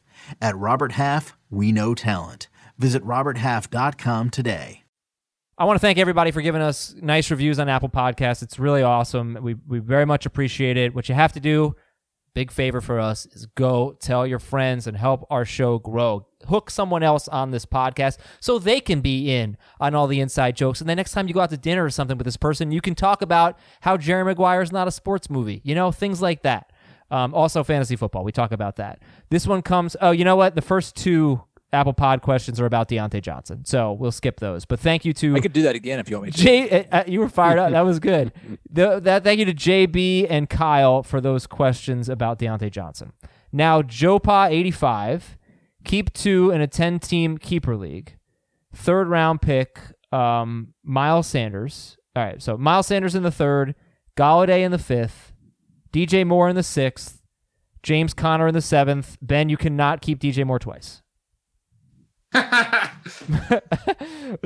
At 0.41 0.57
Robert 0.57 0.93
Half, 0.93 1.37
we 1.49 1.71
know 1.71 1.93
talent. 1.93 2.47
Visit 2.77 3.03
RobertHalf.com 3.03 4.29
today. 4.31 4.81
I 5.57 5.65
want 5.65 5.75
to 5.75 5.79
thank 5.79 5.99
everybody 5.99 6.31
for 6.31 6.41
giving 6.41 6.61
us 6.61 6.95
nice 6.99 7.29
reviews 7.29 7.59
on 7.59 7.69
Apple 7.69 7.89
Podcasts. 7.89 8.41
It's 8.41 8.57
really 8.57 8.81
awesome. 8.81 9.37
We 9.41 9.53
we 9.53 9.77
very 9.77 10.05
much 10.05 10.25
appreciate 10.25 10.75
it. 10.75 10.95
What 10.95 11.07
you 11.07 11.13
have 11.13 11.33
to 11.33 11.39
do, 11.39 11.75
big 12.33 12.49
favor 12.49 12.81
for 12.81 12.99
us, 12.99 13.27
is 13.27 13.45
go 13.45 13.95
tell 13.99 14.25
your 14.25 14.39
friends 14.39 14.87
and 14.87 14.97
help 14.97 15.23
our 15.29 15.45
show 15.45 15.77
grow. 15.77 16.25
Hook 16.47 16.71
someone 16.71 17.03
else 17.03 17.27
on 17.27 17.51
this 17.51 17.67
podcast 17.67 18.17
so 18.39 18.57
they 18.57 18.79
can 18.79 19.01
be 19.01 19.31
in 19.31 19.55
on 19.79 19.93
all 19.93 20.07
the 20.07 20.19
inside 20.19 20.55
jokes. 20.55 20.81
And 20.81 20.89
the 20.89 20.95
next 20.95 21.11
time 21.11 21.27
you 21.27 21.35
go 21.35 21.41
out 21.41 21.51
to 21.51 21.57
dinner 21.57 21.85
or 21.85 21.91
something 21.91 22.17
with 22.17 22.25
this 22.25 22.37
person, 22.37 22.71
you 22.71 22.81
can 22.81 22.95
talk 22.95 23.21
about 23.21 23.59
how 23.81 23.97
Jerry 23.97 24.25
Maguire 24.25 24.63
is 24.63 24.71
not 24.71 24.87
a 24.87 24.91
sports 24.91 25.29
movie. 25.29 25.61
You 25.63 25.75
know, 25.75 25.91
things 25.91 26.23
like 26.23 26.41
that. 26.41 26.70
Um, 27.11 27.33
also, 27.33 27.63
fantasy 27.63 27.95
football. 27.95 28.23
We 28.23 28.31
talk 28.31 28.51
about 28.51 28.77
that. 28.77 29.01
This 29.29 29.45
one 29.45 29.61
comes. 29.61 29.95
Oh, 30.01 30.11
you 30.11 30.23
know 30.23 30.35
what? 30.35 30.55
The 30.55 30.61
first 30.61 30.95
two 30.95 31.43
Apple 31.73 31.93
Pod 31.93 32.21
questions 32.21 32.59
are 32.59 32.65
about 32.65 32.89
Diontae 32.89 33.21
Johnson, 33.21 33.63
so 33.65 33.93
we'll 33.93 34.11
skip 34.11 34.39
those. 34.39 34.65
But 34.65 34.79
thank 34.79 35.05
you 35.05 35.13
to 35.13 35.35
I 35.35 35.39
could 35.39 35.53
do 35.53 35.61
that 35.63 35.75
again 35.75 35.99
if 35.99 36.09
you 36.09 36.17
want 36.17 36.27
me 36.27 36.31
to. 36.31 36.37
J, 36.37 36.85
uh, 36.91 37.03
you 37.07 37.19
were 37.19 37.29
fired 37.29 37.59
up. 37.59 37.71
That 37.71 37.81
was 37.81 37.99
good. 37.99 38.31
The, 38.73 39.01
that 39.01 39.25
thank 39.25 39.37
you 39.37 39.45
to 39.45 39.53
JB 39.53 40.27
and 40.29 40.49
Kyle 40.49 41.03
for 41.03 41.19
those 41.19 41.45
questions 41.45 42.07
about 42.07 42.39
Diontae 42.39 42.71
Johnson. 42.71 43.11
Now, 43.51 43.81
Jopa 43.81 44.47
eighty 44.49 44.71
five, 44.71 45.37
keep 45.83 46.13
two 46.13 46.51
in 46.51 46.61
a 46.61 46.67
ten 46.67 46.97
team 46.99 47.37
keeper 47.37 47.75
league, 47.75 48.15
third 48.73 49.09
round 49.09 49.41
pick, 49.41 49.77
um, 50.13 50.73
Miles 50.85 51.27
Sanders. 51.27 51.97
All 52.15 52.23
right, 52.23 52.41
so 52.41 52.57
Miles 52.57 52.87
Sanders 52.87 53.13
in 53.13 53.23
the 53.23 53.31
third, 53.31 53.75
Golladay 54.15 54.61
in 54.63 54.71
the 54.71 54.77
fifth, 54.77 55.30
DJ 55.93 56.25
Moore 56.25 56.49
in 56.49 56.55
the 56.55 56.63
sixth, 56.63 57.21
James 57.83 58.13
Conner 58.13 58.47
in 58.47 58.53
the 58.53 58.61
seventh. 58.61 59.17
Ben, 59.21 59.49
you 59.49 59.57
cannot 59.57 60.01
keep 60.01 60.19
DJ 60.19 60.45
Moore 60.45 60.59
twice. 60.59 61.01
Was 62.33 62.43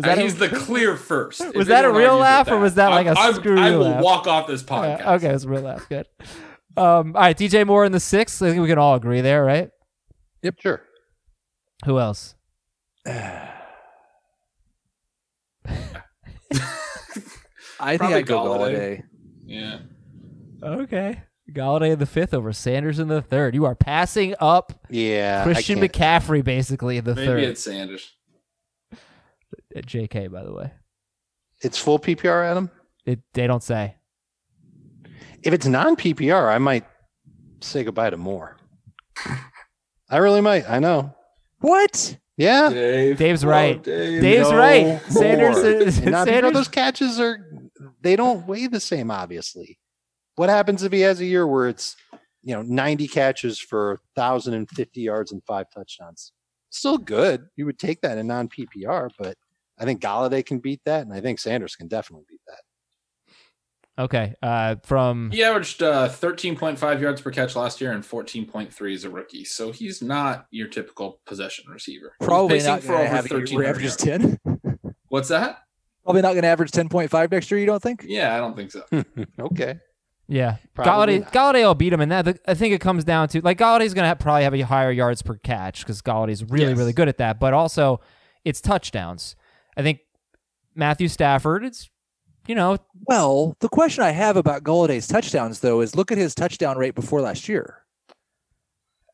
Uh, 0.04 0.10
a- 0.10 0.16
he's 0.22 0.38
the 0.38 0.50
clear 0.50 0.96
first. 1.12 1.42
Was 1.56 1.68
that 1.68 1.86
a 1.86 1.90
real 1.90 1.96
argues 1.98 2.12
with 2.14 2.22
laugh, 2.22 2.48
or 2.52 2.58
was 2.60 2.76
that 2.76 2.88
like 2.90 3.06
a 3.06 3.10
I'm- 3.10 3.18
I'm- 3.18 3.34
screw 3.36 3.60
I 3.60 3.72
will 3.72 3.80
laugh? 3.82 4.04
walk 4.04 4.28
off 4.28 4.48
this 4.48 4.64
Uh, 4.64 4.66
podcast. 4.66 5.06
okay, 5.18 5.30
it 5.30 5.34
was 5.34 5.44
a 5.46 5.50
real 5.50 5.62
laugh. 5.62 5.88
Good. 5.88 6.08
Um, 6.78 7.16
all 7.16 7.22
right, 7.22 7.38
DJ 7.38 7.66
Moore 7.66 7.86
in 7.86 7.92
the 7.92 8.00
sixth. 8.00 8.42
I 8.42 8.50
think 8.50 8.62
we 8.62 8.68
can 8.68 8.78
all 8.80 8.96
agree 8.96 9.22
there, 9.22 9.44
right? 9.46 9.70
Yep, 10.42 10.56
sure. 10.60 10.82
Who 11.86 12.00
else? 12.00 12.36
I 17.80 17.98
think 17.98 18.14
I'd 18.14 18.26
go 18.26 18.44
Golladay. 18.44 19.04
Golladay. 19.04 19.04
Yeah. 19.46 19.80
Okay. 20.64 21.22
Golladay 21.52 21.92
in 21.94 22.00
the 22.00 22.06
fifth 22.06 22.34
over 22.34 22.52
Sanders 22.54 22.98
in 23.00 23.08
the 23.08 23.22
third. 23.22 23.54
You 23.54 23.66
are 23.66 23.76
passing 23.76 24.34
up 24.40 24.74
Yeah. 24.90 25.44
Christian 25.44 25.80
McCaffrey 25.80 26.44
basically 26.44 26.98
in 26.98 27.04
the 27.06 27.14
Maybe 27.16 27.28
third. 27.28 27.40
it's 27.44 27.64
Sanders. 27.64 28.14
Uh, 28.92 28.98
JK, 29.82 30.32
by 30.32 30.44
the 30.44 30.54
way. 30.54 30.72
It's 31.62 31.78
full 31.78 32.00
PPR, 32.00 32.50
Adam. 32.50 32.70
It, 33.06 33.20
they 33.34 33.46
don't 33.48 33.64
say. 33.64 33.96
If 35.44 35.54
it's 35.54 35.68
non 35.68 35.96
PPR, 35.96 36.50
I 36.50 36.58
might 36.58 36.86
say 37.62 37.84
goodbye 37.84 38.10
to 38.10 38.18
Moore. 38.18 38.58
I 40.10 40.18
really 40.18 40.42
might. 40.42 40.68
I 40.70 40.80
know. 40.80 41.14
What? 41.60 42.18
Yeah. 42.38 42.70
Dave. 42.70 43.18
Dave's 43.18 43.46
Oh, 43.46 43.50
right. 43.50 43.82
Dave. 43.82 44.22
Dave's 44.22 44.50
No 44.52 44.58
right. 44.58 45.02
Sanders 45.10 45.58
is- 45.58 45.96
Sanders- 45.98 46.54
those 46.54 46.68
catches 46.68 47.20
are 47.20 47.40
they 48.02 48.16
don't 48.16 48.46
weigh 48.48 48.68
the 48.68 48.80
same, 48.80 49.10
obviously. 49.12 49.78
What 50.36 50.50
happens 50.50 50.84
if 50.84 50.92
he 50.92 51.02
has 51.02 51.20
a 51.20 51.26
year 51.26 51.48
where 51.48 51.68
it's 51.68 51.96
you 52.44 52.54
know 52.54 52.62
90 52.62 53.08
catches 53.08 53.60
for 53.60 54.00
1,050 54.16 55.02
yards 55.02 55.32
and 55.32 55.44
five 55.46 55.68
touchdowns? 55.70 56.32
Still 56.70 56.98
good. 56.98 57.48
You 57.56 57.66
would 57.66 57.80
take 57.80 58.02
that 58.02 58.18
in 58.18 58.28
non 58.28 58.50
PPR, 58.50 59.10
but 59.18 59.38
I 59.80 59.86
think 59.86 60.02
Golladay 60.02 60.46
can 60.46 60.60
beat 60.60 60.82
that, 60.86 61.02
and 61.02 61.14
I 61.14 61.22
think 61.22 61.40
Sanders 61.40 61.76
can 61.76 61.88
definitely 61.88 62.26
beat 62.30 62.42
that. 62.48 62.60
Okay. 63.98 64.34
Uh, 64.42 64.76
from 64.84 65.32
He 65.32 65.42
averaged 65.44 65.82
uh, 65.82 66.10
13.5 66.10 67.00
yards 67.00 67.22
per 67.22 67.32
catch 67.32 67.56
last 67.56 67.80
year 67.80 67.94
and 67.94 68.04
14.3 68.04 68.94
as 68.94 69.04
a 69.06 69.10
rookie. 69.10 69.46
So 69.46 69.72
he's 69.72 70.02
not 70.02 70.48
your 70.52 70.68
typical 70.68 71.22
possession 71.26 71.66
receiver. 71.70 72.14
Probably 72.20 72.60
not 72.60 72.84
going 72.84 73.04
to 73.04 73.08
have 73.08 73.30
1300 73.30 73.68
averages 73.68 73.96
10. 73.96 74.38
What's 75.08 75.30
that? 75.30 75.60
Probably 76.04 76.22
not 76.22 76.34
going 76.34 76.44
to 76.44 76.50
average 76.50 76.72
10.5 76.72 77.32
next 77.32 77.50
year, 77.50 77.60
you 77.60 77.66
don't 77.66 77.82
think? 77.82 78.04
Yeah, 78.06 78.36
I 78.36 78.38
don't 78.38 78.56
think 78.56 78.72
so. 78.72 78.84
okay. 79.40 79.80
Yeah, 80.28 80.58
Probably 80.74 81.20
Golladay. 81.20 81.32
Golladay 81.32 81.64
will 81.64 81.76
beat 81.76 81.94
him 81.94 82.02
in 82.02 82.10
that. 82.10 82.26
The- 82.26 82.40
I 82.48 82.56
think 82.56 82.74
it 82.74 82.82
comes 82.82 83.04
down 83.04 83.28
to 83.30 83.42
like 83.42 83.60
Golladay's 83.60 83.94
going 83.94 84.04
to 84.04 84.08
have, 84.08 84.18
probably 84.20 84.44
have 84.44 84.56
a 84.56 84.62
higher 84.62 84.92
yards 84.92 85.22
per 85.22 85.36
catch 85.38 85.82
because 85.82 86.02
Golladay's 86.02 86.44
really, 86.44 86.70
Yes. 86.70 86.78
really 86.78 86.94
good 86.94 87.08
at 87.08 87.18
that. 87.18 87.40
But 87.40 87.54
also, 87.54 88.02
it's 88.44 88.60
touchdowns. 88.60 89.36
I 89.78 89.84
think 89.84 90.00
Matthew 90.74 91.08
Stafford. 91.10 91.64
It's 91.64 91.90
you 92.48 92.56
know 92.56 92.78
Well, 93.08 93.56
the 93.60 93.70
question 93.70 94.04
I 94.04 94.12
have 94.12 94.36
about 94.38 94.64
Golladay's 94.64 95.08
touchdowns, 95.08 95.60
though, 95.60 95.82
is 95.82 95.96
look 95.96 96.12
at 96.12 96.18
his 96.18 96.34
touchdown 96.36 96.78
rate 96.78 96.96
before 96.96 97.22
last 97.22 97.48
year. 97.48 97.84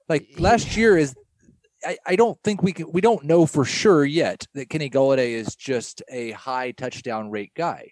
Like 0.09 0.27
last 0.39 0.75
year 0.75 0.97
is, 0.97 1.15
I, 1.85 1.97
I 2.05 2.15
don't 2.15 2.37
think 2.43 2.61
we 2.61 2.73
can, 2.73 2.91
we 2.91 2.99
don't 3.01 3.23
know 3.23 3.45
for 3.45 3.63
sure 3.65 4.03
yet 4.03 4.45
that 4.53 4.69
Kenny 4.69 4.89
Golladay 4.89 5.31
is 5.31 5.55
just 5.55 6.01
a 6.09 6.31
high 6.31 6.71
touchdown 6.71 7.29
rate 7.31 7.51
guy. 7.55 7.91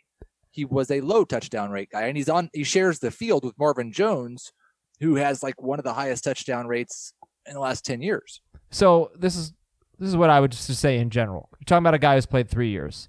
He 0.52 0.66
was 0.66 0.90
a 0.92 1.02
low 1.02 1.24
touchdown 1.26 1.72
rate 1.72 1.90
guy, 1.92 2.04
and 2.04 2.18
he's 2.18 2.30
on. 2.30 2.50
He 2.54 2.64
shares 2.64 3.00
the 3.00 3.12
field 3.12 3.46
with 3.46 3.58
Marvin 3.60 3.92
Jones, 3.92 4.52
who 5.00 5.16
has 5.16 5.44
like 5.44 5.62
one 5.62 5.80
of 5.80 5.86
the 5.86 5.94
highest 5.94 6.24
touchdown 6.24 6.68
rates 6.68 7.14
in 7.46 7.54
the 7.54 7.60
last 7.60 7.86
ten 7.86 8.02
years. 8.02 8.42
So 8.72 9.12
this 9.18 9.36
is 9.36 9.54
this 10.00 10.10
is 10.10 10.18
what 10.18 10.30
I 10.30 10.40
would 10.40 10.52
just 10.52 10.74
say 10.76 10.98
in 10.98 11.10
general. 11.10 11.50
You're 11.60 11.66
talking 11.66 11.84
about 11.84 11.94
a 11.94 12.00
guy 12.00 12.16
who's 12.16 12.26
played 12.26 12.50
three 12.50 12.70
years. 12.70 13.08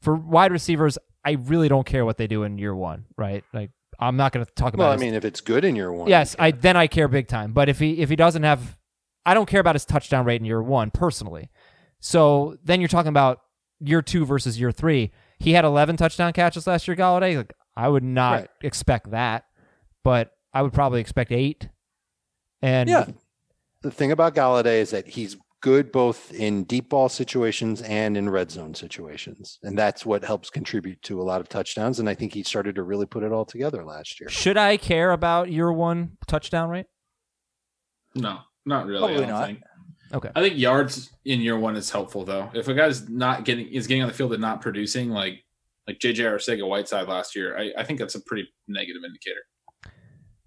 For 0.00 0.14
wide 0.14 0.52
receivers, 0.52 0.96
I 1.24 1.32
really 1.32 1.68
don't 1.68 1.86
care 1.86 2.04
what 2.04 2.16
they 2.16 2.26
do 2.26 2.44
in 2.44 2.56
year 2.56 2.74
one, 2.74 3.04
right? 3.16 3.44
Like 3.52 3.70
I'm 3.98 4.16
not 4.16 4.32
going 4.32 4.46
to 4.46 4.52
talk 4.52 4.72
about. 4.72 4.84
Well, 4.84 4.90
I 4.90 4.94
his- 4.94 5.02
mean, 5.02 5.14
if 5.14 5.24
it's 5.24 5.40
good 5.42 5.64
in 5.64 5.76
your 5.76 5.92
one, 5.92 6.08
yes, 6.08 6.34
I 6.38 6.52
then 6.52 6.76
I 6.76 6.86
care 6.86 7.08
big 7.08 7.28
time. 7.28 7.52
But 7.52 7.68
if 7.68 7.78
he 7.78 8.00
if 8.00 8.08
he 8.08 8.16
doesn't 8.16 8.42
have, 8.42 8.78
I 9.26 9.34
don't 9.34 9.46
care 9.46 9.60
about 9.60 9.74
his 9.74 9.84
touchdown 9.84 10.24
rate 10.24 10.40
in 10.40 10.46
year 10.46 10.62
one 10.62 10.90
personally. 10.90 11.50
So 12.00 12.56
then 12.64 12.80
you're 12.80 12.88
talking 12.88 13.10
about 13.10 13.40
year 13.80 14.00
two 14.00 14.24
versus 14.24 14.58
year 14.58 14.72
three. 14.72 15.10
He 15.40 15.52
had 15.54 15.64
11 15.64 15.96
touchdown 15.96 16.32
catches 16.32 16.66
last 16.68 16.86
year, 16.86 16.96
Golladay. 16.96 17.36
Like 17.36 17.52
I 17.76 17.88
would 17.88 18.04
not 18.04 18.32
Right. 18.40 18.48
expect 18.62 19.10
that, 19.10 19.44
but 20.04 20.30
I 20.54 20.62
would 20.62 20.72
probably 20.72 21.00
expect 21.00 21.32
eight. 21.32 21.68
And 22.62 22.88
Yeah. 22.88 23.06
The 23.82 23.90
thing 23.90 24.12
about 24.12 24.34
Golladay 24.34 24.80
is 24.80 24.90
that 24.90 25.06
he's 25.08 25.36
good 25.62 25.90
both 25.92 26.32
in 26.34 26.64
deep 26.64 26.90
ball 26.90 27.08
situations 27.08 27.80
and 27.82 28.16
in 28.16 28.28
red 28.28 28.50
zone 28.50 28.74
situations. 28.74 29.58
And 29.62 29.78
that's 29.78 30.04
what 30.06 30.22
helps 30.24 30.50
contribute 30.50 31.00
to 31.02 31.20
a 31.20 31.24
lot 31.24 31.40
of 31.40 31.48
touchdowns. 31.48 31.98
And 31.98 32.08
I 32.08 32.14
think 32.14 32.32
he 32.34 32.42
started 32.42 32.74
to 32.76 32.82
really 32.82 33.06
put 33.06 33.22
it 33.22 33.32
all 33.32 33.44
together 33.46 33.84
last 33.84 34.20
year. 34.20 34.28
should 34.28 34.56
I 34.58 34.76
care 34.76 35.10
about 35.12 35.50
your 35.50 35.72
one 35.72 36.18
touchdown 36.26 36.68
rate? 36.70 36.86
No, 38.14 38.38
not 38.66 38.86
really. 38.86 38.98
Probably 39.00 39.16
I 39.16 39.20
don't 39.20 39.28
not. 39.30 39.46
think. 39.46 39.60
Okay. 40.12 40.30
I 40.34 40.40
think 40.42 40.56
yards 40.58 41.10
in 41.24 41.40
year 41.40 41.58
one 41.58 41.76
is 41.76 41.90
helpful 41.90 42.24
though. 42.24 42.50
If 42.54 42.66
a 42.68 42.74
guy's 42.74 43.08
not 43.08 43.44
getting 43.44 43.68
is 43.68 43.86
getting 43.86 44.02
on 44.02 44.08
the 44.08 44.14
field 44.14 44.32
and 44.32 44.40
not 44.40 44.60
producing, 44.60 45.10
like 45.10 45.44
like 45.86 45.98
JJ 45.98 46.18
Arcega 46.24 46.66
Whiteside 46.68 47.06
last 47.08 47.34
year, 47.36 47.56
I, 47.56 47.72
I 47.78 47.84
think 47.84 47.98
that's 47.98 48.14
a 48.16 48.20
pretty 48.20 48.48
negative 48.68 49.02
indicator. 49.04 49.40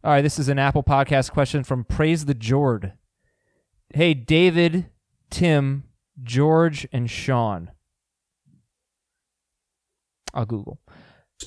All 0.04 0.12
right, 0.12 0.22
this 0.22 0.38
is 0.38 0.50
an 0.50 0.60
Apple 0.60 0.84
Podcast 0.84 1.32
question 1.32 1.64
from 1.64 1.86
Praise 1.86 2.26
the 2.26 2.34
Jord. 2.34 2.94
Hey, 3.94 4.14
David, 4.14 4.88
Tim, 5.30 5.86
George, 6.22 6.86
and 6.92 7.10
Sean. 7.10 7.72
I'll 10.34 10.46
Google. 10.46 10.80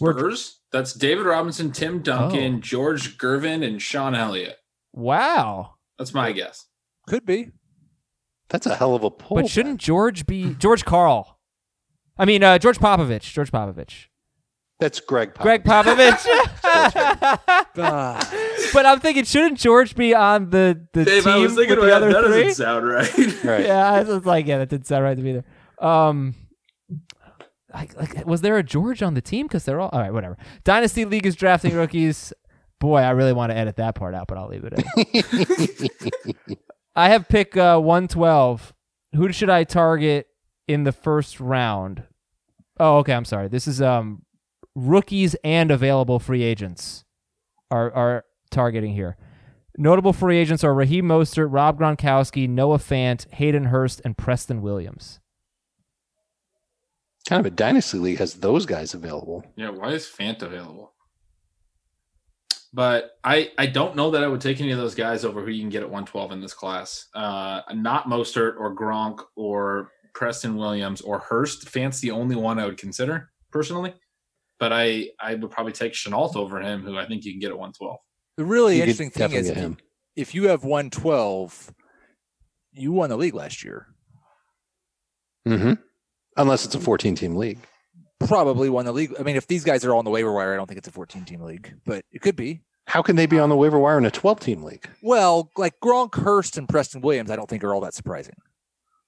We're- 0.00 0.14
Spurs. 0.18 0.60
That's 0.72 0.92
David 0.92 1.26
Robinson, 1.26 1.72
Tim 1.72 2.02
Duncan, 2.02 2.56
Oh. 2.56 2.60
George 2.60 3.18
Gervin, 3.18 3.66
and 3.66 3.80
Sean 3.80 4.14
Elliott. 4.14 4.56
Wow. 4.92 5.74
That's 5.98 6.12
my 6.14 6.32
guess. 6.32 6.66
Could 7.08 7.24
be. 7.24 7.50
That's 8.48 8.66
a 8.66 8.74
hell 8.76 8.94
of 8.94 9.02
a 9.04 9.10
pull. 9.10 9.36
but 9.36 9.48
shouldn't 9.48 9.80
George 9.80 10.26
be 10.26 10.54
George 10.54 10.84
Karl? 10.84 11.38
I 12.18 12.24
mean, 12.24 12.42
uh, 12.42 12.58
George 12.58 12.78
Popovich. 12.78 13.22
George 13.32 13.50
Popovich. 13.52 14.06
That's 14.78 15.00
Greg. 15.00 15.32
Popovich. 15.34 15.42
Greg 15.42 15.64
Popovich. 15.64 16.26
But 18.72 18.84
I'm 18.84 19.00
thinking, 19.00 19.24
shouldn't 19.24 19.58
George 19.58 19.94
be 19.94 20.14
on 20.14 20.50
the, 20.50 20.86
the 20.92 21.04
Dave, 21.04 21.24
team 21.24 21.32
I 21.32 21.36
was 21.38 21.54
thinking 21.54 21.76
with 21.76 21.86
the 21.88 21.96
about 21.96 22.02
other 22.02 22.12
that. 22.12 22.22
That 22.22 22.28
three? 22.30 22.42
doesn't 22.44 22.64
sound 22.64 22.86
right. 22.86 23.44
Right. 23.44 23.64
Yeah, 23.66 23.90
I 23.90 24.02
was 24.02 24.26
like, 24.26 24.46
yeah, 24.46 24.58
that 24.58 24.68
didn't 24.68 24.86
sound 24.86 25.04
right 25.04 25.16
to 25.16 25.22
me 25.22 25.30
either. 25.30 25.44
Um, 25.80 26.34
like, 27.72 27.96
like, 27.96 28.26
was 28.26 28.40
there 28.42 28.56
a 28.58 28.62
George 28.62 29.02
on 29.02 29.14
the 29.14 29.20
team? 29.22 29.46
Because 29.46 29.64
they're 29.64 29.80
all 29.80 29.88
all 29.92 30.00
right. 30.00 30.12
Whatever. 30.12 30.36
Dynasty 30.64 31.04
League 31.04 31.26
is 31.26 31.36
drafting 31.36 31.74
rookies. 31.74 32.32
Boy, 32.80 32.98
I 32.98 33.10
really 33.10 33.32
want 33.32 33.50
to 33.52 33.56
edit 33.56 33.76
that 33.76 33.94
part 33.94 34.14
out, 34.14 34.26
but 34.26 34.36
I'll 34.36 34.48
leave 34.48 34.64
it 34.64 34.74
in. 34.74 36.56
I 36.96 37.10
have 37.10 37.28
pick 37.28 37.56
uh, 37.56 37.78
112. 37.78 38.72
Who 39.14 39.30
should 39.32 39.50
I 39.50 39.64
target 39.64 40.26
in 40.66 40.84
the 40.84 40.92
first 40.92 41.38
round? 41.38 42.04
Oh, 42.80 42.98
okay. 42.98 43.12
I'm 43.12 43.24
sorry. 43.24 43.48
This 43.48 43.66
is 43.66 43.80
um 43.80 44.22
rookies 44.74 45.36
and 45.44 45.70
available 45.70 46.18
free 46.18 46.42
agents 46.42 47.04
are 47.70 47.92
are 47.92 48.24
targeting 48.50 48.94
here. 48.94 49.16
Notable 49.78 50.14
free 50.14 50.38
agents 50.38 50.64
are 50.64 50.72
Raheem 50.74 51.04
Mostert, 51.06 51.48
Rob 51.50 51.78
Gronkowski, 51.78 52.48
Noah 52.48 52.78
Fant, 52.78 53.30
Hayden 53.34 53.64
Hurst, 53.66 54.00
and 54.04 54.16
Preston 54.16 54.62
Williams. 54.62 55.20
kind 57.28 57.40
of 57.40 57.46
a 57.46 57.54
dynasty 57.54 57.98
league 57.98 58.18
has 58.18 58.34
those 58.34 58.64
guys 58.64 58.94
available. 58.94 59.44
Yeah, 59.54 59.70
why 59.70 59.90
is 59.90 60.06
Fant 60.06 60.40
available? 60.40 60.92
But 62.76 63.12
I 63.24 63.52
I 63.56 63.64
don't 63.64 63.96
know 63.96 64.10
that 64.10 64.22
I 64.22 64.28
would 64.28 64.42
take 64.42 64.60
any 64.60 64.70
of 64.70 64.76
those 64.76 64.94
guys 64.94 65.24
over 65.24 65.42
who 65.42 65.50
you 65.50 65.62
can 65.62 65.70
get 65.70 65.80
at 65.82 65.88
112 65.88 66.32
in 66.32 66.40
this 66.42 66.52
class. 66.52 67.08
Uh, 67.14 67.62
not 67.72 68.04
Mostert 68.06 68.60
or 68.60 68.76
Gronk 68.76 69.20
or 69.34 69.90
Preston 70.12 70.56
Williams 70.56 71.00
or 71.00 71.18
Hurst. 71.20 71.70
Fant's 71.70 72.00
the 72.00 72.10
only 72.10 72.36
one 72.36 72.58
I 72.58 72.66
would 72.66 72.76
consider 72.76 73.30
personally. 73.50 73.94
But 74.60 74.74
I 74.74 75.08
I 75.18 75.36
would 75.36 75.50
probably 75.50 75.72
take 75.72 75.94
Shenault 75.94 76.36
over 76.36 76.60
him, 76.60 76.82
who 76.82 76.98
I 76.98 77.06
think 77.06 77.24
you 77.24 77.32
can 77.32 77.40
get 77.40 77.48
at 77.48 77.56
112. 77.58 77.96
The 78.36 78.44
really 78.44 78.76
You 78.76 78.82
interesting 78.82 79.08
thing 79.10 79.32
is 79.32 79.48
if 79.48 79.56
you, 79.56 79.62
him. 79.62 79.78
if 80.14 80.34
you 80.34 80.48
have 80.48 80.62
112, 80.62 81.72
you 82.74 82.92
won 82.92 83.08
the 83.08 83.16
league 83.16 83.34
last 83.34 83.64
year. 83.64 83.86
hmm 85.46 85.72
Unless 86.36 86.66
it's 86.66 86.74
a 86.74 86.80
14 86.80 87.14
team 87.14 87.36
league. 87.36 87.58
Probably 88.20 88.70
won 88.70 88.86
the 88.86 88.92
league. 88.92 89.14
I 89.18 89.22
mean, 89.22 89.36
if 89.36 89.46
these 89.46 89.62
guys 89.64 89.84
are 89.84 89.92
all 89.92 89.98
on 89.98 90.04
the 90.04 90.10
waiver 90.10 90.32
wire, 90.32 90.52
I 90.54 90.56
don't 90.56 90.66
think 90.66 90.78
it's 90.78 90.88
a 90.88 90.92
14 90.92 91.24
team 91.24 91.42
league, 91.42 91.74
but 91.84 92.04
it 92.12 92.22
could 92.22 92.36
be. 92.36 92.62
How 92.86 93.02
can 93.02 93.16
they 93.16 93.26
be 93.26 93.38
on 93.38 93.48
the 93.48 93.56
waiver 93.56 93.78
wire 93.78 93.98
in 93.98 94.04
a 94.06 94.10
12 94.10 94.40
team 94.40 94.62
league? 94.62 94.88
Well, 95.02 95.50
like 95.56 95.74
Gronk, 95.80 96.14
Hurst, 96.14 96.56
and 96.56 96.68
Preston 96.68 97.00
Williams, 97.02 97.30
I 97.30 97.36
don't 97.36 97.48
think 97.50 97.62
are 97.64 97.74
all 97.74 97.80
that 97.80 97.94
surprising. 97.94 98.36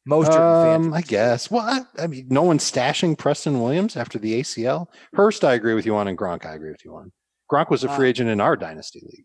Most 0.04 0.32
Um, 0.32 0.92
I 0.92 1.02
guess. 1.02 1.50
Well, 1.50 1.62
I, 1.62 2.02
I 2.02 2.06
mean, 2.06 2.26
no 2.28 2.42
one's 2.42 2.68
stashing 2.68 3.16
Preston 3.16 3.60
Williams 3.60 3.96
after 3.96 4.18
the 4.18 4.40
ACL. 4.40 4.86
Hurst, 5.14 5.44
I 5.44 5.54
agree 5.54 5.74
with 5.74 5.86
you 5.86 5.94
on, 5.96 6.08
and 6.08 6.16
Gronk, 6.18 6.44
I 6.44 6.54
agree 6.54 6.70
with 6.70 6.84
you 6.84 6.94
on. 6.96 7.12
Gronk 7.50 7.70
was 7.70 7.84
a 7.84 7.88
free 7.88 8.08
Uh, 8.08 8.10
agent 8.10 8.30
in 8.30 8.40
our 8.40 8.56
dynasty 8.56 9.00
league. 9.02 9.24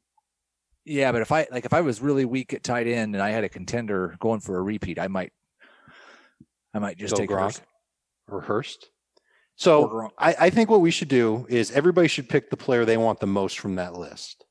Yeah, 0.85 1.11
but 1.13 1.21
if 1.21 1.31
I 1.31 1.47
like 1.49 1.63
if 1.65 1.73
I 1.73 1.81
was 1.81 2.01
really 2.01 2.25
weak 2.25 2.53
at 2.53 2.63
tight 2.63 2.87
end 2.87 3.15
and 3.15 3.23
I 3.23 3.29
had 3.29 3.45
a 3.45 3.49
contender 3.49 4.15
going 4.19 4.41
for 4.41 4.57
a 4.57 4.61
repeat, 4.61 4.99
I 4.99 5.07
might 5.07 5.31
I 6.73 6.79
might 6.79 6.97
just 6.97 7.13
Go 7.15 7.21
take 7.21 7.29
Gronk 7.29 7.41
Hurst 7.43 7.61
or 8.27 8.41
Hurst. 8.41 8.89
So 9.55 10.09
I, 10.17 10.35
I 10.39 10.49
think 10.49 10.69
what 10.69 10.81
we 10.81 10.91
should 10.91 11.07
do 11.07 11.45
is 11.49 11.71
everybody 11.71 12.07
should 12.07 12.27
pick 12.27 12.49
the 12.49 12.57
player 12.57 12.85
they 12.85 12.97
want 12.97 13.19
the 13.19 13.27
most 13.27 13.59
from 13.59 13.75
that 13.75 13.93
list 13.93 14.45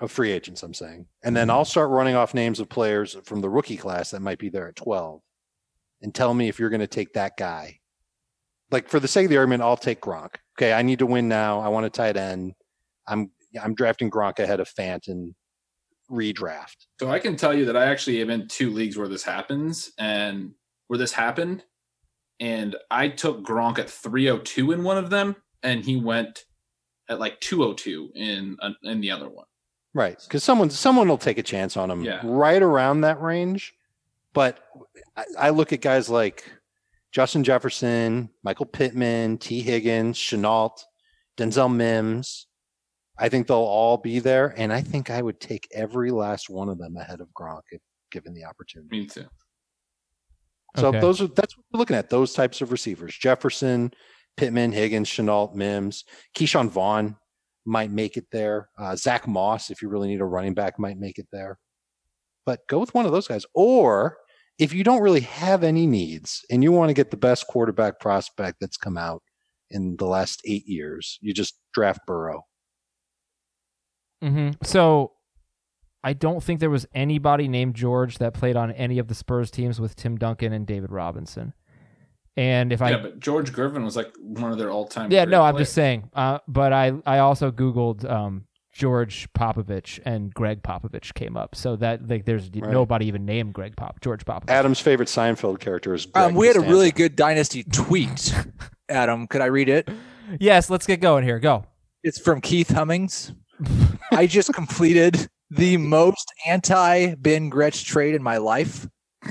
of 0.00 0.10
free 0.10 0.32
agents. 0.32 0.62
I'm 0.62 0.74
saying, 0.74 1.06
and 1.22 1.36
then 1.36 1.48
mm-hmm. 1.48 1.56
I'll 1.56 1.64
start 1.64 1.90
running 1.90 2.16
off 2.16 2.34
names 2.34 2.60
of 2.60 2.68
players 2.68 3.16
from 3.24 3.40
the 3.40 3.48
rookie 3.48 3.76
class 3.76 4.10
that 4.10 4.20
might 4.20 4.38
be 4.38 4.48
there 4.48 4.68
at 4.68 4.76
12, 4.76 5.20
and 6.02 6.14
tell 6.14 6.34
me 6.34 6.48
if 6.48 6.58
you're 6.58 6.70
going 6.70 6.80
to 6.80 6.86
take 6.86 7.14
that 7.14 7.36
guy. 7.36 7.78
Like 8.70 8.88
for 8.88 8.98
the 8.98 9.08
sake 9.08 9.26
of 9.26 9.30
the 9.30 9.36
argument, 9.36 9.62
I'll 9.62 9.76
take 9.76 10.00
Gronk. 10.00 10.34
Okay, 10.58 10.72
I 10.72 10.82
need 10.82 10.98
to 10.98 11.06
win 11.06 11.28
now. 11.28 11.60
I 11.60 11.68
want 11.68 11.86
a 11.86 11.90
tight 11.90 12.16
end. 12.16 12.54
I'm 13.06 13.30
I'm 13.62 13.74
drafting 13.74 14.10
Gronk 14.10 14.40
ahead 14.40 14.58
of 14.58 14.68
Fant 14.68 15.06
and 15.06 15.34
redraft. 16.10 16.86
So 17.00 17.10
I 17.10 17.18
can 17.18 17.36
tell 17.36 17.54
you 17.54 17.66
that 17.66 17.76
I 17.76 17.86
actually 17.86 18.20
am 18.20 18.30
in 18.30 18.48
two 18.48 18.70
leagues 18.70 18.96
where 18.96 19.08
this 19.08 19.22
happens 19.22 19.92
and 19.98 20.52
where 20.88 20.98
this 20.98 21.12
happened. 21.12 21.64
And 22.40 22.76
I 22.90 23.08
took 23.08 23.42
Gronk 23.42 23.78
at 23.78 23.88
302 23.90 24.72
in 24.72 24.82
one 24.84 24.98
of 24.98 25.10
them, 25.10 25.36
and 25.62 25.84
he 25.84 25.96
went 25.96 26.44
at 27.08 27.18
like 27.18 27.40
202 27.40 28.10
in 28.14 28.56
uh, 28.60 28.70
in 28.82 29.00
the 29.00 29.10
other 29.10 29.28
one. 29.28 29.46
Right, 29.94 30.18
because 30.22 30.44
someone 30.44 30.68
someone 30.70 31.08
will 31.08 31.16
take 31.18 31.38
a 31.38 31.42
chance 31.42 31.76
on 31.76 31.90
him 31.90 32.02
Yeah. 32.02 32.20
right 32.24 32.62
around 32.62 33.00
that 33.02 33.20
range. 33.22 33.74
But 34.34 34.58
I, 35.16 35.24
I 35.38 35.50
look 35.50 35.72
at 35.72 35.80
guys 35.80 36.10
like 36.10 36.44
Justin 37.12 37.42
Jefferson, 37.44 38.28
Michael 38.42 38.66
Pittman, 38.66 39.38
Tee 39.38 39.62
Higgins, 39.62 40.18
Shenault, 40.18 40.80
Denzel 41.38 41.74
Mims. 41.74 42.46
I 43.18 43.30
think 43.30 43.46
they'll 43.46 43.56
all 43.56 43.96
be 43.96 44.18
there, 44.18 44.52
and 44.58 44.70
I 44.70 44.82
think 44.82 45.08
I 45.08 45.22
would 45.22 45.40
take 45.40 45.66
every 45.72 46.10
last 46.10 46.50
one 46.50 46.68
of 46.68 46.76
them 46.76 46.98
ahead 46.98 47.22
of 47.22 47.28
Gronk 47.28 47.62
if 47.70 47.80
given 48.12 48.34
the 48.34 48.44
opportunity. 48.44 49.00
Me 49.00 49.06
too. 49.06 49.24
So 50.76 50.88
Okay. 50.88 51.00
those 51.00 51.20
are 51.20 51.26
that's 51.28 51.56
what 51.56 51.64
we're 51.72 51.78
looking 51.78 51.96
at. 51.96 52.10
Those 52.10 52.32
types 52.32 52.60
of 52.60 52.72
receivers: 52.72 53.16
Jefferson, 53.16 53.92
Pittman, 54.36 54.72
Higgins, 54.72 55.08
Shenault, 55.08 55.54
Mims, 55.54 56.04
Ke'Shawn 56.36 56.68
Vaughn 56.68 57.16
might 57.64 57.90
make 57.90 58.16
it 58.16 58.26
there. 58.30 58.68
Uh, 58.78 58.94
Zach 58.94 59.26
Moss, 59.26 59.70
if 59.70 59.82
you 59.82 59.88
really 59.88 60.08
need 60.08 60.20
a 60.20 60.24
running 60.24 60.54
back, 60.54 60.78
might 60.78 60.98
make 60.98 61.18
it 61.18 61.26
there. 61.32 61.58
But 62.44 62.60
go 62.68 62.78
with 62.78 62.94
one 62.94 63.06
of 63.06 63.12
those 63.12 63.26
guys. 63.26 63.44
Or 63.54 64.18
if 64.58 64.72
you 64.72 64.84
don't 64.84 65.02
really 65.02 65.20
have 65.20 65.64
any 65.64 65.86
needs 65.86 66.44
and 66.50 66.62
you 66.62 66.70
want 66.70 66.90
to 66.90 66.94
get 66.94 67.10
the 67.10 67.16
best 67.16 67.46
quarterback 67.48 67.98
prospect 67.98 68.58
that's 68.60 68.76
come 68.76 68.96
out 68.96 69.22
in 69.70 69.96
the 69.96 70.06
last 70.06 70.40
eight 70.44 70.66
years, 70.66 71.18
you 71.20 71.34
just 71.34 71.58
draft 71.74 72.00
Burrow. 72.06 72.44
Mm-hmm. 74.22 74.50
So 74.62 75.12
I 76.06 76.12
don't 76.12 76.40
think 76.40 76.60
there 76.60 76.70
was 76.70 76.86
anybody 76.94 77.48
named 77.48 77.74
George 77.74 78.18
that 78.18 78.32
played 78.32 78.54
on 78.54 78.70
any 78.70 79.00
of 79.00 79.08
the 79.08 79.14
Spurs 79.14 79.50
teams 79.50 79.80
with 79.80 79.96
Tim 79.96 80.16
Duncan 80.16 80.52
and 80.52 80.64
David 80.64 80.92
Robinson. 80.92 81.52
And 82.36 82.72
if 82.72 82.80
I 82.80 82.90
yeah, 82.90 82.98
but 82.98 83.18
George 83.18 83.52
Gervin 83.52 83.82
was 83.82 83.96
like 83.96 84.14
one 84.20 84.52
of 84.52 84.58
their 84.58 84.70
all-time. 84.70 85.10
Yeah, 85.10 85.24
great 85.24 85.32
no, 85.32 85.42
I'm 85.42 85.56
just 85.58 85.72
saying. 85.72 86.08
Uh, 86.14 86.38
but 86.46 86.72
I 86.72 86.92
I 87.04 87.18
also 87.18 87.50
googled 87.50 88.08
um, 88.08 88.44
George 88.72 89.26
Popovich 89.32 89.98
and 90.04 90.32
Greg 90.32 90.62
Popovich 90.62 91.12
came 91.14 91.36
up. 91.36 91.56
So 91.56 91.74
that 91.74 92.06
like 92.06 92.24
there's 92.24 92.50
Right. 92.54 92.70
nobody 92.70 93.06
even 93.06 93.26
named 93.26 93.52
Greg 93.52 93.74
Pop 93.74 94.00
George 94.00 94.24
Popovich. 94.24 94.50
Adam's 94.50 94.78
favorite 94.78 95.08
Seinfeld 95.08 95.58
character 95.58 95.92
is 95.92 96.06
Greg 96.06 96.24
Um, 96.24 96.34
we 96.36 96.46
had 96.46 96.54
a 96.54 96.60
really 96.60 96.92
good 96.92 97.16
dynasty 97.16 97.64
tweet. 97.64 98.32
Adam, 98.88 99.26
could 99.26 99.40
I 99.40 99.46
read 99.46 99.68
it? 99.68 99.88
Yes, 100.38 100.70
let's 100.70 100.86
get 100.86 101.00
going 101.00 101.24
here. 101.24 101.40
Go. 101.40 101.64
It's 102.04 102.20
from 102.20 102.42
Heath 102.42 102.68
Cummings. 102.68 103.32
I 104.12 104.28
just 104.28 104.52
completed 104.54 105.28
the 105.50 105.76
most 105.76 106.32
anti 106.46 107.14
Ben 107.14 107.48
Gretch 107.48 107.84
trade 107.84 108.14
in 108.14 108.22
my 108.22 108.38
life. 108.38 108.88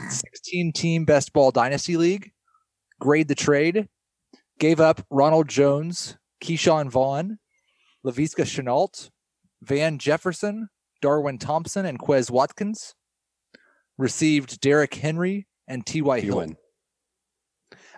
16 0.10 0.74
team 0.74 1.06
best 1.06 1.32
ball 1.34 1.52
dynasty 1.52 1.98
league. 1.98 2.32
Grade 3.00 3.28
the 3.28 3.36
trade. 3.36 3.88
Gave 4.60 4.80
up 4.80 5.06
Ronald 5.10 5.50
Jones, 5.50 6.18
Ke'Shawn 6.42 6.90
Vaughn, 6.90 7.40
Laviska 8.06 8.46
Shenault, 8.46 9.10
Van 9.62 9.98
Jefferson, 9.98 10.70
Darwin 11.02 11.38
Thompson, 11.38 11.86
and 11.86 12.00
Quez 12.00 12.32
Watkins. 12.32 12.96
Received 13.98 14.62
Derrick 14.62 14.94
Henry, 14.94 15.48
and 15.68 15.86
T.Y. 15.86 16.18
You 16.18 16.24
Hill. 16.24 16.38
win. 16.38 16.58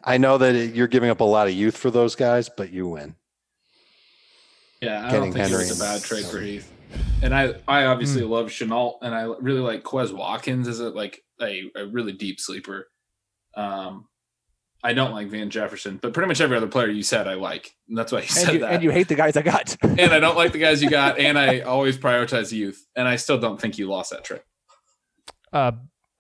I 0.04 0.18
know 0.18 0.38
that 0.38 0.76
you're 0.76 0.88
giving 0.88 1.10
up 1.10 1.20
a 1.20 1.26
lot 1.26 1.48
of 1.48 1.54
youth 1.54 1.76
for 1.76 1.92
those 1.92 2.16
guys, 2.16 2.50
but 2.56 2.72
you 2.72 2.88
win. 2.88 3.16
Yeah, 4.82 5.06
I 5.06 5.12
Getting 5.12 5.32
don't 5.32 5.34
think 5.34 5.52
it 5.52 5.58
was 5.58 5.70
Henry 5.70 5.76
a 5.76 5.92
bad 5.94 6.04
trade 6.04 6.26
for 6.26 6.40
Heath. 6.40 6.72
And 7.22 7.34
I, 7.34 7.56
I 7.68 7.86
obviously 7.86 8.22
Hmm. 8.24 8.30
love 8.32 8.48
Shenault, 8.48 8.98
and 9.02 9.14
I 9.16 9.24
really 9.24 9.60
like 9.60 9.84
Quez 9.84 10.12
Watkins 10.14 10.68
as 10.68 10.80
a 10.80 10.90
like 10.90 11.24
a, 11.42 11.64
a 11.76 11.86
really 11.88 12.12
deep 12.14 12.40
sleeper. 12.40 12.88
Um, 13.56 14.08
I 14.84 14.94
don't 14.94 15.12
like 15.12 15.28
Van 15.30 15.50
Jefferson, 15.50 15.98
but 16.02 16.14
pretty 16.14 16.28
much 16.28 16.40
every 16.40 16.56
other 16.56 16.68
player 16.68 16.88
you 16.90 17.02
said 17.04 17.28
I 17.28 17.34
like. 17.34 17.76
And 17.90 17.98
that's 17.98 18.12
why 18.12 18.20
you 18.22 18.28
said 18.28 18.44
And 18.50 18.54
you, 18.54 18.60
that. 18.60 18.74
and 18.74 18.84
you 18.84 18.92
hate 18.92 19.08
the 19.08 19.16
guys 19.16 19.36
I 19.36 19.42
got. 19.42 19.76
and 19.84 20.00
I 20.00 20.20
don't 20.20 20.36
like 20.38 20.52
the 20.52 20.60
guys 20.60 20.82
you 20.84 20.90
got, 20.90 21.18
and 21.20 21.38
I 21.38 21.60
always 21.62 21.98
prioritize 21.98 22.52
youth. 22.52 22.86
And 22.96 23.08
I 23.08 23.16
still 23.16 23.40
don't 23.40 23.60
think 23.60 23.78
you 23.80 23.88
lost 23.88 24.12
that 24.12 24.24
trade. 24.24 24.42
Uh, 25.52 25.72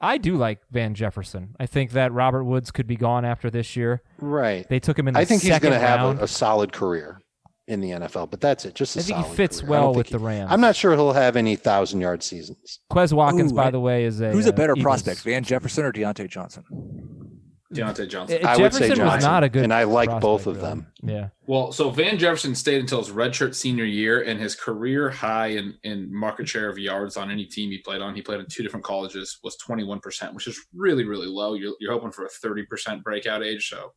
I 0.01 0.17
do 0.17 0.35
like 0.35 0.59
Van 0.71 0.95
Jefferson. 0.95 1.55
I 1.59 1.65
think 1.67 1.91
that 1.91 2.11
Robert 2.11 2.43
Woods 2.43 2.71
could 2.71 2.87
be 2.87 2.95
gone 2.95 3.25
after 3.25 3.49
this 3.49 3.75
year. 3.75 4.01
Right. 4.19 4.67
They 4.67 4.79
took 4.79 4.97
him 4.97 5.07
in 5.07 5.13
the 5.13 5.19
I 5.19 5.25
think 5.25 5.41
he's 5.43 5.57
going 5.59 5.73
to 5.73 5.79
have 5.79 6.19
a, 6.19 6.23
a 6.23 6.27
solid 6.27 6.71
career 6.73 7.19
in 7.67 7.81
the 7.81 7.91
NFL, 7.91 8.29
but 8.31 8.39
that's 8.41 8.65
it. 8.65 8.75
Just 8.75 8.95
a 8.95 8.99
I 8.99 9.03
think 9.03 9.25
he 9.27 9.35
fits 9.35 9.59
career. 9.59 9.71
Well 9.71 9.93
with 9.93 10.07
he- 10.07 10.13
the 10.13 10.19
Rams. 10.19 10.49
I'm 10.51 10.61
not 10.61 10.75
sure 10.75 10.93
he'll 10.93 11.13
have 11.13 11.35
any 11.35 11.55
thousand 11.55 12.01
yard 12.01 12.23
seasons. 12.23 12.79
Quez 12.91 13.11
Watkins, 13.13 13.51
Ooh, 13.51 13.55
by 13.55 13.65
I- 13.67 13.71
the 13.71 13.79
way, 13.79 14.05
is 14.05 14.21
a 14.21 14.31
Who's 14.31 14.45
a 14.45 14.49
uh, 14.49 14.51
better 14.53 14.73
Eagles- 14.73 14.83
prospect, 14.83 15.21
Van 15.21 15.43
Jefferson 15.43 15.83
or 15.85 15.91
Diontae 15.91 16.29
Johnson? 16.29 16.63
Diontae 17.73 18.07
Johnson. 18.07 18.45
Uh, 18.45 18.47
I 18.47 18.57
would 18.57 18.73
say 18.73 18.87
Jefferson 18.87 19.05
was 19.05 19.21
not 19.23 19.43
a 19.43 19.49
good, 19.49 19.63
and 19.65 19.73
I 19.73 19.83
like 19.83 20.07
prospect, 20.07 20.21
both 20.21 20.47
of 20.47 20.55
really. 20.55 20.67
them. 20.69 20.87
Yeah, 21.03 21.29
Well, 21.47 21.73
so 21.73 21.89
Van 21.89 22.17
Jefferson 22.17 22.55
stayed 22.55 22.79
until 22.79 22.99
his 22.99 23.09
redshirt 23.13 23.53
senior 23.55 23.83
year, 23.83 24.21
and 24.21 24.39
his 24.39 24.55
career 24.55 25.09
high 25.09 25.47
in, 25.47 25.73
in 25.83 26.07
market 26.17 26.47
share 26.47 26.69
of 26.69 26.77
yards 26.77 27.17
on 27.17 27.29
any 27.29 27.43
team 27.45 27.69
he 27.69 27.79
played 27.79 28.01
on, 28.01 28.15
he 28.15 28.21
played 28.21 28.39
in 28.39 28.45
two 28.49 28.63
different 28.63 28.85
colleges, 28.85 29.37
was 29.43 29.57
21%, 29.57 30.33
which 30.33 30.47
is 30.47 30.57
really, 30.73 31.03
really 31.03 31.27
low. 31.27 31.55
You're, 31.55 31.73
you're 31.81 31.91
hoping 31.91 32.11
for 32.11 32.23
a 32.25 32.29
30% 32.29 33.03
breakout 33.03 33.43
age, 33.43 33.67
so 33.67 33.91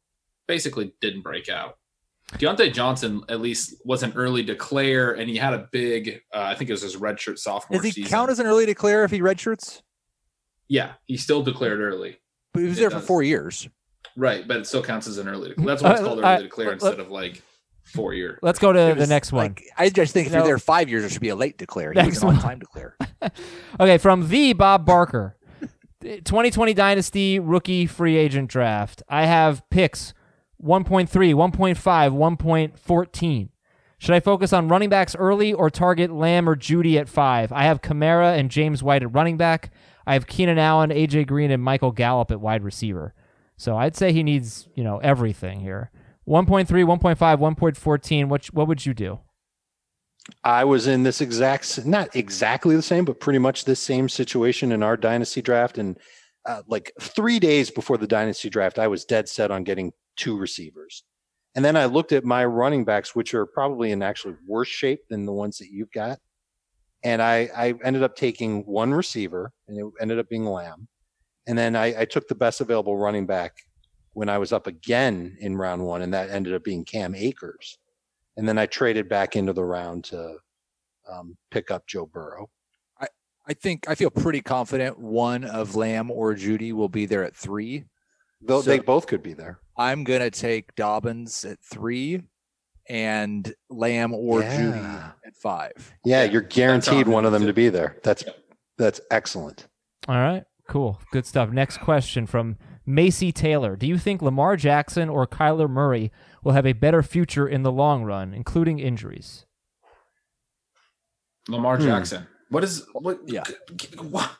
basically 0.48 0.92
didn't 1.00 1.22
break 1.22 1.48
out. 1.48 1.76
Diontae 2.34 2.72
Johnson 2.72 3.22
at 3.28 3.40
least 3.40 3.74
was 3.84 4.02
an 4.02 4.12
early 4.14 4.42
declare, 4.42 5.12
and 5.12 5.28
he 5.28 5.36
had 5.36 5.52
a 5.52 5.68
big, 5.72 6.20
uh, 6.34 6.38
I 6.40 6.54
think 6.54 6.70
it 6.70 6.72
was 6.72 6.82
his 6.82 6.96
redshirt 6.96 7.38
sophomore 7.38 7.78
Does 7.78 7.86
he 7.86 7.90
season. 7.92 8.10
count 8.10 8.30
as 8.30 8.38
an 8.38 8.46
early 8.46 8.66
declare 8.66 9.04
if 9.04 9.10
he 9.10 9.20
redshirts? 9.20 9.82
yeah, 10.68 10.92
he 11.06 11.16
still 11.16 11.42
declared 11.42 11.80
early. 11.80 12.18
But 12.54 12.60
he 12.60 12.68
was 12.68 12.78
It 12.78 12.82
there 12.82 12.90
for 12.90 13.00
four 13.00 13.22
years. 13.24 13.68
Right, 14.16 14.46
but 14.46 14.58
it 14.58 14.66
still 14.66 14.82
counts 14.82 15.06
as 15.08 15.18
an 15.18 15.28
early 15.28 15.48
declare. 15.50 15.66
That's 15.66 15.82
why 15.82 15.90
it's 15.92 16.00
Uh, 16.00 16.04
called 16.06 16.24
uh, 16.24 16.28
early 16.28 16.42
declare 16.44 16.66
let- 16.68 16.74
instead 16.74 17.00
of 17.00 17.10
like 17.10 17.42
four 17.82 18.14
year. 18.14 18.38
let's 18.42 18.60
go 18.60 18.72
to 18.72 18.78
It 18.90 18.98
the 18.98 19.06
next 19.08 19.32
one. 19.32 19.46
Like, 19.46 19.64
I 19.76 19.88
just 19.90 20.12
think 20.12 20.26
if 20.28 20.32
No. 20.32 20.38
you're 20.38 20.46
there 20.46 20.58
five 20.58 20.88
years, 20.88 21.04
it 21.04 21.10
should 21.10 21.20
be 21.20 21.28
a 21.30 21.36
late 21.36 21.58
declare. 21.58 21.90
He 21.92 21.96
Next 21.96 22.10
was 22.16 22.22
an 22.22 22.26
one. 22.28 22.36
on 22.36 22.42
time 22.42 22.58
declare. 22.60 22.96
Okay, 23.80 23.98
from 23.98 24.28
the 24.28 24.52
Bob 24.52 24.86
Barker, 24.86 25.36
2020 26.00 26.72
Dynasty 26.74 27.38
rookie 27.40 27.86
free 27.86 28.16
agent 28.16 28.48
draft. 28.48 29.02
I 29.08 29.26
have 29.26 29.62
picks 29.70 30.14
1.3, 30.62 31.08
1.5, 31.08 32.36
1.14. 32.36 33.48
Should 33.98 34.14
I 34.14 34.20
focus 34.20 34.52
on 34.52 34.68
running 34.68 34.88
backs 34.88 35.14
early 35.14 35.52
or 35.52 35.68
target 35.68 36.10
Lamb 36.10 36.48
or 36.48 36.56
Jeudy 36.56 36.98
at 36.98 37.08
five? 37.08 37.52
I 37.52 37.64
have 37.64 37.82
Kamara 37.82 38.38
and 38.38 38.50
James 38.50 38.82
White 38.82 39.02
at 39.02 39.12
running 39.12 39.36
back. 39.36 39.70
I 40.06 40.14
have 40.14 40.26
Keenan 40.26 40.58
Allen, 40.58 40.90
AJ 40.90 41.26
Green, 41.26 41.50
and 41.50 41.62
Michael 41.62 41.92
Gallup 41.92 42.30
at 42.30 42.40
wide 42.40 42.62
receiver. 42.62 43.14
So 43.58 43.76
I'd 43.76 43.94
say 43.94 44.12
he 44.12 44.22
needs, 44.22 44.68
you 44.74 44.82
know, 44.82 44.98
everything 44.98 45.60
here. 45.60 45.90
1.3, 46.26 46.66
1.5, 46.66 47.16
1.14. 47.16 48.28
What 48.28 48.46
what 48.46 48.68
would 48.68 48.86
you 48.86 48.94
do? 48.94 49.20
I 50.44 50.64
was 50.64 50.86
in 50.86 51.02
this 51.02 51.20
exact, 51.20 51.84
not 51.84 52.14
exactly 52.14 52.76
the 52.76 52.82
same, 52.82 53.04
but 53.04 53.20
pretty 53.20 53.38
much 53.38 53.64
this 53.64 53.80
same 53.80 54.08
situation 54.08 54.72
in 54.72 54.82
our 54.82 54.96
dynasty 54.96 55.42
draft. 55.42 55.76
And 55.76 55.98
uh, 56.46 56.62
like 56.68 56.92
three 57.00 57.38
days 57.38 57.70
before 57.70 57.98
the 57.98 58.06
dynasty 58.06 58.48
draft, 58.48 58.78
I 58.78 58.86
was 58.86 59.04
dead 59.04 59.28
set 59.28 59.50
on 59.50 59.64
getting 59.64 59.92
two 60.20 60.36
receivers. 60.36 61.04
And 61.54 61.64
then 61.64 61.76
I 61.76 61.86
looked 61.86 62.12
at 62.12 62.24
my 62.24 62.44
running 62.44 62.84
backs, 62.84 63.14
which 63.14 63.34
are 63.34 63.46
probably 63.46 63.90
in 63.90 64.02
actually 64.02 64.36
worse 64.46 64.68
shape 64.68 65.00
than 65.08 65.26
the 65.26 65.32
ones 65.32 65.58
that 65.58 65.70
you've 65.70 65.90
got. 65.90 66.18
And 67.02 67.20
I, 67.20 67.48
I 67.56 67.74
ended 67.82 68.02
up 68.02 68.14
taking 68.14 68.62
one 68.66 68.92
receiver, 68.92 69.52
and 69.66 69.78
it 69.78 69.84
ended 70.00 70.18
up 70.18 70.28
being 70.28 70.44
Lamb. 70.44 70.86
And 71.46 71.58
then 71.58 71.74
I, 71.74 72.02
I 72.02 72.04
took 72.04 72.28
the 72.28 72.34
best 72.34 72.60
available 72.60 72.96
running 72.96 73.26
back 73.26 73.52
when 74.12 74.28
I 74.28 74.38
was 74.38 74.52
up 74.52 74.66
again 74.66 75.36
in 75.40 75.56
round 75.56 75.84
one, 75.84 76.02
and 76.02 76.14
that 76.14 76.30
ended 76.30 76.54
up 76.54 76.62
being 76.62 76.84
Cam 76.84 77.14
Akers 77.14 77.78
and 78.40 78.48
then 78.48 78.56
I 78.56 78.64
traded 78.64 79.06
back 79.06 79.36
into 79.36 79.52
the 79.52 79.64
round 79.64 80.04
to 80.04 80.36
um, 81.10 81.36
pick 81.50 81.70
up 81.70 81.86
Joe 81.86 82.06
Burrow. 82.06 82.48
I 83.46 83.54
think 83.54 83.88
I 83.88 83.96
feel 83.96 84.10
pretty 84.10 84.42
confident 84.42 84.98
one 84.98 85.44
of 85.44 85.74
Lamb 85.74 86.10
or 86.10 86.34
Jeudy 86.34 86.72
will 86.72 86.88
be 86.88 87.04
there 87.04 87.24
at 87.24 87.34
three. 87.34 87.84
Though 88.40 88.62
So- 88.62 88.70
they 88.70 88.78
both 88.78 89.06
could 89.06 89.22
be 89.22 89.32
there. 89.34 89.60
I'm 89.76 90.04
gonna 90.04 90.30
take 90.30 90.74
Dobbins 90.74 91.44
at 91.44 91.58
three 91.62 92.22
and 92.88 93.54
Lamb 93.70 94.12
or 94.14 94.40
Jeudy 94.42 95.12
at 95.26 95.36
five. 95.42 95.72
Yeah, 96.04 96.24
Yeah, 96.24 96.30
you're 96.32 96.40
guaranteed 96.42 97.06
one 97.08 97.24
of 97.24 97.32
them 97.32 97.46
to 97.46 97.52
be 97.52 97.68
there. 97.68 97.96
That's 98.02 98.24
that's 98.76 99.00
excellent. 99.10 99.68
All 100.08 100.16
right, 100.16 100.44
cool. 100.68 101.00
Good 101.12 101.26
stuff. 101.26 101.50
Next 101.50 101.78
question 101.80 102.26
from 102.26 102.56
Macy 102.86 103.30
Taylor. 103.32 103.76
Do 103.76 103.86
you 103.86 103.98
think 103.98 104.22
Lamar 104.22 104.56
Jackson 104.56 105.08
or 105.08 105.26
Kyler 105.26 105.68
Murray 105.68 106.10
will 106.42 106.52
have 106.52 106.66
a 106.66 106.72
better 106.72 107.02
future 107.02 107.46
in 107.48 107.62
the 107.62 107.72
long 107.72 108.04
run, 108.04 108.32
including 108.34 108.78
injuries? 108.78 109.44
Lamar 111.48 111.76
Hmm. 111.76 111.84
Jackson. 111.84 112.26
What 112.48 112.64
is 112.64 112.84
what? 112.92 113.20
Yeah. 113.26 113.44
What? 114.02 114.30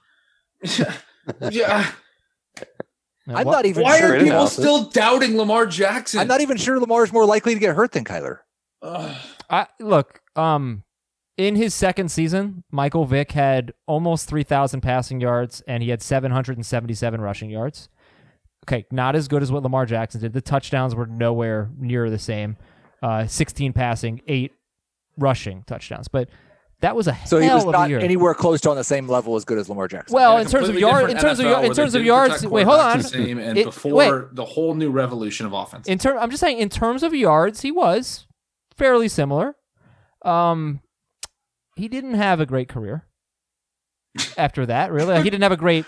yeah. 1.51 1.93
Now, 3.31 3.37
I'm 3.37 3.47
what- 3.47 3.53
not 3.53 3.67
even 3.67 3.83
Why 3.85 3.99
sure. 4.01 4.09
are 4.11 4.19
people 4.19 4.29
analysis. 4.33 4.57
still 4.59 4.85
doubting 4.91 5.37
Lamar 5.37 5.65
Jackson? 5.67 6.21
I'm 6.21 6.27
not 6.29 6.41
even 6.41 6.57
sure 6.57 6.79
Lamar's 6.81 7.13
more 7.13 7.25
likely 7.25 7.55
to 7.55 7.61
get 7.61 7.75
hurt 7.77 7.93
than 7.93 8.05
Kyler. 8.05 8.39
I, 8.83 9.67
look, 9.79 10.21
um, 10.37 10.83
in 11.37 11.55
his 11.57 11.75
second 11.75 12.11
season, 12.11 12.65
Michael 12.71 13.05
Vick 13.05 13.33
had 13.33 13.73
almost 13.87 14.29
3,000 14.29 14.81
passing 14.81 15.21
yards 15.21 15.63
and 15.67 15.83
he 15.83 15.91
had 15.91 16.03
777 16.03 17.21
rushing 17.21 17.51
yards. 17.51 17.89
Okay, 18.67 18.85
not 18.91 19.17
as 19.17 19.27
good 19.29 19.43
as 19.43 19.51
what 19.51 19.63
Lamar 19.63 19.87
Jackson 19.87 20.21
did. 20.21 20.33
The 20.33 20.41
touchdowns 20.41 20.95
were 20.95 21.07
nowhere 21.07 21.71
near 21.79 22.11
the 22.11 22.19
same. 22.19 22.57
Uh, 23.03 23.27
16 23.27 23.73
passing, 23.73 24.21
eight 24.27 24.53
rushing 25.17 25.63
touchdowns, 25.67 26.09
but 26.09 26.29
that 26.81 26.97
was 26.97 27.09
a 27.09 27.17
So 27.27 27.39
he 27.39 27.49
was 27.49 27.65
of 27.65 27.73
not 27.73 27.89
year. 27.91 27.99
anywhere 28.01 28.35
close 28.35 28.61
to 28.63 28.71
on 28.71 28.77
the 28.77 28.85
same 28.85 29.07
level 29.09 29.37
as 29.37 29.45
good 29.45 29.59
as 29.59 29.69
Lamar 29.69 29.87
Jackson. 29.89 30.15
well, 30.15 30.39
In 30.39 30.45
terms 30.47 30.69
of 30.69 30.75
completely 30.75 30.81
yard, 30.81 31.11
in 31.11 31.17
different 31.17 31.23
terms 31.23 31.41
of 31.41 31.47
NFL 31.47 31.51
yard, 31.51 31.65
in 31.67 31.75
terms 31.75 31.95
of 31.95 32.05
yards. 32.05 32.47
Wait, 32.47 32.65
hold 32.67 32.81
on. 32.81 32.99
the 32.99 33.05
same, 33.05 33.39
and 33.39 33.59
It- 33.59 33.65
before 33.67 33.93
wait. 33.93 34.35
the 34.35 34.45
whole 34.45 34.75
new 34.75 34.91
revolution 34.91 35.47
of 35.47 35.53
offense. 35.53 35.87
In 35.89 35.99
term, 35.99 36.17
I'm 36.19 36.31
just 36.31 36.41
saying, 36.41 36.59
in 36.59 36.69
terms 36.69 37.03
of 37.03 37.15
yards, 37.15 37.61
he 37.63 37.71
was 37.71 38.27
fairly 38.77 39.09
similar. 39.09 39.57
Um, 40.25 40.81
he 41.77 41.89
didn't 41.89 42.15
have 42.15 42.41
a 42.41 42.47
great 42.47 42.69
career 42.69 43.07
after 44.37 44.67
that. 44.67 44.93
Really, 44.93 45.15
Like, 45.15 45.25
he 45.25 45.31
didn't 45.31 45.43
have 45.43 45.53
a 45.53 45.57
great 45.57 45.85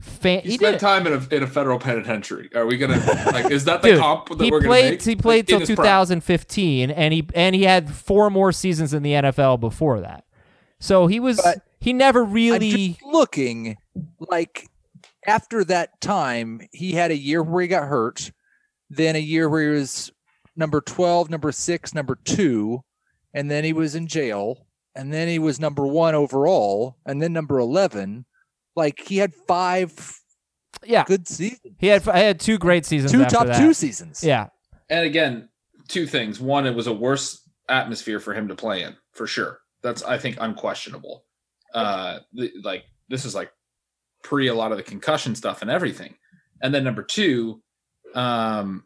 fan. 0.00 0.40
he, 0.42 0.50
He, 0.50 0.56
spent 0.56 0.74
did. 0.74 0.80
time 0.80 1.06
in 1.06 1.12
a 1.12 1.34
in 1.34 1.42
a 1.42 1.46
federal 1.46 1.78
penitentiary. 1.78 2.50
Are 2.54 2.66
we 2.66 2.76
gonna 2.76 2.98
like? 3.32 3.50
Is 3.50 3.64
that 3.64 3.82
the 3.82 3.92
Dude, 3.92 4.00
comp 4.00 4.28
that 4.28 4.40
he 4.44 4.50
we're 4.50 4.58
gonna 4.60 4.68
played. 4.70 4.90
make? 4.92 5.02
He 5.02 5.16
played 5.16 5.44
Like, 5.44 5.50
in 5.50 5.58
till 5.58 5.60
his 5.60 5.76
prime. 5.76 5.84
2015, 5.86 6.90
and 6.90 7.14
he 7.14 7.26
and 7.34 7.54
he 7.54 7.62
had 7.64 7.90
four 7.90 8.28
more 8.30 8.52
seasons 8.52 8.92
in 8.94 9.02
the 9.02 9.12
NFL 9.12 9.58
before 9.60 10.00
that. 10.00 10.24
So 10.82 11.06
he 11.06 11.20
was. 11.20 11.40
But 11.42 11.62
he 11.80 11.92
never 11.92 12.24
I'm 12.24 12.32
really. 12.32 12.70
just 12.70 13.02
looking 13.04 13.76
like 14.18 14.68
after 15.26 15.62
that 15.64 16.00
time, 16.00 16.60
he 16.72 16.92
had 16.92 17.12
a 17.12 17.16
year 17.16 17.42
where 17.42 17.62
he 17.62 17.68
got 17.68 17.86
hurt, 17.88 18.32
then 18.90 19.14
a 19.14 19.20
year 19.20 19.48
where 19.48 19.62
he 19.72 19.78
was 19.78 20.10
number 20.56 20.80
12, 20.80 21.30
number 21.30 21.52
six, 21.52 21.94
number 21.94 22.18
two, 22.24 22.82
and 23.32 23.48
then 23.48 23.62
he 23.62 23.72
was 23.72 23.94
in 23.94 24.08
jail, 24.08 24.66
and 24.96 25.12
then 25.12 25.28
he 25.28 25.38
was 25.38 25.60
number 25.60 25.86
one 25.86 26.16
overall, 26.16 26.96
and 27.06 27.22
then 27.22 27.32
number 27.32 27.58
11. 27.58 28.26
Like 28.74 29.00
he 29.00 29.18
had 29.18 29.32
five 29.34 29.92
Yeah, 30.84 31.04
good 31.04 31.28
seasons, 31.28 31.60
he 31.78 31.86
had. 31.86 32.08
I 32.08 32.18
had 32.18 32.40
two 32.40 32.58
great 32.58 32.84
seasons. 32.86 33.12
two 33.12 33.24
top 33.26 33.46
that. 33.46 33.58
two 33.58 33.72
seasons. 33.72 34.24
Yeah, 34.24 34.48
And 34.90 35.06
again, 35.06 35.48
two 35.86 36.06
things. 36.06 36.40
One, 36.40 36.66
it 36.66 36.74
was 36.74 36.88
a 36.88 36.92
worse 36.92 37.48
atmosphere 37.68 38.18
for 38.18 38.34
him 38.34 38.48
to 38.48 38.56
play 38.56 38.82
in, 38.82 38.96
for 39.12 39.28
sure. 39.28 39.61
That's 39.82 40.02
I 40.02 40.18
think 40.18 40.36
unquestionable. 40.40 41.24
Uh, 41.74 42.20
like 42.62 42.84
this 43.08 43.24
is 43.24 43.34
like 43.34 43.50
pre 44.22 44.48
a 44.48 44.54
lot 44.54 44.72
of 44.72 44.78
the 44.78 44.84
concussion 44.84 45.34
stuff 45.34 45.62
and 45.62 45.70
everything. 45.70 46.14
And 46.62 46.72
then 46.74 46.84
number 46.84 47.02
two, 47.02 47.60
um, 48.14 48.84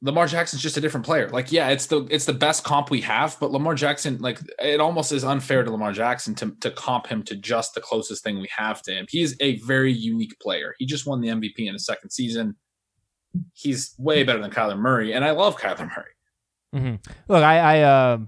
Lamar 0.00 0.26
Jackson's 0.26 0.62
just 0.62 0.76
a 0.76 0.80
different 0.80 1.04
player. 1.04 1.28
Like, 1.28 1.50
yeah, 1.50 1.70
it's 1.70 1.86
the 1.86 2.06
it's 2.10 2.24
the 2.24 2.32
best 2.32 2.62
comp 2.62 2.90
we 2.90 3.00
have, 3.00 3.36
but 3.40 3.50
Lamar 3.50 3.74
Jackson, 3.74 4.18
like, 4.18 4.38
it 4.60 4.80
almost 4.80 5.10
is 5.10 5.24
unfair 5.24 5.64
to 5.64 5.70
Lamar 5.70 5.92
Jackson 5.92 6.34
to 6.36 6.54
to 6.60 6.70
comp 6.70 7.08
him 7.08 7.24
to 7.24 7.34
just 7.34 7.74
the 7.74 7.80
closest 7.80 8.22
thing 8.22 8.38
we 8.38 8.48
have 8.56 8.80
to 8.82 8.92
him. 8.92 9.06
He's 9.08 9.36
a 9.40 9.58
very 9.60 9.92
unique 9.92 10.38
player. 10.40 10.74
He 10.78 10.86
just 10.86 11.06
won 11.06 11.20
the 11.20 11.28
MVP 11.28 11.58
in 11.58 11.72
his 11.72 11.84
second 11.84 12.10
season. 12.10 12.56
He's 13.54 13.94
way 13.98 14.22
better 14.22 14.40
than 14.40 14.50
Kyler 14.52 14.78
Murray, 14.78 15.12
and 15.12 15.24
I 15.24 15.32
love 15.32 15.58
Kyler 15.58 15.88
Murray. 15.88 16.12
hmm 16.72 16.94
Look, 17.28 17.42
I, 17.42 17.58
I 17.58 17.80
uh, 17.82 18.18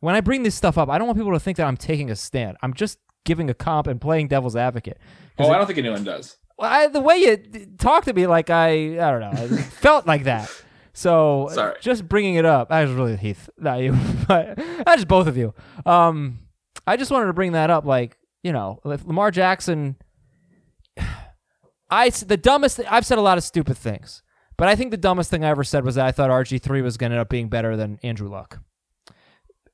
when 0.00 0.14
I 0.14 0.20
bring 0.20 0.42
this 0.42 0.54
stuff 0.54 0.76
up, 0.78 0.88
I 0.88 0.98
don't 0.98 1.06
want 1.06 1.18
people 1.18 1.32
to 1.32 1.40
think 1.40 1.56
that 1.58 1.66
I'm 1.66 1.76
taking 1.76 2.10
a 2.10 2.16
stand. 2.16 2.56
I'm 2.62 2.74
just 2.74 2.98
giving 3.24 3.50
a 3.50 3.54
comp 3.54 3.86
and 3.86 4.00
playing 4.00 4.28
devil's 4.28 4.56
advocate. 4.56 4.98
Oh, 5.38 5.50
it- 5.50 5.54
I 5.54 5.58
don't 5.58 5.66
think 5.66 5.78
anyone 5.78 6.04
does. 6.04 6.36
Well, 6.58 6.70
I, 6.72 6.86
the 6.86 7.00
way 7.00 7.16
you 7.18 7.66
talked 7.78 8.06
to 8.06 8.14
me, 8.14 8.26
like 8.26 8.48
I, 8.48 8.68
I 8.94 9.10
don't 9.10 9.20
know, 9.20 9.30
I 9.30 9.46
felt 9.62 10.06
like 10.06 10.24
that. 10.24 10.50
So 10.94 11.50
Sorry. 11.52 11.76
just 11.82 12.08
bringing 12.08 12.36
it 12.36 12.46
up. 12.46 12.72
I 12.72 12.82
was 12.82 12.92
really 12.92 13.16
Heath, 13.16 13.50
not 13.58 13.80
you, 13.80 13.94
but 14.28 14.56
not 14.56 14.96
just 14.96 15.08
both 15.08 15.26
of 15.26 15.36
you. 15.36 15.52
Um, 15.84 16.38
I 16.86 16.96
just 16.96 17.10
wanted 17.10 17.26
to 17.26 17.34
bring 17.34 17.52
that 17.52 17.68
up. 17.68 17.84
Like 17.84 18.16
you 18.42 18.52
know, 18.52 18.80
if 18.86 19.04
Lamar 19.04 19.30
Jackson. 19.30 19.96
I 21.90 22.10
the 22.10 22.36
dumbest. 22.36 22.80
I've 22.90 23.06
said 23.06 23.18
a 23.18 23.22
lot 23.22 23.38
of 23.38 23.44
stupid 23.44 23.76
things, 23.76 24.22
but 24.56 24.66
I 24.68 24.74
think 24.74 24.90
the 24.90 24.96
dumbest 24.96 25.30
thing 25.30 25.44
I 25.44 25.48
ever 25.50 25.64
said 25.64 25.84
was 25.84 25.94
that 25.96 26.06
I 26.06 26.12
thought 26.12 26.30
RG 26.30 26.60
three 26.62 26.82
was 26.82 26.96
going 26.96 27.10
to 27.10 27.16
end 27.16 27.20
up 27.20 27.28
being 27.28 27.48
better 27.48 27.76
than 27.76 27.98
Andrew 28.02 28.28
Luck, 28.28 28.60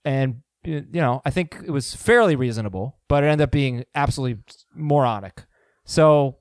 and 0.04 0.42
you 0.64 0.84
know 0.92 1.22
I 1.24 1.30
think 1.30 1.56
it 1.64 1.70
was 1.70 1.94
fairly 1.94 2.36
reasonable, 2.36 2.98
but 3.08 3.24
it 3.24 3.28
ended 3.28 3.44
up 3.44 3.50
being 3.50 3.84
absolutely 3.94 4.42
moronic. 4.74 5.44
So 5.84 6.36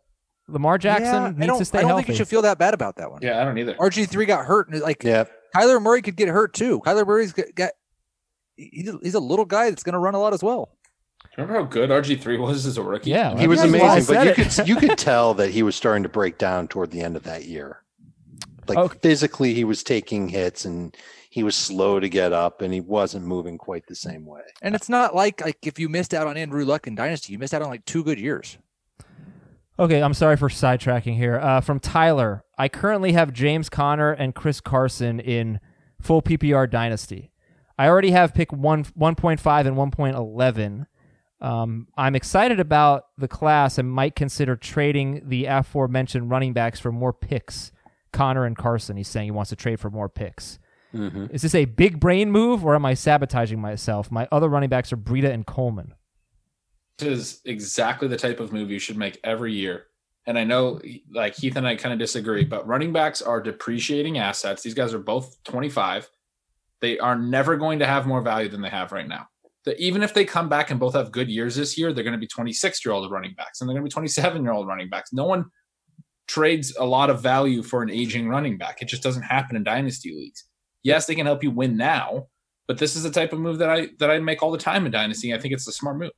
Lamar 0.48 0.78
Jackson 0.78 1.36
Yeah, 1.40 1.46
needs 1.48 1.58
to 1.60 1.66
stay 1.66 1.78
healthy. 1.78 1.78
I 1.78 1.82
don't 1.82 1.88
healthy. 1.90 2.04
think 2.04 2.10
you 2.10 2.16
should 2.16 2.28
feel 2.28 2.42
that 2.44 2.58
bad 2.60 2.74
about 2.74 2.98
that 2.98 3.10
one. 3.12 3.22
Yeah, 3.24 3.42
I 3.42 3.46
don't 3.46 3.58
either. 3.58 3.74
RG 3.76 4.08
three 4.10 4.26
got 4.26 4.46
hurt, 4.46 4.70
and 4.70 4.82
like 4.82 5.04
Yeah. 5.04 5.26
Kyler 5.56 5.82
Murray 5.82 6.02
could 6.02 6.16
get 6.16 6.28
hurt 6.30 6.54
too. 6.54 6.80
Kyler 6.86 7.06
Murray's 7.06 7.34
got, 7.34 7.46
got 7.56 7.72
he's 8.56 8.88
a, 8.88 8.98
he's 9.02 9.16
a 9.16 9.20
little 9.20 9.46
guy 9.46 9.70
that's 9.70 9.84
going 9.84 9.94
to 9.94 10.00
run 10.00 10.14
a 10.14 10.20
lot 10.20 10.34
as 10.34 10.44
well. 10.44 10.78
Remember 11.38 11.60
how 11.60 11.64
good 11.66 11.90
RG3 11.90 12.40
was 12.40 12.66
as 12.66 12.78
a 12.78 12.84
rookie? 12.84 13.10
Yeah, 13.12 13.38
He 13.38 13.48
was 13.48 13.62
That's 13.62 13.72
why 13.72 13.80
I 13.80 13.94
amazing, 13.98 14.16
but 14.16 14.28
you 14.28 14.34
could 14.46 14.68
you 14.68 14.76
could 14.76 14.98
tell 14.98 15.34
that 15.36 15.50
he 15.52 15.64
was 15.64 15.76
starting 15.76 16.04
to 16.04 16.10
break 16.10 16.38
down 16.38 16.68
toward 16.68 16.92
the 16.92 17.02
end 17.02 17.16
of 17.16 17.24
that 17.24 17.46
year. 17.46 17.84
Like 18.68 18.78
Okay. 18.78 19.00
physically, 19.02 19.54
he 19.54 19.64
was 19.64 19.84
taking 19.84 20.30
hits 20.30 20.66
and 20.66 20.96
he 21.32 21.44
was 21.44 21.56
slow 21.56 21.98
to 21.98 22.10
get 22.10 22.34
up, 22.34 22.62
and 22.62 22.74
he 22.74 22.82
wasn't 22.82 23.26
moving 23.26 23.58
quite 23.58 23.88
the 23.88 23.96
same 23.96 24.26
way. 24.26 24.42
And 24.62 24.76
it's 24.76 24.90
not 24.90 25.16
like 25.16 25.40
like 25.40 25.66
if 25.66 25.80
you 25.80 25.88
missed 25.88 26.14
out 26.14 26.28
on 26.28 26.36
Andrew 26.36 26.66
Luck 26.66 26.88
in 26.88 26.96
Dynasty, 26.96 27.32
you 27.32 27.40
missed 27.40 27.54
out 27.54 27.62
on 27.62 27.70
like 27.70 27.86
two 27.86 28.04
good 28.04 28.20
years. 28.20 28.58
Okay, 29.80 30.04
I'm 30.04 30.14
sorry 30.14 30.36
for 30.36 30.50
sidetracking 30.50 31.16
here. 31.16 31.40
Uh, 31.40 31.62
from 31.62 31.80
Tyler, 31.80 32.44
I 32.58 32.68
currently 32.68 33.14
have 33.14 33.32
James 33.32 33.70
Conner 33.70 34.12
and 34.12 34.36
Chris 34.36 34.60
Carson 34.60 35.22
in 35.22 35.62
full 36.02 36.22
PPR 36.22 36.70
dynasty. 36.70 37.32
I 37.78 37.88
already 37.88 38.12
have 38.12 38.34
pick 38.34 38.52
one, 38.52 38.84
1.5 38.84 39.66
and 39.66 39.78
1.11. 39.78 40.86
Um, 41.40 41.88
I'm 41.98 42.16
excited 42.16 42.60
about 42.60 43.06
the 43.18 43.30
class 43.30 43.78
and 43.78 43.90
might 43.90 44.18
consider 44.18 44.58
trading 44.58 45.22
the 45.26 45.46
aforementioned 45.46 46.30
running 46.30 46.52
backs 46.52 46.82
for 46.82 46.92
more 46.92 47.14
picks. 47.14 47.72
Conner 48.12 48.44
and 48.44 48.58
Carson. 48.58 48.98
He's 48.98 49.08
saying 49.08 49.28
he 49.28 49.32
wants 49.32 49.50
to 49.50 49.56
trade 49.56 49.80
for 49.80 49.90
more 49.90 50.10
picks. 50.10 50.60
Mm-hmm. 50.94 51.28
Is 51.32 51.42
this 51.42 51.56
a 51.56 51.66
big 51.66 52.00
brain 52.00 52.32
move 52.32 52.66
or 52.66 52.76
am 52.76 52.86
I 52.86 52.94
sabotaging 52.94 53.60
myself? 53.60 54.12
My 54.12 54.28
other 54.32 54.50
running 54.50 54.70
backs 54.70 54.92
are 54.92 54.98
Breida 54.98 55.32
and 55.32 55.46
Coleman. 55.46 55.94
This 56.98 57.08
is 57.08 57.42
exactly 57.46 58.08
the 58.08 58.18
type 58.18 58.40
of 58.40 58.54
move 58.54 58.70
you 58.70 58.80
should 58.80 58.98
make 58.98 59.20
every 59.24 59.54
year. 59.54 59.88
And 60.28 60.38
I 60.38 60.44
know, 60.44 60.80
like 61.12 61.36
Heath 61.36 61.56
and 61.56 61.68
I 61.68 61.76
kind 61.76 61.94
of 61.94 62.00
disagree, 62.00 62.46
but 62.46 62.68
running 62.68 62.94
backs 62.94 63.22
are 63.22 63.42
depreciating 63.42 64.20
assets. 64.20 64.62
These 64.62 64.76
guys 64.76 64.94
are 64.94 65.00
both 65.00 65.42
25. 65.46 66.08
They 66.80 67.00
are 67.00 67.18
never 67.18 67.58
going 67.58 67.80
to 67.80 67.88
have 67.88 68.06
more 68.06 68.22
value 68.22 68.50
than 68.50 68.62
they 68.62 68.70
have 68.70 68.92
right 68.92 69.08
now. 69.08 69.28
That 69.66 69.80
even 69.80 70.04
if 70.04 70.14
they 70.14 70.26
come 70.26 70.50
back 70.50 70.70
and 70.70 70.80
both 70.80 70.94
have 70.94 71.12
good 71.12 71.30
years 71.30 71.56
this 71.56 71.78
year, 71.78 71.94
they're 71.94 72.04
going 72.04 72.14
to 72.14 72.20
be 72.20 72.28
26 72.28 72.86
year 72.86 72.94
old 72.94 73.10
running 73.12 73.34
backs 73.36 73.62
and 73.62 73.70
they're 73.70 73.74
going 73.74 73.84
to 73.84 73.90
be 73.90 73.94
27 73.94 74.44
year 74.44 74.52
old 74.52 74.68
running 74.68 74.90
backs. 74.90 75.14
No 75.14 75.26
one 75.26 75.46
trades 76.28 76.76
a 76.78 76.86
lot 76.86 77.10
of 77.10 77.22
value 77.22 77.62
for 77.62 77.82
an 77.84 77.90
aging 77.90 78.28
running 78.28 78.58
back. 78.58 78.82
It 78.82 78.86
just 78.86 79.04
doesn't 79.04 79.24
happen 79.24 79.56
in 79.56 79.64
dynasty 79.64 80.14
leagues. 80.14 80.46
Yes, 80.84 81.06
they 81.06 81.16
can 81.16 81.26
help 81.26 81.44
you 81.44 81.52
win 81.52 81.78
now, 81.78 82.28
but 82.68 82.78
this 82.78 82.96
is 82.96 83.04
the 83.04 83.12
type 83.12 83.34
of 83.34 83.40
move 83.40 83.60
that 83.60 83.70
I 83.70 83.90
that 84.00 84.10
I 84.10 84.20
make 84.20 84.42
all 84.42 84.52
the 84.52 84.58
time 84.58 84.86
in 84.86 84.92
dynasty. 84.92 85.34
I 85.34 85.40
think 85.40 85.54
it's 85.54 85.68
a 85.68 85.72
smart 85.72 85.98
move. 85.98 86.12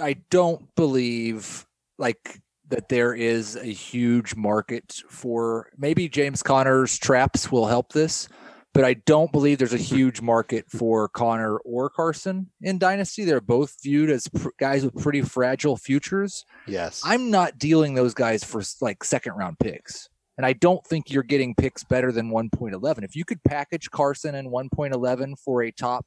I 0.00 0.14
don't 0.30 0.74
believe 0.74 1.66
like 1.98 2.40
that 2.68 2.88
there 2.88 3.14
is 3.14 3.56
a 3.56 3.66
huge 3.66 4.34
market 4.34 5.02
for 5.08 5.70
maybe 5.76 6.08
James 6.08 6.42
Conner's 6.42 6.98
traps 6.98 7.52
will 7.52 7.66
help 7.66 7.92
this, 7.92 8.28
but 8.72 8.84
I 8.84 8.94
don't 8.94 9.30
believe 9.30 9.58
there's 9.58 9.74
a 9.74 9.76
hmm. 9.76 9.96
huge 9.96 10.20
market 10.22 10.64
for 10.70 11.08
Conner 11.08 11.58
or 11.58 11.90
Carson 11.90 12.50
in 12.62 12.78
Dynasty. 12.78 13.24
They're 13.24 13.40
both 13.40 13.76
viewed 13.82 14.10
as 14.10 14.28
pr- 14.28 14.48
guys 14.58 14.84
with 14.84 14.96
pretty 14.96 15.22
fragile 15.22 15.76
futures. 15.76 16.44
Yes, 16.66 17.02
I'm 17.04 17.30
not 17.30 17.58
dealing 17.58 17.94
those 17.94 18.14
guys 18.14 18.42
for 18.42 18.62
like 18.80 19.04
second 19.04 19.34
round 19.34 19.58
picks. 19.58 20.08
And 20.42 20.46
I 20.48 20.54
don't 20.54 20.84
think 20.84 21.08
you're 21.08 21.22
getting 21.22 21.54
picks 21.54 21.84
better 21.84 22.10
than 22.10 22.32
1.11. 22.32 23.04
If 23.04 23.14
you 23.14 23.24
could 23.24 23.44
package 23.44 23.88
Carson 23.92 24.34
and 24.34 24.48
1.11 24.50 25.38
for 25.38 25.62
a 25.62 25.70
top 25.70 26.04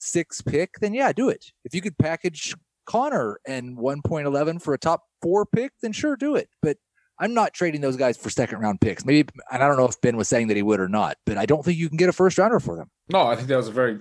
six 0.00 0.42
pick, 0.42 0.80
then 0.80 0.92
yeah, 0.92 1.12
do 1.12 1.28
it. 1.28 1.52
If 1.64 1.72
you 1.72 1.80
could 1.80 1.96
package 1.96 2.56
Conner 2.84 3.38
and 3.46 3.78
1.11 3.78 4.60
for 4.60 4.74
a 4.74 4.78
top 4.78 5.04
four 5.22 5.46
pick, 5.46 5.70
then 5.82 5.92
sure, 5.92 6.16
do 6.16 6.34
it. 6.34 6.48
But 6.60 6.78
I'm 7.20 7.32
not 7.32 7.54
trading 7.54 7.80
those 7.80 7.96
guys 7.96 8.16
for 8.16 8.28
second 8.28 8.58
round 8.58 8.80
picks. 8.80 9.04
Maybe, 9.04 9.28
and 9.52 9.62
I 9.62 9.68
don't 9.68 9.76
know 9.76 9.86
if 9.86 10.00
Ben 10.00 10.16
was 10.16 10.26
saying 10.26 10.48
that 10.48 10.56
he 10.56 10.64
would 10.64 10.80
or 10.80 10.88
not, 10.88 11.16
but 11.24 11.38
I 11.38 11.46
don't 11.46 11.64
think 11.64 11.78
you 11.78 11.88
can 11.88 11.96
get 11.96 12.08
a 12.08 12.12
first 12.12 12.38
rounder 12.38 12.58
for 12.58 12.74
them. 12.74 12.90
No, 13.08 13.28
I 13.28 13.36
think 13.36 13.46
that 13.46 13.56
was 13.56 13.68
a 13.68 13.72
very 13.72 14.00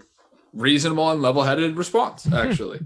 reasonable 0.52 1.12
and 1.12 1.22
level-headed 1.22 1.78
response. 1.78 2.28
Actually, 2.34 2.80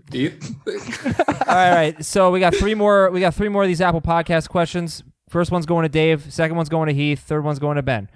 All 1.47 1.55
right, 1.55 1.95
so 2.03 2.29
we 2.29 2.41
got 2.41 2.53
three 2.53 2.75
more. 2.75 3.09
We 3.09 3.21
got 3.21 3.35
three 3.35 3.47
more 3.47 3.61
of 3.61 3.69
these 3.69 3.79
Apple 3.79 4.01
Podcast 4.01 4.49
questions. 4.49 5.01
First 5.33 5.49
one's 5.49 5.65
going 5.65 5.81
to 5.81 5.89
Dave. 5.89 6.31
Second 6.31 6.57
one's 6.57 6.69
going 6.69 6.89
to 6.89 6.93
Heath. 6.93 7.21
Third 7.21 7.43
one's 7.43 7.57
going 7.57 7.77
to 7.77 7.81
Ben. 7.81 8.07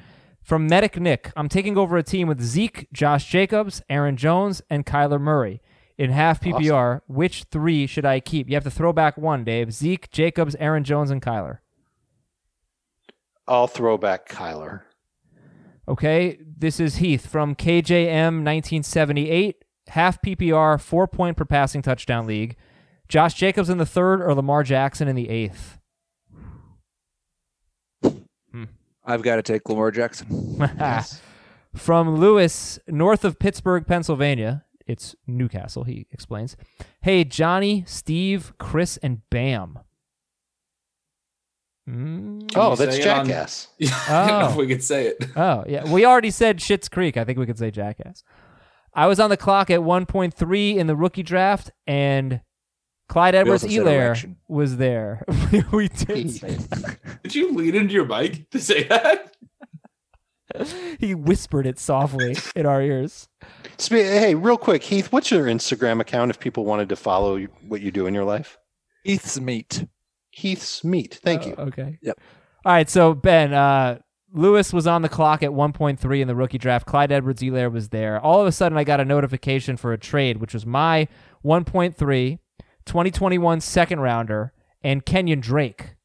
From 0.44 0.68
Medic 0.68 1.00
Nick, 1.00 1.32
I'm 1.36 1.50
taking 1.50 1.76
over 1.76 1.98
a 1.98 2.04
team 2.04 2.28
with 2.28 2.40
Zeke, 2.40 2.88
Josh 2.94 3.28
Jacobs, 3.28 3.82
Aaron 3.90 4.18
Jones, 4.18 4.62
and 4.70 4.86
Kyler 4.86 5.20
Murray 5.20 5.60
in 5.98 6.12
half 6.12 6.40
PPR. 6.40 7.02
Which 7.08 7.46
three 7.46 7.88
should 7.88 8.06
I 8.06 8.20
keep? 8.20 8.48
You 8.48 8.54
have 8.54 8.66
to 8.66 8.70
throw 8.70 8.94
back 8.94 9.18
one, 9.18 9.44
Dave. 9.44 9.74
Zeke, 9.74 10.12
Jacobs, 10.12 10.56
Aaron 10.60 10.84
Jones, 10.84 11.10
and 11.10 11.20
Kyler. 11.20 11.58
I'll 13.48 13.66
throw 13.66 13.98
back 13.98 14.30
Kyler. 14.30 14.82
Okay, 15.88 16.38
this 16.46 16.80
is 16.80 16.98
Heath 16.98 17.26
from 17.26 17.56
KJM 17.56 18.46
1978, 18.46 19.66
half 19.88 20.22
PPR, 20.22 20.80
four 20.80 21.08
point 21.08 21.36
per 21.36 21.46
passing 21.46 21.82
touchdown 21.82 22.28
league. 22.28 22.56
Josh 23.10 23.34
Jacobs 23.34 23.72
in 23.72 23.80
the 23.80 23.88
third 23.88 24.22
or 24.22 24.36
Lamar 24.36 24.62
Jackson 24.62 25.08
in 25.08 25.16
the 25.16 25.30
eighth? 25.30 25.80
I've 29.08 29.22
got 29.24 29.38
to 29.38 29.42
take 29.42 29.68
Lamar 29.70 29.90
Jackson. 29.92 30.60
From 31.76 32.16
Lewis, 32.18 32.78
north 32.88 33.24
of 33.26 33.40
Pittsburgh, 33.40 33.88
Pennsylvania. 33.88 34.66
It's 34.86 35.16
Newcastle, 35.26 35.84
he 35.86 36.08
explains. 36.12 36.56
Hey, 37.02 37.24
Johnny, 37.24 37.84
Steve, 37.88 38.54
Chris, 38.60 38.98
and 38.98 39.22
Bam. 39.30 39.80
Mm, 41.90 42.52
Oh, 42.56 42.72
you 42.72 42.76
that's 42.78 42.96
say 42.98 43.02
it 43.04 43.08
on- 43.08 43.26
Jackass. 43.28 43.68
Oh. 44.10 44.50
if 44.52 44.56
we 44.56 44.68
could 44.68 44.84
say 44.84 45.08
it. 45.08 45.26
Oh, 45.36 45.64
yeah. 45.68 45.90
We 45.90 46.06
already 46.06 46.32
said 46.32 46.60
Schitt's 46.60 46.90
Creek. 46.90 47.16
I 47.18 47.24
think 47.24 47.38
we 47.40 47.46
could 47.46 47.58
say 47.58 47.72
Jackass. 47.72 48.24
I 48.94 49.08
was 49.08 49.20
on 49.20 49.30
the 49.30 49.38
clock 49.38 49.70
at 49.70 49.82
1.3 49.82 50.76
in 50.76 50.88
the 50.88 50.96
rookie 50.96 51.24
draft, 51.24 51.72
and 51.86 52.42
Clyde 53.10 53.36
Edwards 53.36 53.64
also 53.64 53.74
said 53.74 53.82
Elair 53.82 54.16
was 54.48 54.78
there. 54.78 55.24
we 55.72 55.88
did 55.88 56.32
say 56.32 56.56
that. 56.56 56.98
Did 57.24 57.36
you 57.36 57.54
lean 57.54 57.76
into 57.76 57.94
your 57.94 58.06
mic 58.06 58.50
to 58.52 58.60
say 58.60 58.84
that? 58.84 59.34
He 61.00 61.14
whispered 61.14 61.68
it 61.68 61.78
softly 61.78 62.36
in 62.56 62.66
our 62.66 62.82
ears. 62.82 63.28
Hey, 63.90 64.34
real 64.34 64.58
quick, 64.58 64.82
Heath, 64.82 65.12
what's 65.12 65.30
your 65.30 65.46
Instagram 65.46 66.00
account 66.00 66.32
if 66.32 66.40
people 66.40 66.66
wanted 66.66 66.90
to 66.90 66.96
follow 66.96 67.38
what 67.68 67.82
you 67.82 67.92
do 67.92 68.08
in 68.08 68.14
your 68.14 68.24
life? 68.24 68.58
Heath's 69.04 69.40
meat. 69.40 69.86
Heath's 70.32 70.84
Meat. 70.84 71.20
Thank 71.24 71.46
you. 71.46 71.56
Oh, 71.58 71.66
okay. 71.66 71.98
Yep. 72.02 72.20
All 72.64 72.72
right. 72.72 72.90
So 72.90 73.14
Ben, 73.14 73.54
uh, 73.54 74.00
Lewis 74.32 74.72
was 74.72 74.86
on 74.86 75.02
the 75.02 75.10
clock 75.10 75.42
at 75.42 75.50
1.3 75.50 76.22
in 76.22 76.28
the 76.28 76.36
rookie 76.36 76.58
draft. 76.58 76.86
Clyde 76.86 77.12
Edwards 77.12 77.42
Helaire 77.42 77.72
was 77.72 77.90
there. 77.90 78.20
All 78.20 78.42
of 78.42 78.48
a 78.48 78.52
sudden, 78.52 78.78
I 78.78 78.84
got 78.84 79.00
a 79.00 79.06
notification 79.06 79.78
for 79.78 79.94
a 79.94 79.98
trade, 79.98 80.38
which 80.38 80.54
was 80.54 80.66
my 80.66 81.08
1.3 81.44 82.40
2021 82.88 83.62
second 83.62 84.00
rounder 84.00 84.54
and 84.82 85.06
Kenyan 85.06 85.42
Drake. 85.42 85.96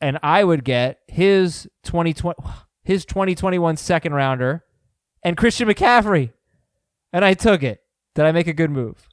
And 0.00 0.18
I 0.22 0.42
would 0.42 0.64
get 0.64 0.98
his 1.06 1.68
2020 1.84 2.36
his 2.82 3.04
2021 3.06 3.76
second 3.76 4.12
rounder 4.12 4.64
and 5.22 5.36
Christian 5.36 5.68
McCaffrey. 5.68 6.32
And 7.12 7.24
I 7.24 7.34
took 7.34 7.62
it. 7.62 7.80
Did 8.14 8.26
I 8.26 8.32
make 8.32 8.46
a 8.46 8.52
good 8.52 8.70
move? 8.70 9.08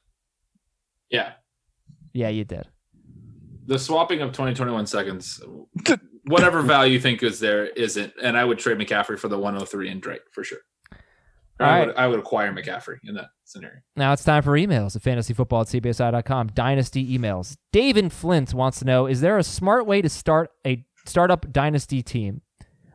Yeah. 1.08 1.32
Yeah, 2.12 2.28
you 2.28 2.44
did. 2.44 2.68
The 3.66 3.78
swapping 3.78 4.20
of 4.20 4.32
2021 4.32 4.86
seconds, 4.86 5.40
whatever 6.24 6.62
value 6.62 6.94
you 6.94 7.00
think 7.00 7.22
is 7.22 7.40
there, 7.40 7.66
isn't. 7.66 8.12
And 8.22 8.36
I 8.36 8.44
would 8.44 8.58
trade 8.58 8.78
McCaffrey 8.78 9.18
for 9.18 9.28
the 9.28 9.38
103 9.38 9.88
and 9.88 10.02
Drake 10.02 10.22
for 10.32 10.44
sure. 10.44 10.58
I, 11.64 11.78
right. 11.78 11.86
would, 11.86 11.96
I 11.96 12.06
would 12.06 12.18
acquire 12.18 12.52
McCaffrey 12.52 12.98
in 13.04 13.14
that 13.14 13.28
scenario. 13.44 13.78
Now 13.96 14.12
it's 14.12 14.24
time 14.24 14.42
for 14.42 14.52
emails 14.52 14.96
at 14.96 15.02
fantasyfootball 15.02 15.62
at 15.62 15.82
cbsi.com. 15.82 16.48
Dynasty 16.48 17.18
emails. 17.18 17.56
Dave 17.72 17.96
in 17.96 18.10
Flint 18.10 18.54
wants 18.54 18.78
to 18.80 18.84
know 18.84 19.06
Is 19.06 19.20
there 19.20 19.38
a 19.38 19.42
smart 19.42 19.86
way 19.86 20.02
to 20.02 20.08
start 20.08 20.50
a 20.66 20.84
startup 21.04 21.52
dynasty 21.52 22.02
team? 22.02 22.42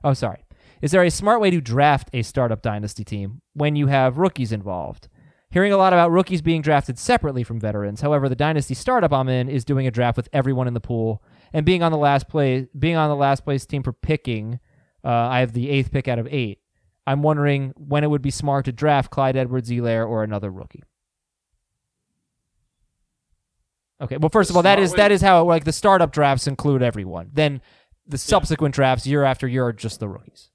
Oh, 0.04 0.14
sorry. 0.14 0.46
Is 0.82 0.92
there 0.92 1.04
a 1.04 1.10
smart 1.10 1.42
way 1.42 1.50
to 1.50 1.62
draft 1.62 2.10
a 2.14 2.22
startup 2.22 2.62
dynasty 2.62 3.04
team 3.04 3.42
when 3.54 3.76
you 3.76 3.88
have 3.88 4.18
rookies 4.18 4.52
involved? 4.52 5.08
Hearing 5.50 5.72
a 5.72 5.78
lot 5.78 5.94
about 5.94 6.12
rookies 6.12 6.42
being 6.42 6.62
drafted 6.62 7.00
separately 7.00 7.44
from 7.44 7.60
veterans. 7.60 8.02
However, 8.02 8.28
the 8.28 8.36
dynasty 8.36 8.74
startup 8.74 9.14
I'm 9.14 9.30
in 9.30 9.48
is 9.48 9.64
doing 9.64 9.88
a 9.88 9.92
draft 9.92 10.18
with 10.18 10.28
everyone 10.34 10.68
in 10.68 10.74
the 10.74 10.82
pool 10.82 11.24
And 11.54 11.66
being 11.66 11.82
on 11.82 11.92
the 11.92 11.98
last 11.98 12.28
place, 12.28 12.68
being 12.78 12.98
on 12.98 13.10
the 13.10 13.16
last 13.16 13.46
place 13.46 13.66
team 13.66 13.82
for 13.82 13.94
picking, 13.94 14.60
uh, 15.04 15.10
I 15.10 15.40
have 15.40 15.54
the 15.54 15.70
eighth 15.70 15.92
pick 15.92 16.08
out 16.08 16.20
of 16.20 16.28
eight. 16.30 16.60
I'm 17.08 17.24
wondering 17.24 17.74
when 17.78 18.04
it 18.04 18.10
would 18.10 18.22
be 18.22 18.32
smart 18.32 18.66
to 18.66 18.74
draft 18.74 19.10
Clyde 19.10 19.38
Edwards-Helaire 19.38 20.06
or 20.08 20.24
another 20.24 20.52
rookie. 20.52 20.84
Okay. 24.02 24.18
Well, 24.18 24.30
first 24.30 24.50
of 24.50 24.58
all, 24.58 24.64
that 24.64 24.78
is 24.78 24.94
that 24.94 25.12
is 25.12 25.22
how 25.22 25.44
like 25.46 25.64
the 25.64 25.72
startup 25.72 26.12
drafts 26.12 26.46
include 26.46 26.84
everyone. 26.84 27.32
Then 27.34 27.62
the 28.06 28.18
subsequent 28.18 28.76
drafts, 28.76 29.08
year 29.08 29.24
after 29.24 29.48
year, 29.48 29.66
are 29.66 29.74
just 29.74 30.00
the 30.00 30.08
rookies. 30.08 30.50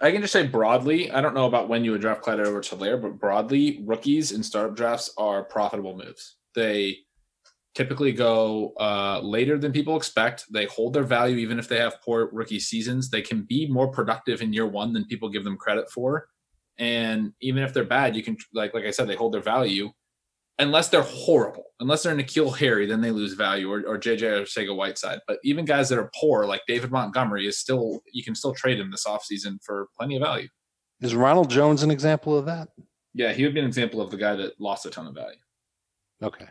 I 0.00 0.12
can 0.12 0.20
just 0.20 0.32
say 0.32 0.46
broadly, 0.46 1.10
I 1.10 1.20
don't 1.20 1.34
know 1.34 1.46
about 1.46 1.68
when 1.68 1.84
you 1.84 1.90
would 1.90 2.00
draft 2.00 2.22
Clyde 2.22 2.38
Edwards 2.38 2.70
Helaire, 2.70 3.02
but 3.02 3.18
broadly, 3.18 3.82
rookies 3.84 4.30
in 4.30 4.44
startup 4.44 4.76
drafts 4.76 5.12
are 5.18 5.42
profitable 5.42 5.96
moves. 5.96 6.36
They 6.54 6.98
typically 7.78 8.10
go 8.10 8.72
uh, 8.80 9.20
later 9.22 9.56
than 9.56 9.70
people 9.70 9.96
expect. 9.96 10.52
They 10.52 10.64
hold 10.64 10.94
their 10.94 11.04
value 11.04 11.36
even 11.36 11.60
if 11.60 11.68
they 11.68 11.78
have 11.78 12.02
poor 12.02 12.28
rookie 12.32 12.58
seasons. 12.58 13.08
They 13.08 13.22
can 13.22 13.42
be 13.42 13.68
more 13.68 13.86
productive 13.86 14.42
in 14.42 14.52
year 14.52 14.66
one 14.66 14.92
than 14.92 15.04
people 15.04 15.28
give 15.28 15.44
them 15.44 15.56
credit 15.56 15.88
for. 15.88 16.26
And 16.80 17.32
even 17.40 17.62
if 17.62 17.72
they're 17.72 17.84
bad, 17.84 18.16
you 18.16 18.24
can 18.24 18.36
like 18.52 18.74
like 18.74 18.84
I 18.84 18.90
said, 18.90 19.06
they 19.06 19.14
hold 19.14 19.32
their 19.32 19.40
value. 19.40 19.90
Unless 20.58 20.88
they're 20.88 21.02
horrible, 21.02 21.66
unless 21.78 22.02
they're 22.02 22.16
N'Keal 22.16 22.58
Harry, 22.58 22.84
then 22.84 23.00
they 23.00 23.12
lose 23.12 23.34
value, 23.34 23.70
or, 23.70 23.82
or 23.86 23.96
JJ 23.96 24.42
Arcega 24.42 24.74
Whiteside. 24.76 25.20
But 25.28 25.38
even 25.44 25.64
guys 25.64 25.88
that 25.88 26.00
are 26.00 26.10
poor, 26.18 26.46
like 26.46 26.62
David 26.66 26.90
Montgomery, 26.90 27.46
is 27.46 27.60
still 27.60 28.00
you 28.12 28.24
can 28.24 28.34
still 28.34 28.54
trade 28.54 28.80
him 28.80 28.90
this 28.90 29.06
offseason 29.06 29.62
for 29.62 29.86
plenty 29.96 30.16
of 30.16 30.22
value. 30.22 30.48
Is 31.00 31.14
Ronald 31.14 31.48
Jones 31.48 31.84
an 31.84 31.92
example 31.92 32.36
of 32.36 32.46
that? 32.46 32.70
Yeah, 33.14 33.32
he 33.32 33.44
would 33.44 33.54
be 33.54 33.60
an 33.60 33.66
example 33.66 34.00
of 34.00 34.10
the 34.10 34.16
guy 34.16 34.34
that 34.34 34.60
lost 34.60 34.84
a 34.84 34.90
ton 34.90 35.06
of 35.06 35.14
value. 35.14 35.38
Okay. 36.20 36.48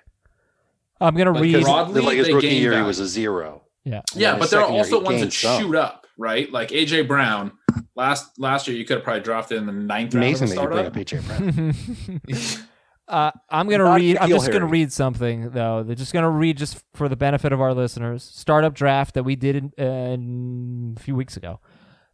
I'm 1.01 1.15
gonna 1.15 1.31
Like, 1.31 1.43
read. 1.43 1.55
his- 1.55 1.63
Broadly, 1.65 2.01
like 2.01 2.17
his 2.17 2.27
they 2.27 2.33
rookie 2.33 2.49
gain 2.49 2.61
year, 2.61 2.71
he 2.71 2.75
value. 2.77 2.87
was 2.87 2.99
a 2.99 3.07
zero. 3.07 3.63
yeah. 3.85 4.01
Yeah, 4.15 4.37
but 4.37 4.49
there 4.49 4.59
are 4.59 4.63
second 4.63 4.75
year, 4.75 4.83
also 4.83 5.01
ones 5.03 5.21
that 5.21 5.33
some. 5.33 5.61
shoot 5.61 5.75
up, 5.75 6.07
right? 6.17 6.51
Like 6.51 6.69
AJ 6.69 7.07
Brown. 7.07 7.51
Last 7.95 8.39
last 8.39 8.67
year, 8.67 8.75
you 8.77 8.85
could 8.85 8.97
have 8.97 9.03
probably 9.03 9.21
drafted 9.21 9.57
in 9.57 9.65
the 9.65 9.71
ninth 9.71 10.13
round 10.15 10.23
of 10.25 10.41
Amazing 10.41 10.51
a 10.51 10.55
that 10.55 10.61
you 10.61 10.67
bring 10.67 10.85
up 10.85 10.93
AJ 10.93 11.27
Brown. 11.27 12.67
uh, 13.07 13.31
I'm 13.49 13.69
gonna 13.69 13.83
Not 13.85 13.95
read. 13.99 14.17
I'm 14.17 14.29
N'Keal 14.29 14.33
just 14.35 14.51
gonna 14.51 14.65
read 14.67 14.91
something 14.91 15.49
though. 15.51 15.83
They're 15.83 15.95
just 15.95 16.13
gonna 16.13 16.29
read 16.29 16.57
just 16.57 16.83
for 16.93 17.07
the 17.09 17.15
benefit 17.15 17.53
of 17.53 17.61
our 17.61 17.73
listeners. 17.73 18.23
Startup 18.23 18.73
draft 18.73 19.13
that 19.15 19.23
we 19.23 19.35
did 19.35 19.55
in, 19.55 19.71
uh, 19.79 19.83
in 19.83 20.95
a 20.97 20.99
few 20.99 21.15
weeks 21.15 21.37
ago. 21.37 21.59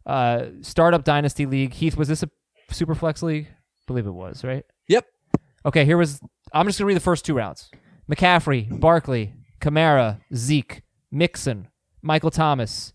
Uh, 0.06 0.46
startup 0.60 1.04
dynasty 1.04 1.46
league. 1.46 1.72
Heath, 1.72 1.96
was 1.96 2.08
this 2.08 2.22
a 2.22 2.30
super 2.70 2.94
flex 2.94 3.22
league? 3.22 3.46
I 3.48 3.56
believe 3.86 4.06
it 4.06 4.12
was, 4.12 4.44
right? 4.44 4.64
Yep. 4.88 5.06
Okay, 5.66 5.84
here 5.84 5.96
was. 5.96 6.20
I'm 6.52 6.66
just 6.66 6.78
gonna 6.78 6.86
read 6.88 6.96
the 6.96 7.00
first 7.00 7.24
two 7.24 7.34
rounds. 7.34 7.70
McCaffrey, 8.10 8.80
Barkley, 8.80 9.34
Kamara, 9.60 10.20
Zeke, 10.34 10.82
Mixon, 11.10 11.68
Michael 12.02 12.30
Thomas, 12.30 12.92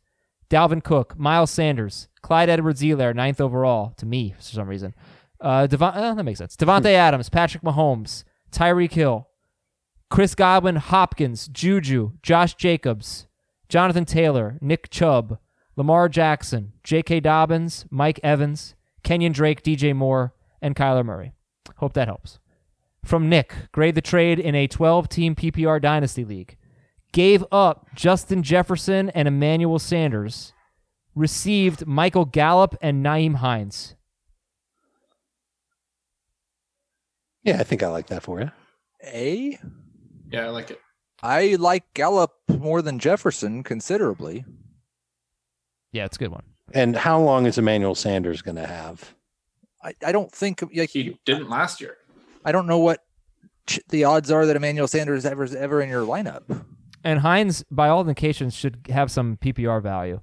Dalvin 0.50 0.84
Cook, 0.84 1.18
Miles 1.18 1.52
Sanders, 1.52 2.08
Clyde 2.22 2.50
Edwards-Helaire, 2.50 3.16
ninth 3.16 3.42
overall 3.42 3.94
to 3.98 4.06
me 4.06 4.34
for 4.38 4.42
some 4.42 4.68
reason. 4.68 4.94
Uh, 5.42 5.68
Devon, 5.68 5.94
uh, 5.94 6.14
that 6.14 6.24
makes 6.24 6.40
sense. 6.40 6.56
Davante 6.56 6.92
Adams, 6.92 7.30
Patrick 7.30 7.64
Mahomes, 7.64 8.24
Tyreek 8.52 8.92
Hill, 8.92 9.28
Chris 10.10 10.36
Godwin, 10.36 10.76
Hopkins, 10.78 11.48
Juju, 11.48 12.14
Josh 12.24 12.56
Jacobs, 12.56 13.28
Jonathan 13.70 14.06
Taylor, 14.06 14.58
Nick 14.60 14.90
Chubb, 14.90 15.38
Lamar 15.76 16.10
Jackson, 16.10 16.74
J.K. 16.84 17.22
Dobbins, 17.22 17.86
Mike 17.90 18.20
Evans, 18.24 18.76
Kenyan 19.04 19.32
Drake, 19.34 19.64
DJ 19.64 19.96
Moore, 19.96 20.34
and 20.62 20.76
Kyler 20.76 21.06
Murray. 21.06 21.34
Hope 21.78 21.94
that 21.94 22.08
helps. 22.08 22.40
From 23.04 23.30
Nick, 23.30 23.54
grade 23.72 23.96
the 23.96 24.02
trade 24.02 24.40
in 24.40 24.56
a 24.56 24.68
12 24.68 25.10
team 25.10 25.36
PPR 25.36 25.82
dynasty 25.82 26.26
league. 26.26 26.58
Gave 27.12 27.44
up 27.52 27.88
Justin 27.96 28.44
Jefferson 28.44 29.10
and 29.12 29.28
Emmanuel 29.28 29.80
Sanders. 29.80 30.54
Received 31.16 31.88
Michael 31.88 32.26
Gallup 32.26 32.76
and 32.82 33.04
Nyheim 33.04 33.36
Hines. 33.36 33.96
Yeah, 37.44 37.60
I 37.60 37.64
think 37.64 37.82
I 37.82 37.88
like 37.88 38.08
that 38.08 38.24
for 38.24 38.40
you. 38.42 38.52
A. 39.04 39.58
Yeah, 40.32 40.46
I 40.46 40.50
like 40.50 40.72
it. 40.72 40.80
I 41.24 41.56
like 41.56 41.94
Gallup 41.94 42.32
more 42.48 42.82
than 42.82 43.00
Jefferson 43.00 43.64
considerably. 43.64 44.46
Yeah, 45.92 46.06
it's 46.06 46.18
a 46.18 46.20
good 46.20 46.32
one. 46.32 46.44
And 46.74 46.96
how 46.96 47.20
long 47.20 47.46
is 47.46 47.58
Emmanuel 47.58 47.96
Sanders 47.96 48.42
going 48.42 48.58
to 48.58 48.68
have? 48.68 49.16
I, 49.84 49.94
I 50.06 50.12
don't 50.12 50.32
think 50.32 50.62
like 50.76 50.90
He 50.90 51.18
didn't 51.26 51.50
last 51.50 51.82
year. 51.82 51.98
I 52.46 52.52
don't 52.52 52.68
know 52.68 52.80
what 52.80 53.04
ch- 53.68 53.80
the 53.90 54.04
odds 54.06 54.32
are 54.32 54.46
that 54.46 54.56
Emmanuel 54.56 54.88
Sanders 54.88 55.26
ever 55.26 55.44
is 55.44 55.56
ever 55.56 55.82
in 55.82 55.90
your 55.90 56.06
lineup. 56.06 56.66
And 57.04 57.20
Hines, 57.20 57.64
by 57.72 57.88
all 57.90 58.02
indications, 58.02 58.54
should 58.54 58.88
have 58.90 59.10
some 59.12 59.38
PPR 59.38 59.82
value. 59.82 60.22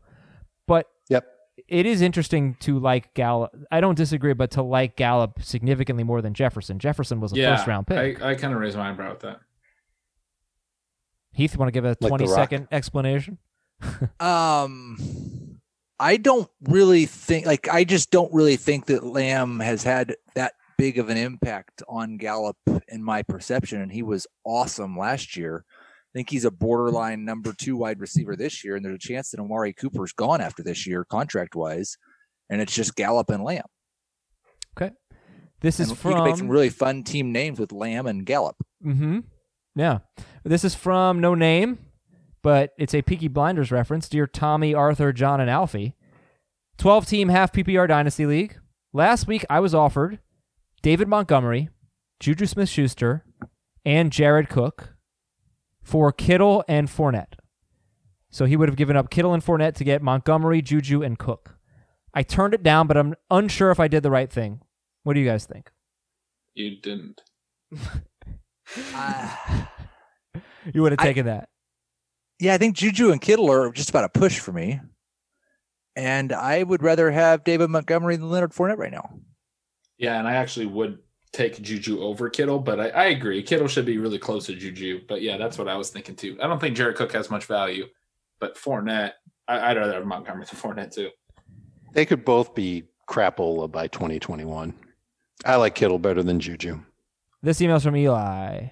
But 0.67 0.87
Yep. 1.09 1.25
it 1.69 1.87
is 1.87 2.01
interesting 2.03 2.55
to 2.61 2.79
like 2.79 3.15
Gallup. 3.15 3.55
I 3.71 3.81
don't 3.81 3.95
disagree, 3.97 4.35
but 4.35 4.51
to 4.53 4.63
like 4.63 4.97
Gallup 4.97 5.41
significantly 5.43 6.05
more 6.05 6.21
than 6.21 6.35
Jefferson. 6.35 6.79
Jefferson 6.79 7.21
was 7.21 7.33
a 7.33 7.37
yeah, 7.37 7.57
first 7.57 7.67
round 7.67 7.87
pick. 7.87 8.21
I, 8.23 8.31
I 8.31 8.35
kind 8.35 8.53
of 8.53 8.61
raised 8.61 8.77
my 8.77 8.91
eyebrow 8.91 9.11
with 9.11 9.21
that. 9.21 9.41
Heath, 11.33 11.53
you 11.55 11.59
want 11.59 11.69
to 11.69 11.73
give 11.73 11.85
a 11.85 11.97
The 12.01 12.09
20 12.09 12.25
Rock. 12.25 12.35
second 12.35 12.69
explanation? 12.73 13.39
Um, 14.21 15.61
I 16.01 16.17
don't 16.17 16.51
really 16.63 17.07
think 17.07 17.47
like 17.47 17.69
I 17.69 17.85
just 17.85 18.11
don't 18.11 18.33
really 18.33 18.57
think 18.57 18.87
that 18.87 19.05
Lamb 19.05 19.61
has 19.61 19.83
had 19.83 20.17
that 20.35 20.55
big 20.79 20.99
of 20.99 21.09
an 21.09 21.17
impact 21.17 21.83
on 21.89 22.17
Gallup 22.17 22.57
in 22.89 23.03
my 23.03 23.23
perception, 23.23 23.81
and 23.81 23.93
he 23.93 24.03
was 24.03 24.27
awesome 24.45 24.99
last 24.99 25.37
year. 25.37 25.65
I 25.69 26.19
think 26.19 26.31
he's 26.31 26.45
a 26.45 26.51
borderline 26.51 27.25
number 27.25 27.53
two 27.53 27.77
wide 27.77 28.01
receiver 28.01 28.37
this 28.37 28.65
year, 28.65 28.77
and 28.77 28.85
there's 28.85 28.97
a 28.97 28.99
chance 28.99 29.31
that 29.31 29.41
Amari 29.41 29.73
Cooper's 29.73 30.13
gone 30.13 30.41
after 30.41 30.63
this 30.63 30.87
year, 30.87 31.05
contract 31.05 31.55
wise, 31.55 31.97
and 32.49 32.61
it's 32.61 32.75
just 32.75 32.97
Gallup 32.97 33.31
and 33.31 33.45
Lamb. 33.45 33.67
Okay, 34.77 34.95
this 35.61 35.81
is 35.81 35.91
And 35.91 36.05
you 36.05 36.15
can 36.15 36.25
make 36.25 36.37
some 36.37 36.49
really 36.49 36.71
fun 36.71 37.03
team 37.03 37.33
names 37.33 37.59
with 37.59 37.73
Lamb 37.73 38.07
and 38.07 38.25
Gallup. 38.25 38.57
Mm-hmm. 38.85 39.21
Yeah. 39.75 39.99
This 40.45 40.65
is 40.65 40.75
from 40.75 41.21
No 41.21 41.35
Name, 41.35 41.79
but 42.43 42.73
it's 42.79 42.95
a 42.95 43.03
Peaky 43.03 43.29
Blinders 43.29 43.71
reference. 43.71 44.09
Dear 44.09 44.27
Tommy, 44.27 44.75
Arthur, 44.75 45.13
John, 45.13 45.41
and 45.41 45.51
Alfie. 45.51 45.95
12 46.79 47.07
team 47.07 47.29
half 47.29 47.53
PPR 47.53 47.89
Dynasty 47.89 48.27
League. 48.27 48.59
Last 48.93 49.27
week 49.27 49.45
I 49.51 49.61
was 49.61 49.75
offered 49.75 50.19
David 50.83 51.09
Montgomery, 51.09 51.69
Juju 52.21 52.47
Smith 52.47 52.69
Schuster, 52.69 53.25
and 53.85 54.13
Jared 54.13 54.49
Cook 54.49 54.95
for 55.83 56.13
Kittle 56.13 56.65
and 56.69 56.89
Fournette. 56.89 57.35
So 58.31 58.45
he 58.45 58.57
would 58.57 58.69
have 58.69 58.77
given 58.77 58.97
up 58.97 59.11
Kittle 59.11 59.33
and 59.33 59.45
Fournette 59.45 59.75
to 59.77 59.85
get 59.85 60.03
Montgomery, 60.03 60.61
Juju, 60.63 61.03
and 61.03 61.19
Cook. 61.19 61.57
I 62.15 62.23
turned 62.23 62.55
it 62.55 62.63
down, 62.63 62.87
but 62.87 62.97
I'm 62.97 63.15
unsure 63.31 63.71
if 63.71 63.81
I 63.81 63.89
did 63.89 64.03
the 64.03 64.11
right 64.11 64.31
thing. 64.31 64.61
What 65.03 65.15
do 65.15 65.21
you 65.21 65.27
guys 65.27 65.45
think? 65.47 65.71
You 66.55 66.77
didn't. 66.81 67.23
You 70.75 70.83
would 70.83 70.91
have 70.93 71.01
I- 71.01 71.05
taken 71.05 71.27
that. 71.27 71.49
Yeah, 72.41 72.55
I 72.55 72.59
think 72.59 72.77
Juju 72.77 73.13
and 73.13 73.21
Kittle 73.21 73.51
are 73.51 73.71
just 73.73 73.89
about 73.89 74.05
a 74.05 74.09
push 74.11 74.39
for 74.41 74.53
me. 74.53 74.81
And 75.95 76.33
I 76.33 76.63
would 76.63 76.83
rather 76.83 77.11
have 77.11 77.45
David 77.45 77.71
Montgomery 77.71 78.17
than 78.17 78.29
Leonard 78.29 78.51
Fournette 78.53 78.77
right 78.77 78.91
now. 78.93 79.19
Yeah, 79.99 80.19
and 80.19 80.29
I 80.29 80.35
actually 80.35 80.67
would 80.67 80.99
take 81.33 81.61
Juju 81.61 82.03
over 82.03 82.31
Kittle, 82.31 82.59
but 82.59 82.81
I, 82.81 82.89
I 82.89 83.05
agree. 83.07 83.43
Kittle 83.43 83.69
should 83.69 83.87
be 83.87 83.99
really 83.99 84.19
close 84.19 84.47
to 84.47 84.55
Juju. 84.55 85.03
But 85.07 85.23
yeah, 85.23 85.37
that's 85.37 85.59
what 85.59 85.69
I 85.69 85.77
was 85.77 85.91
thinking 85.91 86.17
too. 86.17 86.39
I 86.43 86.47
don't 86.47 86.61
think 86.61 86.77
Jared 86.77 86.97
Cook 86.97 87.13
has 87.13 87.31
much 87.31 87.45
value, 87.45 87.87
but 88.41 88.57
Fournette, 88.57 89.13
I, 89.47 89.71
I'd 89.71 89.77
rather 89.77 89.95
have 89.95 90.07
Montgomery 90.07 90.47
than 90.47 90.61
Fournette 90.61 90.95
too. 90.95 91.11
They 91.93 92.07
could 92.07 92.25
both 92.25 92.55
be 92.55 92.85
crapola 93.09 93.71
by 93.71 93.89
2021. 93.89 94.75
I 95.45 95.57
like 95.57 95.75
Kittle 95.75 95.99
better 95.99 96.23
than 96.23 96.41
Juju. 96.41 96.81
This 97.43 97.61
email's 97.61 97.85
from 97.85 97.97
Eli. 97.97 98.69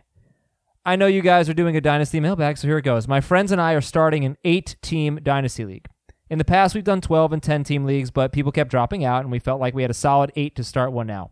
I 0.86 0.96
know 0.96 1.06
you 1.06 1.22
guys 1.22 1.48
are 1.48 1.54
doing 1.54 1.76
a 1.76 1.80
dynasty 1.80 2.20
mailbag, 2.20 2.58
so 2.58 2.66
here 2.66 2.78
it 2.78 2.82
goes. 2.82 3.08
My 3.08 3.20
friends 3.20 3.52
and 3.52 3.60
I 3.60 3.72
are 3.72 3.80
starting 3.80 4.24
an 4.24 4.36
eight 4.44 4.76
team 4.82 5.18
dynasty 5.22 5.64
league. 5.64 5.86
In 6.34 6.38
the 6.38 6.44
past, 6.44 6.74
we've 6.74 6.82
done 6.82 7.00
12 7.00 7.32
and 7.32 7.40
10 7.40 7.62
team 7.62 7.84
leagues, 7.84 8.10
but 8.10 8.32
people 8.32 8.50
kept 8.50 8.68
dropping 8.68 9.04
out, 9.04 9.20
and 9.20 9.30
we 9.30 9.38
felt 9.38 9.60
like 9.60 9.72
we 9.72 9.82
had 9.82 9.90
a 9.92 9.94
solid 9.94 10.32
eight 10.34 10.56
to 10.56 10.64
start 10.64 10.90
one 10.90 11.06
now. 11.06 11.30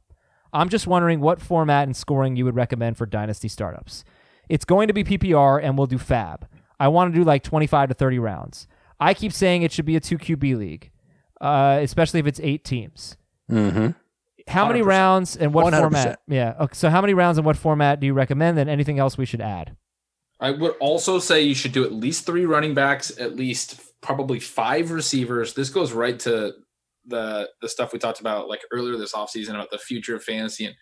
I'm 0.52 0.68
just 0.68 0.86
wondering 0.86 1.18
what 1.18 1.42
format 1.42 1.88
and 1.88 1.96
scoring 1.96 2.36
you 2.36 2.44
would 2.44 2.54
recommend 2.54 2.96
for 2.96 3.04
dynasty 3.04 3.48
startups. 3.48 4.04
It's 4.48 4.64
going 4.64 4.86
to 4.86 4.94
be 4.94 5.02
PPR, 5.02 5.60
and 5.60 5.76
we'll 5.76 5.88
do 5.88 5.98
fab. 5.98 6.46
I 6.78 6.86
want 6.86 7.12
to 7.12 7.18
do 7.18 7.24
like 7.24 7.42
25 7.42 7.88
to 7.88 7.94
30 7.96 8.20
rounds. 8.20 8.68
I 9.00 9.12
keep 9.12 9.32
saying 9.32 9.62
it 9.62 9.72
should 9.72 9.86
be 9.86 9.96
a 9.96 10.00
2 10.00 10.18
QB 10.18 10.56
league, 10.56 10.92
uh, 11.40 11.80
especially 11.82 12.20
if 12.20 12.28
it's 12.28 12.38
eight 12.38 12.64
teams. 12.64 13.16
Mm-hmm. 13.50 13.88
How 14.46 14.68
many 14.68 14.82
100%. 14.82 14.86
rounds 14.86 15.36
and 15.36 15.52
what 15.52 15.74
100%. 15.74 15.80
format? 15.80 16.20
Yeah. 16.28 16.54
Okay, 16.60 16.74
so 16.74 16.90
how 16.90 17.00
many 17.00 17.14
rounds 17.14 17.38
and 17.38 17.44
what 17.44 17.56
format 17.56 17.98
do 17.98 18.06
you 18.06 18.14
recommend? 18.14 18.56
And 18.56 18.70
anything 18.70 19.00
else 19.00 19.18
we 19.18 19.26
should 19.26 19.40
add? 19.40 19.76
I 20.38 20.52
would 20.52 20.76
also 20.78 21.18
say 21.18 21.42
you 21.42 21.56
should 21.56 21.72
do 21.72 21.84
at 21.84 21.90
least 21.90 22.24
three 22.24 22.46
running 22.46 22.74
backs, 22.74 23.10
at 23.18 23.34
least 23.34 23.80
probably 24.02 24.40
five 24.40 24.90
receivers. 24.90 25.54
This 25.54 25.70
goes 25.70 25.92
right 25.92 26.18
to 26.20 26.52
the 27.06 27.48
the 27.60 27.68
stuff 27.68 27.92
we 27.92 27.98
talked 27.98 28.20
about 28.20 28.48
like 28.48 28.60
earlier 28.72 28.96
this 28.96 29.12
offseason 29.12 29.50
about 29.50 29.70
the 29.70 29.78
future 29.78 30.14
of 30.14 30.22
fantasy 30.22 30.66
and 30.66 30.74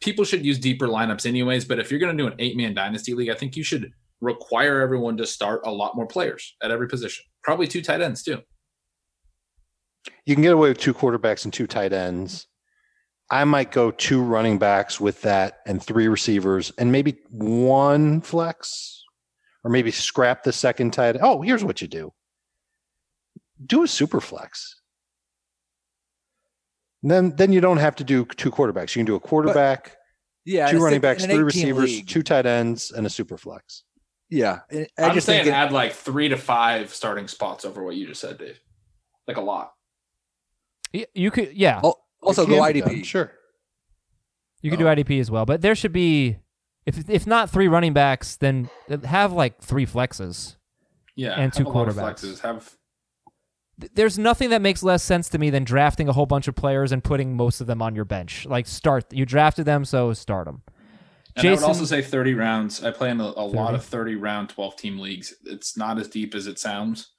people 0.00 0.24
should 0.24 0.44
use 0.44 0.58
deeper 0.58 0.86
lineups 0.86 1.26
anyways. 1.26 1.64
But 1.64 1.78
if 1.78 1.90
you're 1.90 2.00
gonna 2.00 2.16
do 2.16 2.26
an 2.26 2.34
eight 2.38 2.56
man 2.56 2.74
dynasty 2.74 3.14
league, 3.14 3.30
I 3.30 3.34
think 3.34 3.56
you 3.56 3.64
should 3.64 3.92
require 4.20 4.80
everyone 4.80 5.16
to 5.16 5.26
start 5.26 5.62
a 5.64 5.70
lot 5.70 5.96
more 5.96 6.06
players 6.06 6.56
at 6.62 6.70
every 6.70 6.88
position. 6.88 7.24
Probably 7.42 7.66
two 7.66 7.82
tight 7.82 8.00
ends 8.00 8.22
too. 8.22 8.42
You 10.24 10.34
can 10.34 10.42
get 10.42 10.52
away 10.52 10.68
with 10.68 10.78
two 10.78 10.94
quarterbacks 10.94 11.44
and 11.44 11.52
two 11.52 11.66
tight 11.66 11.92
ends. 11.92 12.46
I 13.30 13.44
might 13.44 13.70
go 13.70 13.92
two 13.92 14.22
running 14.22 14.58
backs 14.58 15.00
with 15.00 15.22
that 15.22 15.60
and 15.66 15.82
three 15.82 16.08
receivers 16.08 16.72
and 16.78 16.90
maybe 16.90 17.18
one 17.30 18.20
flex 18.20 19.04
or 19.62 19.70
maybe 19.70 19.90
scrap 19.90 20.42
the 20.42 20.52
second 20.52 20.92
tight. 20.92 21.16
Oh, 21.20 21.40
here's 21.40 21.62
what 21.62 21.80
you 21.80 21.86
do. 21.88 22.12
Do 23.64 23.82
a 23.82 23.88
super 23.88 24.20
flex. 24.20 24.80
Then 27.02 27.34
then 27.36 27.52
you 27.52 27.60
don't 27.60 27.78
have 27.78 27.96
to 27.96 28.04
do 28.04 28.24
two 28.24 28.50
quarterbacks. 28.50 28.94
You 28.94 29.00
can 29.00 29.06
do 29.06 29.14
a 29.14 29.20
quarterback, 29.20 29.96
Yeah, 30.44 30.70
two 30.70 30.82
running 30.82 31.00
backs, 31.00 31.24
three 31.24 31.38
receivers, 31.42 31.84
league. 31.90 32.08
two 32.08 32.22
tight 32.22 32.44
ends, 32.46 32.90
and 32.90 33.06
a 33.06 33.10
super 33.10 33.38
flex. 33.38 33.84
Yeah, 34.28 34.60
I 34.70 34.86
I 34.98 35.04
I'm 35.04 35.14
just 35.14 35.26
saying 35.26 35.44
think 35.44 35.54
it- 35.54 35.58
add 35.58 35.72
like 35.72 35.92
three 35.92 36.28
to 36.28 36.36
five 36.36 36.92
starting 36.94 37.26
spots 37.26 37.64
over 37.64 37.82
what 37.82 37.96
you 37.96 38.06
just 38.06 38.20
said, 38.20 38.38
Dave. 38.38 38.60
Like 39.26 39.38
a 39.38 39.40
lot. 39.40 39.72
Y- 40.92 41.06
You 41.14 41.30
could, 41.30 41.54
yeah, 41.54 41.80
al- 41.82 42.04
also 42.22 42.44
go 42.46 42.62
can 42.62 42.72
be 42.72 42.80
done, 42.80 42.90
IDP. 42.90 43.04
Sure. 43.04 43.32
you 44.60 44.70
could 44.70 44.78
do 44.78 44.86
oh. 44.88 44.94
IDP 44.94 45.20
as 45.20 45.30
well. 45.30 45.46
But 45.46 45.62
there 45.62 45.74
should 45.74 45.92
be, 45.92 46.38
if 46.84 47.08
if 47.08 47.26
not 47.26 47.48
three 47.50 47.66
running 47.68 47.92
backs, 47.94 48.36
then 48.36 48.68
have 49.04 49.32
like 49.32 49.60
three 49.62 49.86
flexes. 49.86 50.56
Yeah. 51.16 51.32
And 51.32 51.52
two 51.52 51.64
have 51.64 51.74
a 51.74 51.78
lot 51.78 51.88
of 51.88 51.94
quarterbacks. 51.96 52.24
Flexes. 52.24 52.40
Have 52.40 52.68
Th- 52.68 52.76
There's 53.94 54.18
nothing 54.18 54.50
that 54.50 54.62
makes 54.62 54.82
less 54.82 55.02
sense 55.02 55.28
to 55.30 55.38
me 55.38 55.50
than 55.50 55.64
drafting 55.64 56.08
a 56.08 56.12
whole 56.12 56.26
bunch 56.26 56.48
of 56.48 56.54
players 56.54 56.92
and 56.92 57.02
putting 57.02 57.36
most 57.36 57.60
of 57.60 57.66
them 57.66 57.80
on 57.82 57.94
your 57.94 58.04
bench. 58.04 58.46
Like 58.46 58.66
start, 58.66 59.12
you 59.12 59.24
drafted 59.26 59.64
them, 59.64 59.84
so 59.84 60.12
start 60.12 60.46
them. 60.46 60.62
And 61.36 61.46
I 61.46 61.50
would 61.50 61.56
Jason- 61.56 61.68
also 61.68 61.84
say 61.84 62.02
30 62.02 62.34
rounds. 62.34 62.82
I 62.84 62.90
play 62.90 63.10
in 63.10 63.20
a, 63.20 63.24
a 63.24 63.46
lot 63.46 63.74
of 63.74 63.84
30 63.84 64.16
round 64.16 64.48
12 64.50 64.76
team 64.76 64.98
leagues. 64.98 65.34
It's 65.44 65.76
not 65.76 65.98
as 65.98 66.08
deep 66.08 66.34
as 66.34 66.46
it 66.46 66.58
sounds. 66.58 67.10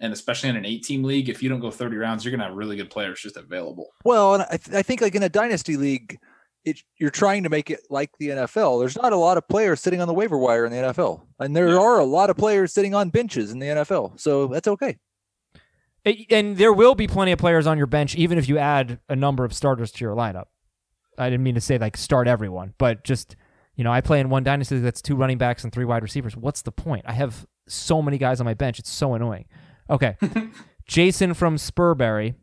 And 0.00 0.12
especially 0.12 0.48
in 0.48 0.56
an 0.56 0.66
eight 0.66 0.82
team 0.82 1.04
league, 1.04 1.28
if 1.28 1.42
you 1.44 1.48
don't 1.48 1.60
go 1.60 1.70
30 1.70 1.96
rounds, 1.96 2.24
you're 2.24 2.30
going 2.32 2.40
to 2.40 2.46
have 2.46 2.56
really 2.56 2.74
good 2.76 2.90
players 2.90 3.20
just 3.20 3.36
available. 3.36 3.86
Well, 4.04 4.34
and 4.34 4.42
I, 4.50 4.56
th- 4.56 4.76
I 4.76 4.82
think 4.82 5.00
like 5.00 5.14
in 5.14 5.22
a 5.22 5.28
dynasty 5.28 5.76
league, 5.76 6.18
it, 6.64 6.80
you're 6.98 7.10
trying 7.10 7.44
to 7.44 7.48
make 7.48 7.70
it 7.70 7.80
like 7.88 8.10
the 8.18 8.28
NFL. 8.30 8.80
There's 8.80 8.96
not 9.00 9.12
a 9.12 9.16
lot 9.16 9.36
of 9.36 9.46
players 9.48 9.80
sitting 9.80 10.00
on 10.00 10.08
the 10.08 10.14
waiver 10.14 10.38
wire 10.38 10.64
in 10.64 10.72
the 10.72 10.78
NFL, 10.78 11.22
and 11.38 11.54
there 11.54 11.68
Yeah. 11.68 11.78
are 11.80 11.98
a 12.00 12.04
lot 12.04 12.30
of 12.30 12.36
players 12.36 12.72
sitting 12.72 12.94
on 12.94 13.10
benches 13.10 13.52
in 13.52 13.58
the 13.60 13.66
NFL. 13.66 14.18
So 14.20 14.48
that's 14.48 14.66
okay. 14.68 14.98
And 16.04 16.56
there 16.56 16.72
will 16.72 16.94
be 16.94 17.06
plenty 17.06 17.32
of 17.32 17.38
players 17.38 17.66
on 17.66 17.78
your 17.78 17.86
bench, 17.86 18.16
even 18.16 18.38
if 18.38 18.48
you 18.48 18.58
add 18.58 18.98
a 19.08 19.14
number 19.14 19.44
of 19.44 19.52
starters 19.52 19.92
to 19.92 20.04
your 20.04 20.16
lineup. 20.16 20.46
I 21.16 21.30
didn't 21.30 21.44
mean 21.44 21.54
to 21.54 21.60
say 21.60 21.78
like 21.78 21.96
start 21.96 22.26
everyone, 22.26 22.74
but 22.78 23.04
just 23.04 23.36
you 23.76 23.84
know, 23.84 23.92
I 23.92 24.00
play 24.00 24.20
in 24.20 24.28
one 24.28 24.44
dynasty 24.44 24.78
that's 24.78 25.00
two 25.00 25.16
running 25.16 25.38
backs 25.38 25.64
and 25.64 25.72
three 25.72 25.84
wide 25.84 26.02
receivers. 26.02 26.36
What's 26.36 26.62
the 26.62 26.72
point? 26.72 27.04
I 27.06 27.12
have 27.12 27.46
so 27.68 28.02
many 28.02 28.18
guys 28.18 28.40
on 28.40 28.44
my 28.44 28.54
bench. 28.54 28.78
It's 28.78 28.90
so 28.90 29.14
annoying. 29.14 29.46
Okay, 29.88 30.16
Jason 30.86 31.34
from 31.34 31.56
Spurberry. 31.56 32.34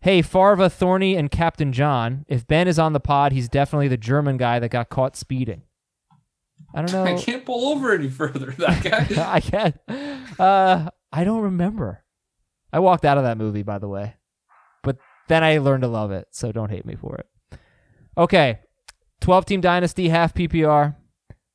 Hey, 0.00 0.20
Farva, 0.20 0.68
Thorny, 0.68 1.16
and 1.16 1.30
Captain 1.30 1.72
John. 1.72 2.24
If 2.26 2.46
Ben 2.46 2.66
is 2.66 2.78
on 2.78 2.92
the 2.92 3.00
pod, 3.00 3.32
he's 3.32 3.48
definitely 3.48 3.86
the 3.86 3.96
German 3.96 4.36
guy 4.36 4.58
that 4.58 4.70
got 4.70 4.88
caught 4.88 5.16
speeding. 5.16 5.62
I 6.74 6.82
don't 6.82 6.92
know. 6.92 7.04
I 7.04 7.20
can't 7.20 7.44
pull 7.44 7.68
over 7.72 7.92
any 7.92 8.08
further. 8.08 8.50
That 8.58 8.82
guy. 8.82 9.32
I 9.32 9.40
can't. 9.40 9.76
Uh, 10.40 10.90
I 11.12 11.24
don't 11.24 11.42
remember. 11.42 12.02
I 12.72 12.78
walked 12.80 13.04
out 13.04 13.18
of 13.18 13.24
that 13.24 13.38
movie, 13.38 13.62
by 13.62 13.78
the 13.78 13.88
way, 13.88 14.14
but 14.82 14.96
then 15.28 15.44
I 15.44 15.58
learned 15.58 15.82
to 15.82 15.88
love 15.88 16.10
it. 16.10 16.28
So 16.30 16.52
don't 16.52 16.70
hate 16.70 16.86
me 16.86 16.94
for 16.94 17.16
it. 17.16 17.58
Okay, 18.16 18.60
twelve 19.20 19.46
team 19.46 19.60
dynasty, 19.60 20.08
half 20.08 20.34
PPR. 20.34 20.96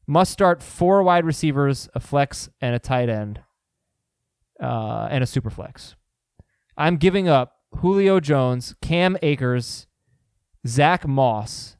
Must 0.05 0.32
start 0.32 0.63
four 0.63 1.03
wide 1.03 1.26
receivers, 1.26 1.89
a 1.93 1.99
flex, 1.99 2.49
and 2.61 2.74
a 2.74 2.80
tight 2.80 3.09
end, 3.09 3.41
uh, 4.61 5.07
and 5.11 5.24
a 5.24 5.28
super 5.28 5.49
flex. 5.49 5.95
I'm 6.78 6.97
giving 6.97 7.28
up 7.28 7.55
Julio 7.78 8.20
Jones, 8.20 8.76
Cam 8.82 9.18
Akers, 9.22 9.88
Zach 10.65 11.07
Moss, 11.07 11.76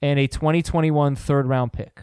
and 0.00 0.18
a 0.18 0.26
2021 0.26 1.14
third 1.14 1.46
round 1.46 1.72
pick. 1.72 2.00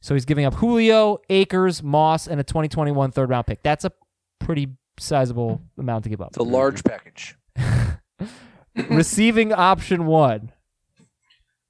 So 0.00 0.14
he's 0.14 0.24
giving 0.24 0.44
up 0.44 0.54
Julio, 0.54 1.18
Akers, 1.28 1.82
Moss, 1.82 2.26
and 2.26 2.40
a 2.40 2.44
2021 2.44 3.10
third 3.10 3.30
round 3.30 3.46
pick. 3.46 3.62
That's 3.62 3.84
a 3.84 3.92
pretty 4.38 4.68
sizable 5.00 5.60
amount 5.78 6.04
to 6.04 6.10
give 6.10 6.20
up. 6.20 6.28
It's 6.28 6.36
a 6.38 6.42
large 6.42 6.84
package. 6.84 7.36
Receiving 8.90 9.52
option 9.52 10.06
one 10.06 10.52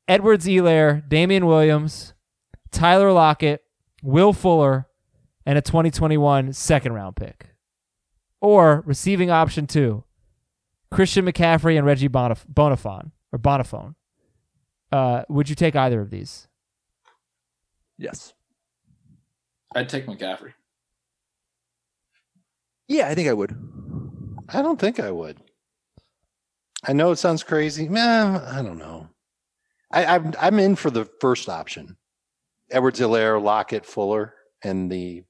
Edwards 0.07 0.47
Helaire, 0.47 1.07
Damien 1.09 1.47
Williams, 1.47 2.15
Tyler 2.71 3.13
Lockett, 3.13 3.63
Will 4.03 4.33
Fuller, 4.33 4.87
and 5.47 5.59
a 5.59 5.63
2021 5.63 6.53
second 6.53 6.93
round 6.93 7.17
pick. 7.17 7.55
Or 8.41 8.83
receiving 8.87 9.31
option 9.31 9.67
two 9.67 10.05
Christian 10.91 11.27
McCaffrey 11.27 11.77
and 11.77 11.87
Reggie 11.87 12.09
Bonif- 12.09 12.47
Bonifon 12.53 13.11
or 13.33 13.39
Bonifone. 13.39 13.95
Uh, 14.91 15.23
would 15.29 15.49
you 15.49 15.55
take 15.55 15.77
either 15.77 16.01
of 16.01 16.11
these? 16.11 16.49
Yes. 17.99 18.33
I'd 19.75 19.89
take 19.89 20.07
McCaffrey. 20.07 20.53
Yeah, 22.89 23.09
I 23.09 23.15
think 23.15 23.29
I 23.29 23.35
would. 23.35 23.57
I 24.49 24.63
don't 24.63 24.81
think 24.81 24.99
I 24.99 25.11
would. 25.11 25.39
I 26.87 26.93
know 26.93 27.11
it 27.11 27.17
sounds 27.17 27.43
crazy. 27.43 27.89
Man, 27.89 28.37
I 28.37 28.63
don't 28.63 28.79
know. 28.79 29.09
I, 29.93 30.05
I'm 30.07 30.35
I'm 30.41 30.59
in 30.59 30.77
for 30.77 30.91
the 30.91 31.05
first 31.21 31.49
option. 31.49 31.97
Edwards 32.71 33.01
Helaire, 33.01 33.43
Lockett, 33.43 33.87
Fuller, 33.87 34.35
and 34.63 34.91
the 34.91 35.25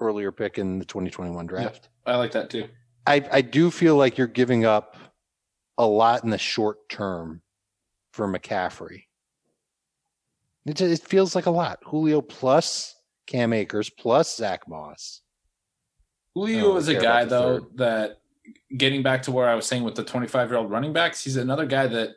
earlier 0.00 0.32
pick 0.32 0.58
in 0.58 0.78
the 0.78 0.84
2021 0.84 1.46
draft. 1.46 1.88
I 2.04 2.16
like 2.16 2.32
that 2.32 2.50
too. 2.50 2.68
I, 3.06 3.26
I 3.30 3.40
do 3.40 3.70
feel 3.70 3.96
like 3.96 4.18
you're 4.18 4.26
giving 4.26 4.64
up 4.64 4.96
a 5.78 5.86
lot 5.86 6.24
in 6.24 6.30
the 6.30 6.38
short 6.38 6.88
term 6.88 7.42
for 8.12 8.26
McCaffrey. 8.26 9.04
It, 10.66 10.80
it 10.80 11.00
feels 11.02 11.34
like 11.34 11.46
a 11.46 11.50
lot. 11.50 11.78
Julio 11.84 12.20
plus 12.20 12.94
Cam 13.26 13.52
Akers 13.52 13.90
plus 13.90 14.36
Zach 14.36 14.68
Moss. 14.68 15.22
Julio 16.36 16.74
Oh, 16.74 16.76
is 16.76 16.88
a 16.88 16.94
guy 16.94 17.24
though 17.24 17.60
third. 17.60 17.76
that 17.78 18.18
getting 18.76 19.02
back 19.02 19.22
to 19.22 19.32
where 19.32 19.48
I 19.48 19.54
was 19.54 19.66
saying 19.66 19.84
with 19.84 19.94
the 19.94 20.04
25 20.04 20.50
year 20.50 20.58
old 20.58 20.70
running 20.70 20.92
backs, 20.92 21.24
he's 21.24 21.36
another 21.36 21.64
guy 21.64 21.86
that 21.86 22.10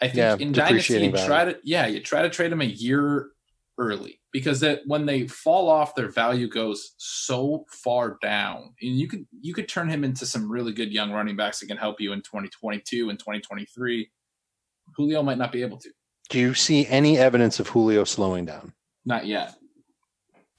I 0.00 0.06
think 0.06 0.16
Yeah, 0.16 0.36
in 0.36 0.50
dynasty 0.52 0.94
you 0.98 1.12
try 1.12 1.44
to 1.44 1.58
yeah 1.62 1.86
you 1.86 2.00
try 2.00 2.22
to 2.22 2.28
trade 2.30 2.50
him 2.52 2.60
a 2.60 2.64
year 2.64 3.30
early 3.78 4.20
because 4.32 4.58
that 4.60 4.80
when 4.86 5.06
they 5.06 5.28
fall 5.28 5.68
off 5.68 5.94
their 5.94 6.08
value 6.10 6.48
goes 6.48 6.94
so 6.98 7.64
far 7.70 8.18
down 8.20 8.74
and 8.82 8.98
you 8.98 9.06
could 9.06 9.24
you 9.40 9.54
could 9.54 9.68
turn 9.68 9.88
him 9.88 10.02
into 10.02 10.26
some 10.26 10.50
really 10.50 10.72
good 10.72 10.92
young 10.92 11.12
running 11.12 11.36
backs 11.36 11.60
that 11.60 11.66
can 11.66 11.76
help 11.76 12.00
you 12.00 12.12
in 12.12 12.18
2022 12.20 13.10
and 13.10 13.18
2023. 13.18 14.10
Julio 14.96 15.22
might 15.22 15.38
not 15.38 15.52
be 15.52 15.62
able 15.62 15.78
to, 15.78 15.88
Do 16.28 16.38
you 16.40 16.52
see 16.52 16.86
any 16.88 17.16
evidence 17.16 17.60
of 17.60 17.68
Julio 17.68 18.02
slowing 18.04 18.44
down? 18.44 18.72
not 19.06 19.24
yet, 19.26 19.54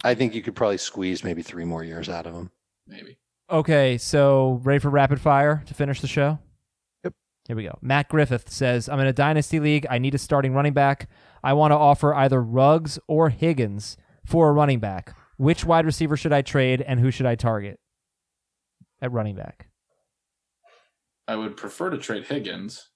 I 0.03 0.15
think 0.15 0.33
you 0.33 0.41
could 0.41 0.55
probably 0.55 0.77
squeeze 0.77 1.23
maybe 1.23 1.41
three 1.43 1.65
more 1.65 1.83
years 1.83 2.09
out 2.09 2.25
of 2.25 2.33
him. 2.33 2.49
Maybe. 2.87 3.17
Okay, 3.49 3.97
so 3.97 4.59
ready 4.63 4.79
for 4.79 4.89
rapid 4.89 5.19
fire 5.21 5.63
to 5.67 5.73
finish 5.73 5.99
the 6.01 6.07
show? 6.07 6.39
Yep. 7.03 7.13
Here 7.47 7.55
we 7.55 7.63
go. 7.63 7.77
Matt 7.81 8.09
Griffith 8.09 8.49
says, 8.49 8.87
I'm 8.89 8.99
in 8.99 9.07
a 9.07 9.13
dynasty 9.13 9.59
league. 9.59 9.85
I 9.89 9.97
need 9.99 10.15
a 10.15 10.17
starting 10.17 10.53
running 10.53 10.73
back. 10.73 11.09
I 11.43 11.53
want 11.53 11.71
to 11.71 11.75
offer 11.77 12.13
either 12.15 12.41
Ruggs 12.41 12.97
or 13.07 13.29
Higgins 13.29 13.97
for 14.25 14.49
a 14.49 14.51
running 14.53 14.79
back. 14.79 15.15
Which 15.37 15.65
wide 15.65 15.85
receiver 15.85 16.15
should 16.15 16.31
I 16.33 16.41
trade 16.41 16.81
and 16.81 16.99
who 16.99 17.11
should 17.11 17.25
I 17.25 17.35
target 17.35 17.79
at 19.01 19.11
running 19.11 19.35
back? 19.35 19.67
I 21.27 21.35
would 21.35 21.57
prefer 21.57 21.89
to 21.89 21.97
trade 21.97 22.25
Higgins. 22.25 22.89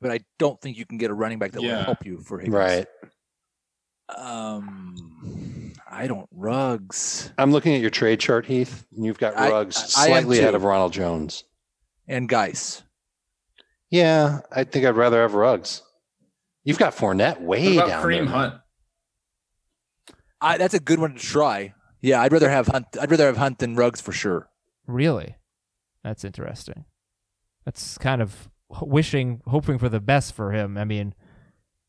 But 0.00 0.12
I 0.12 0.20
don't 0.38 0.60
think 0.60 0.76
you 0.76 0.86
can 0.86 0.98
get 0.98 1.10
a 1.10 1.14
running 1.14 1.38
back 1.38 1.52
that 1.52 1.62
Yeah. 1.62 1.78
will 1.78 1.84
help 1.84 2.06
you 2.06 2.18
for 2.20 2.38
Higgins. 2.38 2.54
Right. 2.54 2.86
Um, 4.16 5.67
I 5.90 6.06
don't 6.06 6.28
Ruggs 6.32 7.32
I'm 7.38 7.50
looking 7.52 7.74
at 7.74 7.80
your 7.80 7.90
trade 7.90 8.20
chart, 8.20 8.46
Heath, 8.46 8.86
and 8.94 9.04
you've 9.04 9.18
got 9.18 9.36
I- 9.36 9.50
Ruggs 9.50 9.76
I- 9.96 10.02
I 10.02 10.06
am 10.06 10.10
slightly 10.12 10.38
ahead 10.38 10.54
of 10.54 10.64
Ronald 10.64 10.92
Jones. 10.92 11.44
and 12.06 12.28
Geis. 12.28 12.82
Yeah, 13.90 14.40
I 14.52 14.64
think 14.64 14.84
I'd 14.84 14.96
rather 14.96 15.22
have 15.22 15.34
Ruggs. 15.34 15.82
You've 16.64 16.78
got 16.78 16.94
Fournette 16.94 17.40
What 17.40 17.48
way 17.48 17.76
about 17.76 17.88
down 17.88 18.04
Kareem 18.04 18.26
there. 18.26 18.34
Hunt? 18.34 18.54
I, 20.40 20.58
that's 20.58 20.74
a 20.74 20.80
good 20.80 20.98
one 20.98 21.14
to 21.14 21.18
try. 21.18 21.74
Yeah, 22.00 22.20
I'd 22.20 22.32
rather 22.32 22.50
have 22.50 22.66
Hunt. 22.68 22.86
I'd 23.00 23.10
rather 23.10 23.26
have 23.26 23.38
Hunt 23.38 23.58
than 23.58 23.74
Ruggs 23.74 24.00
for 24.00 24.12
sure. 24.12 24.48
Really? 24.86 25.36
That's 26.04 26.22
interesting. 26.24 26.84
That's 27.64 27.98
kind 27.98 28.22
of 28.22 28.48
wishing, 28.82 29.40
hoping 29.46 29.78
for 29.78 29.88
the 29.88 30.00
best 30.00 30.34
for 30.34 30.52
him. 30.52 30.76
I 30.78 30.84
mean, 30.84 31.14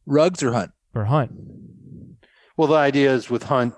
Ruggs 0.05 0.41
or 0.41 0.53
Hunt. 0.53 0.71
for 0.93 1.05
Hunt. 1.05 1.31
Well, 2.57 2.67
the 2.67 2.75
idea 2.75 3.13
is 3.13 3.29
with 3.29 3.43
Hunt, 3.43 3.73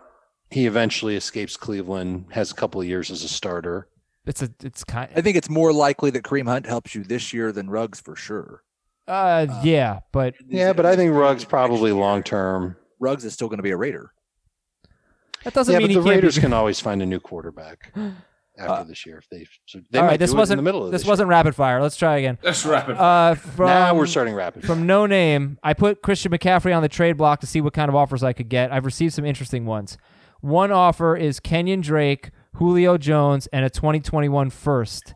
he 0.51 0.65
eventually 0.67 1.15
escapes 1.15 1.57
Cleveland, 1.57 2.25
has 2.31 2.51
a 2.51 2.53
couple 2.53 2.81
of 2.81 2.87
years 2.87 3.09
as 3.09 3.23
a 3.23 3.29
starter. 3.29 3.87
It's 4.25 4.43
a, 4.43 4.49
it's 4.61 4.83
kind. 4.83 5.09
I 5.15 5.21
think 5.21 5.37
it's 5.37 5.49
more 5.49 5.73
likely 5.73 6.11
that 6.11 6.23
Kareem 6.23 6.47
Hunt 6.47 6.67
helps 6.67 6.93
you 6.93 7.03
this 7.03 7.33
year 7.33 7.51
than 7.51 7.69
Ruggs 7.69 7.99
for 7.99 8.15
sure. 8.15 8.63
Uh, 9.07 9.47
yeah, 9.63 10.01
but 10.11 10.35
Yeah, 10.47 10.73
but 10.73 10.85
I 10.85 10.95
think 10.95 11.13
Ruggs 11.13 11.43
probably 11.43 11.91
long 11.91 12.21
term. 12.21 12.75
Ruggs 12.99 13.25
is 13.25 13.33
still 13.33 13.47
going 13.47 13.57
to 13.57 13.63
be 13.63 13.71
a 13.71 13.77
Raider. 13.77 14.11
That 15.43 15.53
doesn't 15.53 15.71
yeah, 15.73 15.79
mean 15.79 15.87
but 15.87 15.91
he 15.91 15.95
the 15.95 16.15
Raiders 16.15 16.35
be. 16.35 16.41
can 16.43 16.53
always 16.53 16.79
find 16.79 17.01
a 17.01 17.05
new 17.05 17.19
quarterback 17.19 17.91
after 18.59 18.87
this 18.87 19.05
year 19.07 19.17
if 19.17 19.27
they. 19.29 19.47
So 19.65 19.79
they 19.89 19.97
All 19.97 20.05
might 20.05 20.11
right, 20.11 20.19
this 20.19 20.33
wasn't 20.33 20.59
in 20.59 20.63
the 20.63 20.67
middle 20.67 20.85
of 20.85 20.91
this 20.91 21.01
this. 21.01 21.09
wasn't 21.09 21.29
rapid 21.29 21.55
fire. 21.55 21.81
Let's 21.81 21.97
try 21.97 22.17
again. 22.17 22.37
That's 22.43 22.63
rapid. 22.65 22.97
Uh, 22.97 23.35
from, 23.35 23.67
now 23.67 23.95
we're 23.95 24.05
starting 24.05 24.35
rapid. 24.35 24.65
From 24.65 24.85
no 24.85 25.07
name, 25.07 25.57
I 25.63 25.73
put 25.73 26.03
Christian 26.03 26.31
McCaffrey 26.31 26.75
on 26.75 26.83
the 26.83 26.89
trade 26.89 27.17
block 27.17 27.39
to 27.39 27.47
see 27.47 27.59
what 27.59 27.73
kind 27.73 27.89
of 27.89 27.95
offers 27.95 28.21
I 28.21 28.33
could 28.33 28.49
get. 28.49 28.71
I've 28.71 28.85
received 28.85 29.13
some 29.13 29.25
interesting 29.25 29.65
ones. 29.65 29.97
One 30.41 30.71
offer 30.71 31.15
is 31.15 31.39
Kenyan 31.39 31.81
Drake, 31.81 32.31
Julio 32.55 32.97
Jones, 32.97 33.47
and 33.47 33.63
a 33.63 33.69
2021 33.69 34.49
first 34.49 35.13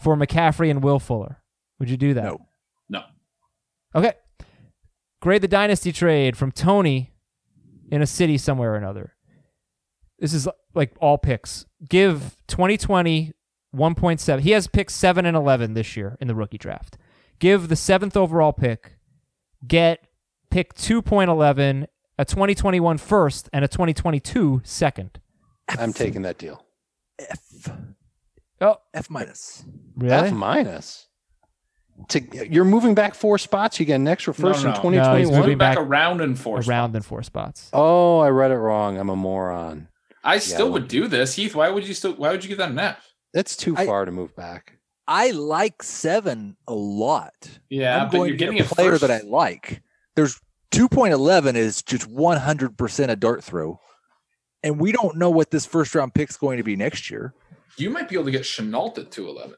for 0.00 0.16
McCaffrey 0.16 0.70
and 0.70 0.82
Will 0.82 0.98
Fuller. 0.98 1.42
Would 1.78 1.90
you 1.90 1.96
do 1.96 2.14
that? 2.14 2.24
No. 2.24 2.38
no. 2.88 3.02
Okay. 3.94 4.12
Grade 5.20 5.42
the 5.42 5.48
dynasty 5.48 5.92
trade 5.92 6.36
from 6.36 6.52
Tony 6.52 7.12
in 7.90 8.02
a 8.02 8.06
city 8.06 8.38
somewhere 8.38 8.72
or 8.72 8.76
another. 8.76 9.14
This 10.18 10.32
is 10.32 10.48
like 10.74 10.94
all 11.00 11.18
picks. 11.18 11.66
Give 11.88 12.36
2020 12.48 13.32
1.7. 13.76 14.40
He 14.40 14.52
has 14.52 14.66
picks 14.66 14.94
7 14.94 15.26
and 15.26 15.36
11 15.36 15.74
this 15.74 15.96
year 15.96 16.16
in 16.20 16.28
the 16.28 16.34
rookie 16.34 16.58
draft. 16.58 16.96
Give 17.38 17.68
the 17.68 17.76
seventh 17.76 18.16
overall 18.16 18.52
pick. 18.52 18.96
Get 19.66 20.06
pick 20.50 20.74
2.11, 20.74 21.86
a 22.18 22.24
2021 22.24 22.98
first, 22.98 23.48
and 23.52 23.64
a 23.64 23.68
2022 23.68 24.62
second. 24.64 25.20
I'm 25.68 25.92
taking 25.92 26.22
that 26.22 26.38
deal. 26.38 26.64
F. 27.18 27.70
Oh, 28.60 28.76
F 28.94 29.10
minus. 29.10 29.64
really? 29.96 30.14
F 30.28 30.32
minus. 30.32 31.08
To 32.10 32.46
you're 32.48 32.64
moving 32.66 32.94
back 32.94 33.14
four 33.14 33.38
spots. 33.38 33.80
You 33.80 33.86
get 33.86 33.94
an 33.96 34.06
extra 34.08 34.34
first 34.34 34.62
no. 34.64 34.70
in 34.70 34.74
No, 34.76 34.82
2021. 34.82 35.18
he's 35.18 35.26
Moving 35.28 35.40
moving 35.40 35.58
back, 35.58 35.76
back 35.76 35.84
around 35.86 36.20
in 36.20 36.34
four. 36.36 36.56
Around 36.58 36.90
spots. 36.90 36.94
in 36.96 37.02
four 37.02 37.22
spots. 37.22 37.70
oh, 37.72 38.18
I 38.18 38.28
read 38.28 38.50
it 38.50 38.56
wrong. 38.56 38.98
I'm 38.98 39.08
a 39.08 39.16
moron. 39.16 39.88
I 40.22 40.38
still 40.38 40.66
Yeah. 40.66 40.72
would 40.72 40.88
do 40.88 41.06
this, 41.08 41.34
Heath. 41.34 41.54
Why 41.54 41.70
would 41.70 41.86
you 41.86 41.94
still? 41.94 42.12
Why 42.14 42.30
would 42.32 42.44
you 42.44 42.48
give 42.48 42.58
that 42.58 42.70
an 42.70 42.78
F? 42.78 43.12
That's 43.32 43.56
too 43.56 43.74
I- 43.76 43.86
far 43.86 44.04
to 44.04 44.10
move 44.12 44.34
back. 44.36 44.74
I 45.08 45.30
like 45.30 45.82
seven 45.84 46.56
a 46.66 46.74
lot. 46.74 47.32
Yeah, 47.70 48.02
I'm 48.02 48.08
but 48.08 48.12
going 48.18 48.28
you're 48.30 48.36
to 48.38 48.44
getting 48.44 48.60
a 48.60 48.64
a 48.64 48.66
player 48.66 48.90
first. 48.90 49.02
that 49.02 49.10
I 49.12 49.20
like. 49.26 49.80
There's 50.16 50.40
2.11 50.72 51.54
is 51.54 51.82
just 51.82 52.08
100% 52.10 53.08
a 53.08 53.16
dart 53.16 53.44
throw. 53.44 53.80
And 54.62 54.80
we 54.80 54.92
don't 54.92 55.16
know 55.16 55.30
what 55.30 55.50
this 55.50 55.64
first 55.66 55.94
round 55.94 56.14
pick's 56.14 56.36
going 56.36 56.56
to 56.56 56.62
be 56.64 56.76
next 56.76 57.10
year. 57.10 57.34
You 57.78 57.90
might 57.90 58.08
be 58.08 58.14
able 58.16 58.24
to 58.24 58.30
get 58.30 58.42
Shenault 58.42 58.98
at 58.98 59.10
two 59.10 59.28
eleven. 59.28 59.54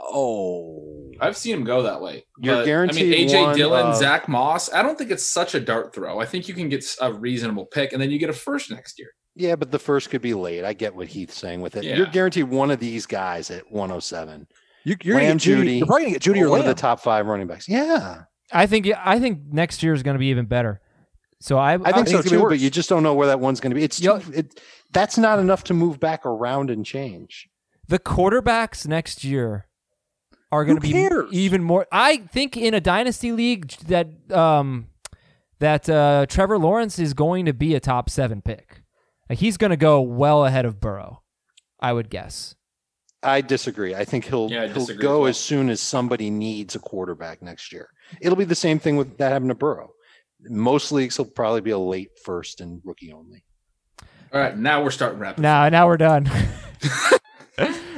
Oh. 0.00 1.10
I've 1.20 1.36
seen 1.36 1.54
him 1.56 1.64
go 1.64 1.82
that 1.82 2.00
way. 2.00 2.24
You're 2.38 2.64
But, 2.64 2.68
I 2.68 2.92
mean, 2.92 3.28
AJ 3.28 3.42
one 3.42 3.56
Dillon, 3.56 3.86
of- 3.86 3.96
Zach 3.96 4.28
Moss. 4.28 4.72
I 4.72 4.82
don't 4.82 4.96
think 4.98 5.10
it's 5.10 5.26
such 5.26 5.54
a 5.54 5.60
dart 5.60 5.94
throw. 5.94 6.20
I 6.20 6.26
think 6.26 6.48
you 6.48 6.54
can 6.54 6.68
get 6.68 6.84
a 7.00 7.12
reasonable 7.12 7.66
pick, 7.66 7.92
and 7.92 8.00
then 8.00 8.10
you 8.10 8.18
get 8.18 8.30
a 8.30 8.34
first 8.34 8.70
next 8.70 8.98
year. 8.98 9.08
Yeah, 9.34 9.56
but 9.56 9.70
the 9.70 9.78
first 9.78 10.10
could 10.10 10.20
be 10.22 10.34
late. 10.34 10.64
I 10.64 10.72
get 10.72 10.94
what 10.94 11.08
Heath's 11.08 11.36
saying 11.36 11.60
with 11.60 11.76
it. 11.76 11.84
Yeah. 11.84 11.96
You're 11.96 12.06
guaranteed 12.06 12.44
one 12.44 12.70
of 12.70 12.80
these 12.80 13.06
guys 13.06 13.50
at 13.50 13.70
107. 13.70 14.46
You, 14.84 14.96
you're 15.02 15.18
going 15.18 15.24
to 15.24 15.28
Lamb, 15.28 15.36
get 15.38 15.42
Jeudy. 15.46 15.62
Jeudy, 15.64 15.78
You're 15.78 15.86
probably 15.86 16.02
going 16.04 16.14
to 16.14 16.20
get 16.20 16.32
Jeudy 16.34 16.42
or 16.42 16.50
one 16.50 16.60
of 16.60 16.66
the 16.66 16.74
top 16.74 17.00
five 17.00 17.26
running 17.26 17.46
backs. 17.46 17.68
Yeah, 17.68 18.22
I 18.52 18.66
think 18.66 18.88
I 18.96 19.18
think 19.18 19.40
next 19.52 19.82
year 19.82 19.94
is 19.94 20.02
going 20.02 20.14
to 20.14 20.18
be 20.18 20.28
even 20.28 20.46
better. 20.46 20.80
So 21.40 21.58
I 21.58 21.74
I 21.74 21.92
think 21.92 22.08
so 22.08 22.18
it's 22.18 22.30
too. 22.30 22.48
But 22.48 22.58
you 22.58 22.70
just 22.70 22.88
don't 22.88 23.02
know 23.02 23.14
where 23.14 23.28
that 23.28 23.40
one's 23.40 23.60
going 23.60 23.70
to 23.70 23.74
be. 23.74 23.84
It's 23.84 24.00
too, 24.00 24.20
it, 24.32 24.60
that's 24.92 25.18
not 25.18 25.38
enough 25.38 25.64
to 25.64 25.74
move 25.74 26.00
back 26.00 26.24
around 26.26 26.70
and 26.70 26.84
change. 26.84 27.48
the 27.86 27.98
quarterbacks 27.98 28.86
next 28.86 29.22
year 29.24 29.66
are 30.50 30.64
going 30.64 30.76
to 30.76 30.80
be 30.80 30.92
cares? 30.92 31.30
even 31.32 31.62
more. 31.62 31.86
I 31.92 32.18
think 32.18 32.56
in 32.56 32.74
a 32.74 32.80
dynasty 32.80 33.32
league 33.32 33.68
that 33.86 34.08
um 34.32 34.88
that 35.60 35.88
uh, 35.90 36.24
Trevor 36.28 36.58
Lawrence 36.58 36.98
is 36.98 37.14
going 37.14 37.44
to 37.46 37.52
be 37.52 37.74
a 37.74 37.80
top 37.80 38.08
seven 38.08 38.40
pick. 38.42 38.82
Like 39.28 39.40
he's 39.40 39.56
going 39.56 39.70
to 39.70 39.76
go 39.76 40.00
well 40.00 40.44
ahead 40.46 40.64
of 40.64 40.80
Burrow, 40.80 41.22
I 41.80 41.92
would 41.92 42.10
guess. 42.10 42.54
I 43.22 43.40
disagree. 43.40 43.94
I 43.94 44.04
think 44.04 44.24
he'll 44.26 44.50
Yeah, 44.50 44.62
I 44.64 44.68
he'll 44.68 44.86
go 44.86 44.92
as 44.92 44.98
well. 44.98 45.26
as 45.26 45.38
soon 45.38 45.70
as 45.70 45.80
somebody 45.80 46.30
needs 46.30 46.74
a 46.74 46.78
quarterback 46.78 47.42
next 47.42 47.72
year. 47.72 47.88
It'll 48.20 48.36
be 48.36 48.44
the 48.44 48.54
same 48.54 48.78
thing 48.78 48.96
with 48.96 49.18
that 49.18 49.32
happened 49.32 49.50
to 49.50 49.54
Burrow. 49.56 49.90
Most 50.42 50.92
leagues 50.92 51.18
will 51.18 51.24
probably 51.26 51.60
be 51.60 51.70
a 51.72 51.78
late 51.78 52.10
first 52.24 52.60
and 52.60 52.80
rookie 52.84 53.12
only. 53.12 53.44
All 54.32 54.40
right, 54.40 54.56
now 54.56 54.84
we're 54.84 54.90
starting 54.92 55.18
rapid. 55.18 55.40
Now, 55.42 55.68
now 55.68 55.86
we're 55.88 55.96
done. 55.96 56.30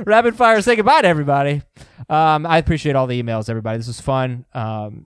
Rapid 0.07 0.35
fire. 0.37 0.63
Say 0.63 0.77
goodbye 0.77 1.03
to 1.03 1.09
everybody. 1.09 1.63
Um, 2.09 2.47
I 2.47 2.57
appreciate 2.57 2.97
all 2.97 3.07
the 3.07 3.23
emails, 3.23 3.51
everybody. 3.51 3.77
This 3.77 3.89
was 3.89 4.01
fun. 4.01 4.47
Um, 4.55 5.05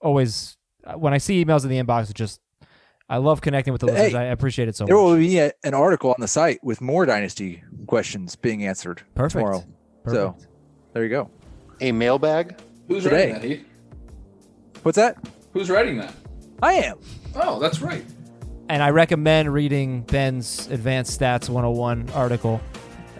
always 0.00 0.56
when 0.96 1.14
I 1.14 1.18
see 1.18 1.44
emails 1.44 1.62
in 1.62 1.70
the 1.70 1.80
inbox, 1.80 2.10
it 2.10 2.16
just 2.16 2.40
I 3.12 3.18
love 3.18 3.42
connecting 3.42 3.74
with 3.74 3.80
the 3.80 3.88
listeners. 3.88 4.12
Hey, 4.12 4.18
I 4.18 4.24
appreciate 4.24 4.68
it 4.68 4.74
so 4.74 4.86
There 4.86 4.96
much. 4.96 5.02
There 5.02 5.10
will 5.10 5.16
be 5.18 5.38
a, 5.38 5.52
an 5.64 5.74
article 5.74 6.12
on 6.12 6.16
the 6.18 6.26
site 6.26 6.64
with 6.64 6.80
more 6.80 7.04
dynasty 7.04 7.62
questions 7.86 8.36
being 8.36 8.64
answered 8.64 9.02
Perfect. 9.14 9.32
tomorrow. 9.44 9.66
So 10.08 10.34
there 10.94 11.02
you 11.02 11.10
go. 11.10 11.30
A 11.82 11.92
mailbag. 11.92 12.58
Who's 12.88 13.02
Today. 13.02 13.32
writing 13.32 13.34
that, 13.34 13.44
Heath? 13.44 13.66
What's 14.82 14.96
that? 14.96 15.18
Who's 15.52 15.68
writing 15.68 15.98
that? 15.98 16.14
I 16.62 16.72
am. 16.72 17.00
Oh, 17.34 17.58
that's 17.58 17.82
right. 17.82 18.02
and 18.70 18.82
I 18.82 18.88
recommend 18.88 19.52
reading 19.52 20.04
Ben's 20.04 20.66
Advanced 20.68 21.20
Stats 21.20 21.50
101 21.50 22.08
article. 22.14 22.62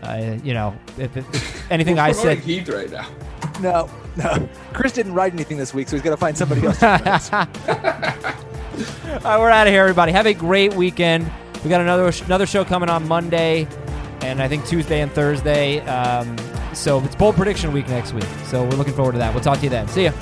Uh, 0.02 0.38
you 0.42 0.54
know, 0.54 0.74
if, 0.96 1.14
if, 1.18 1.34
if 1.34 1.70
anything 1.70 1.98
I 1.98 2.12
said. 2.12 2.38
Heath 2.38 2.66
right 2.70 2.90
now. 2.90 3.10
No, 3.60 3.90
no. 4.16 4.48
Chris 4.72 4.92
didn't 4.92 5.12
write 5.12 5.34
anything 5.34 5.58
this 5.58 5.74
week, 5.74 5.88
so 5.90 5.96
he's 5.96 6.02
got 6.02 6.10
to 6.12 6.16
find 6.16 6.36
somebody 6.38 6.62
else. 6.66 6.80
All 9.04 9.18
right, 9.20 9.38
we're 9.38 9.50
out 9.50 9.66
of 9.66 9.72
here, 9.72 9.82
everybody. 9.82 10.12
Have 10.12 10.26
a 10.26 10.34
great 10.34 10.74
weekend. 10.74 11.30
We 11.62 11.70
got 11.70 11.80
another 11.80 12.12
another 12.24 12.46
show 12.46 12.64
coming 12.64 12.88
on 12.88 13.06
Monday, 13.06 13.68
and 14.22 14.42
I 14.42 14.48
think 14.48 14.66
Tuesday 14.66 15.00
and 15.00 15.12
Thursday. 15.12 15.80
Um, 15.80 16.36
so 16.74 17.00
it's 17.00 17.14
bold 17.14 17.36
prediction 17.36 17.72
week 17.72 17.88
next 17.88 18.12
week. 18.12 18.26
So 18.46 18.62
we're 18.64 18.70
looking 18.70 18.94
forward 18.94 19.12
to 19.12 19.18
that. 19.18 19.34
We'll 19.34 19.44
talk 19.44 19.58
to 19.58 19.64
you 19.64 19.70
then. 19.70 19.88
See 19.88 20.04
ya. 20.04 20.12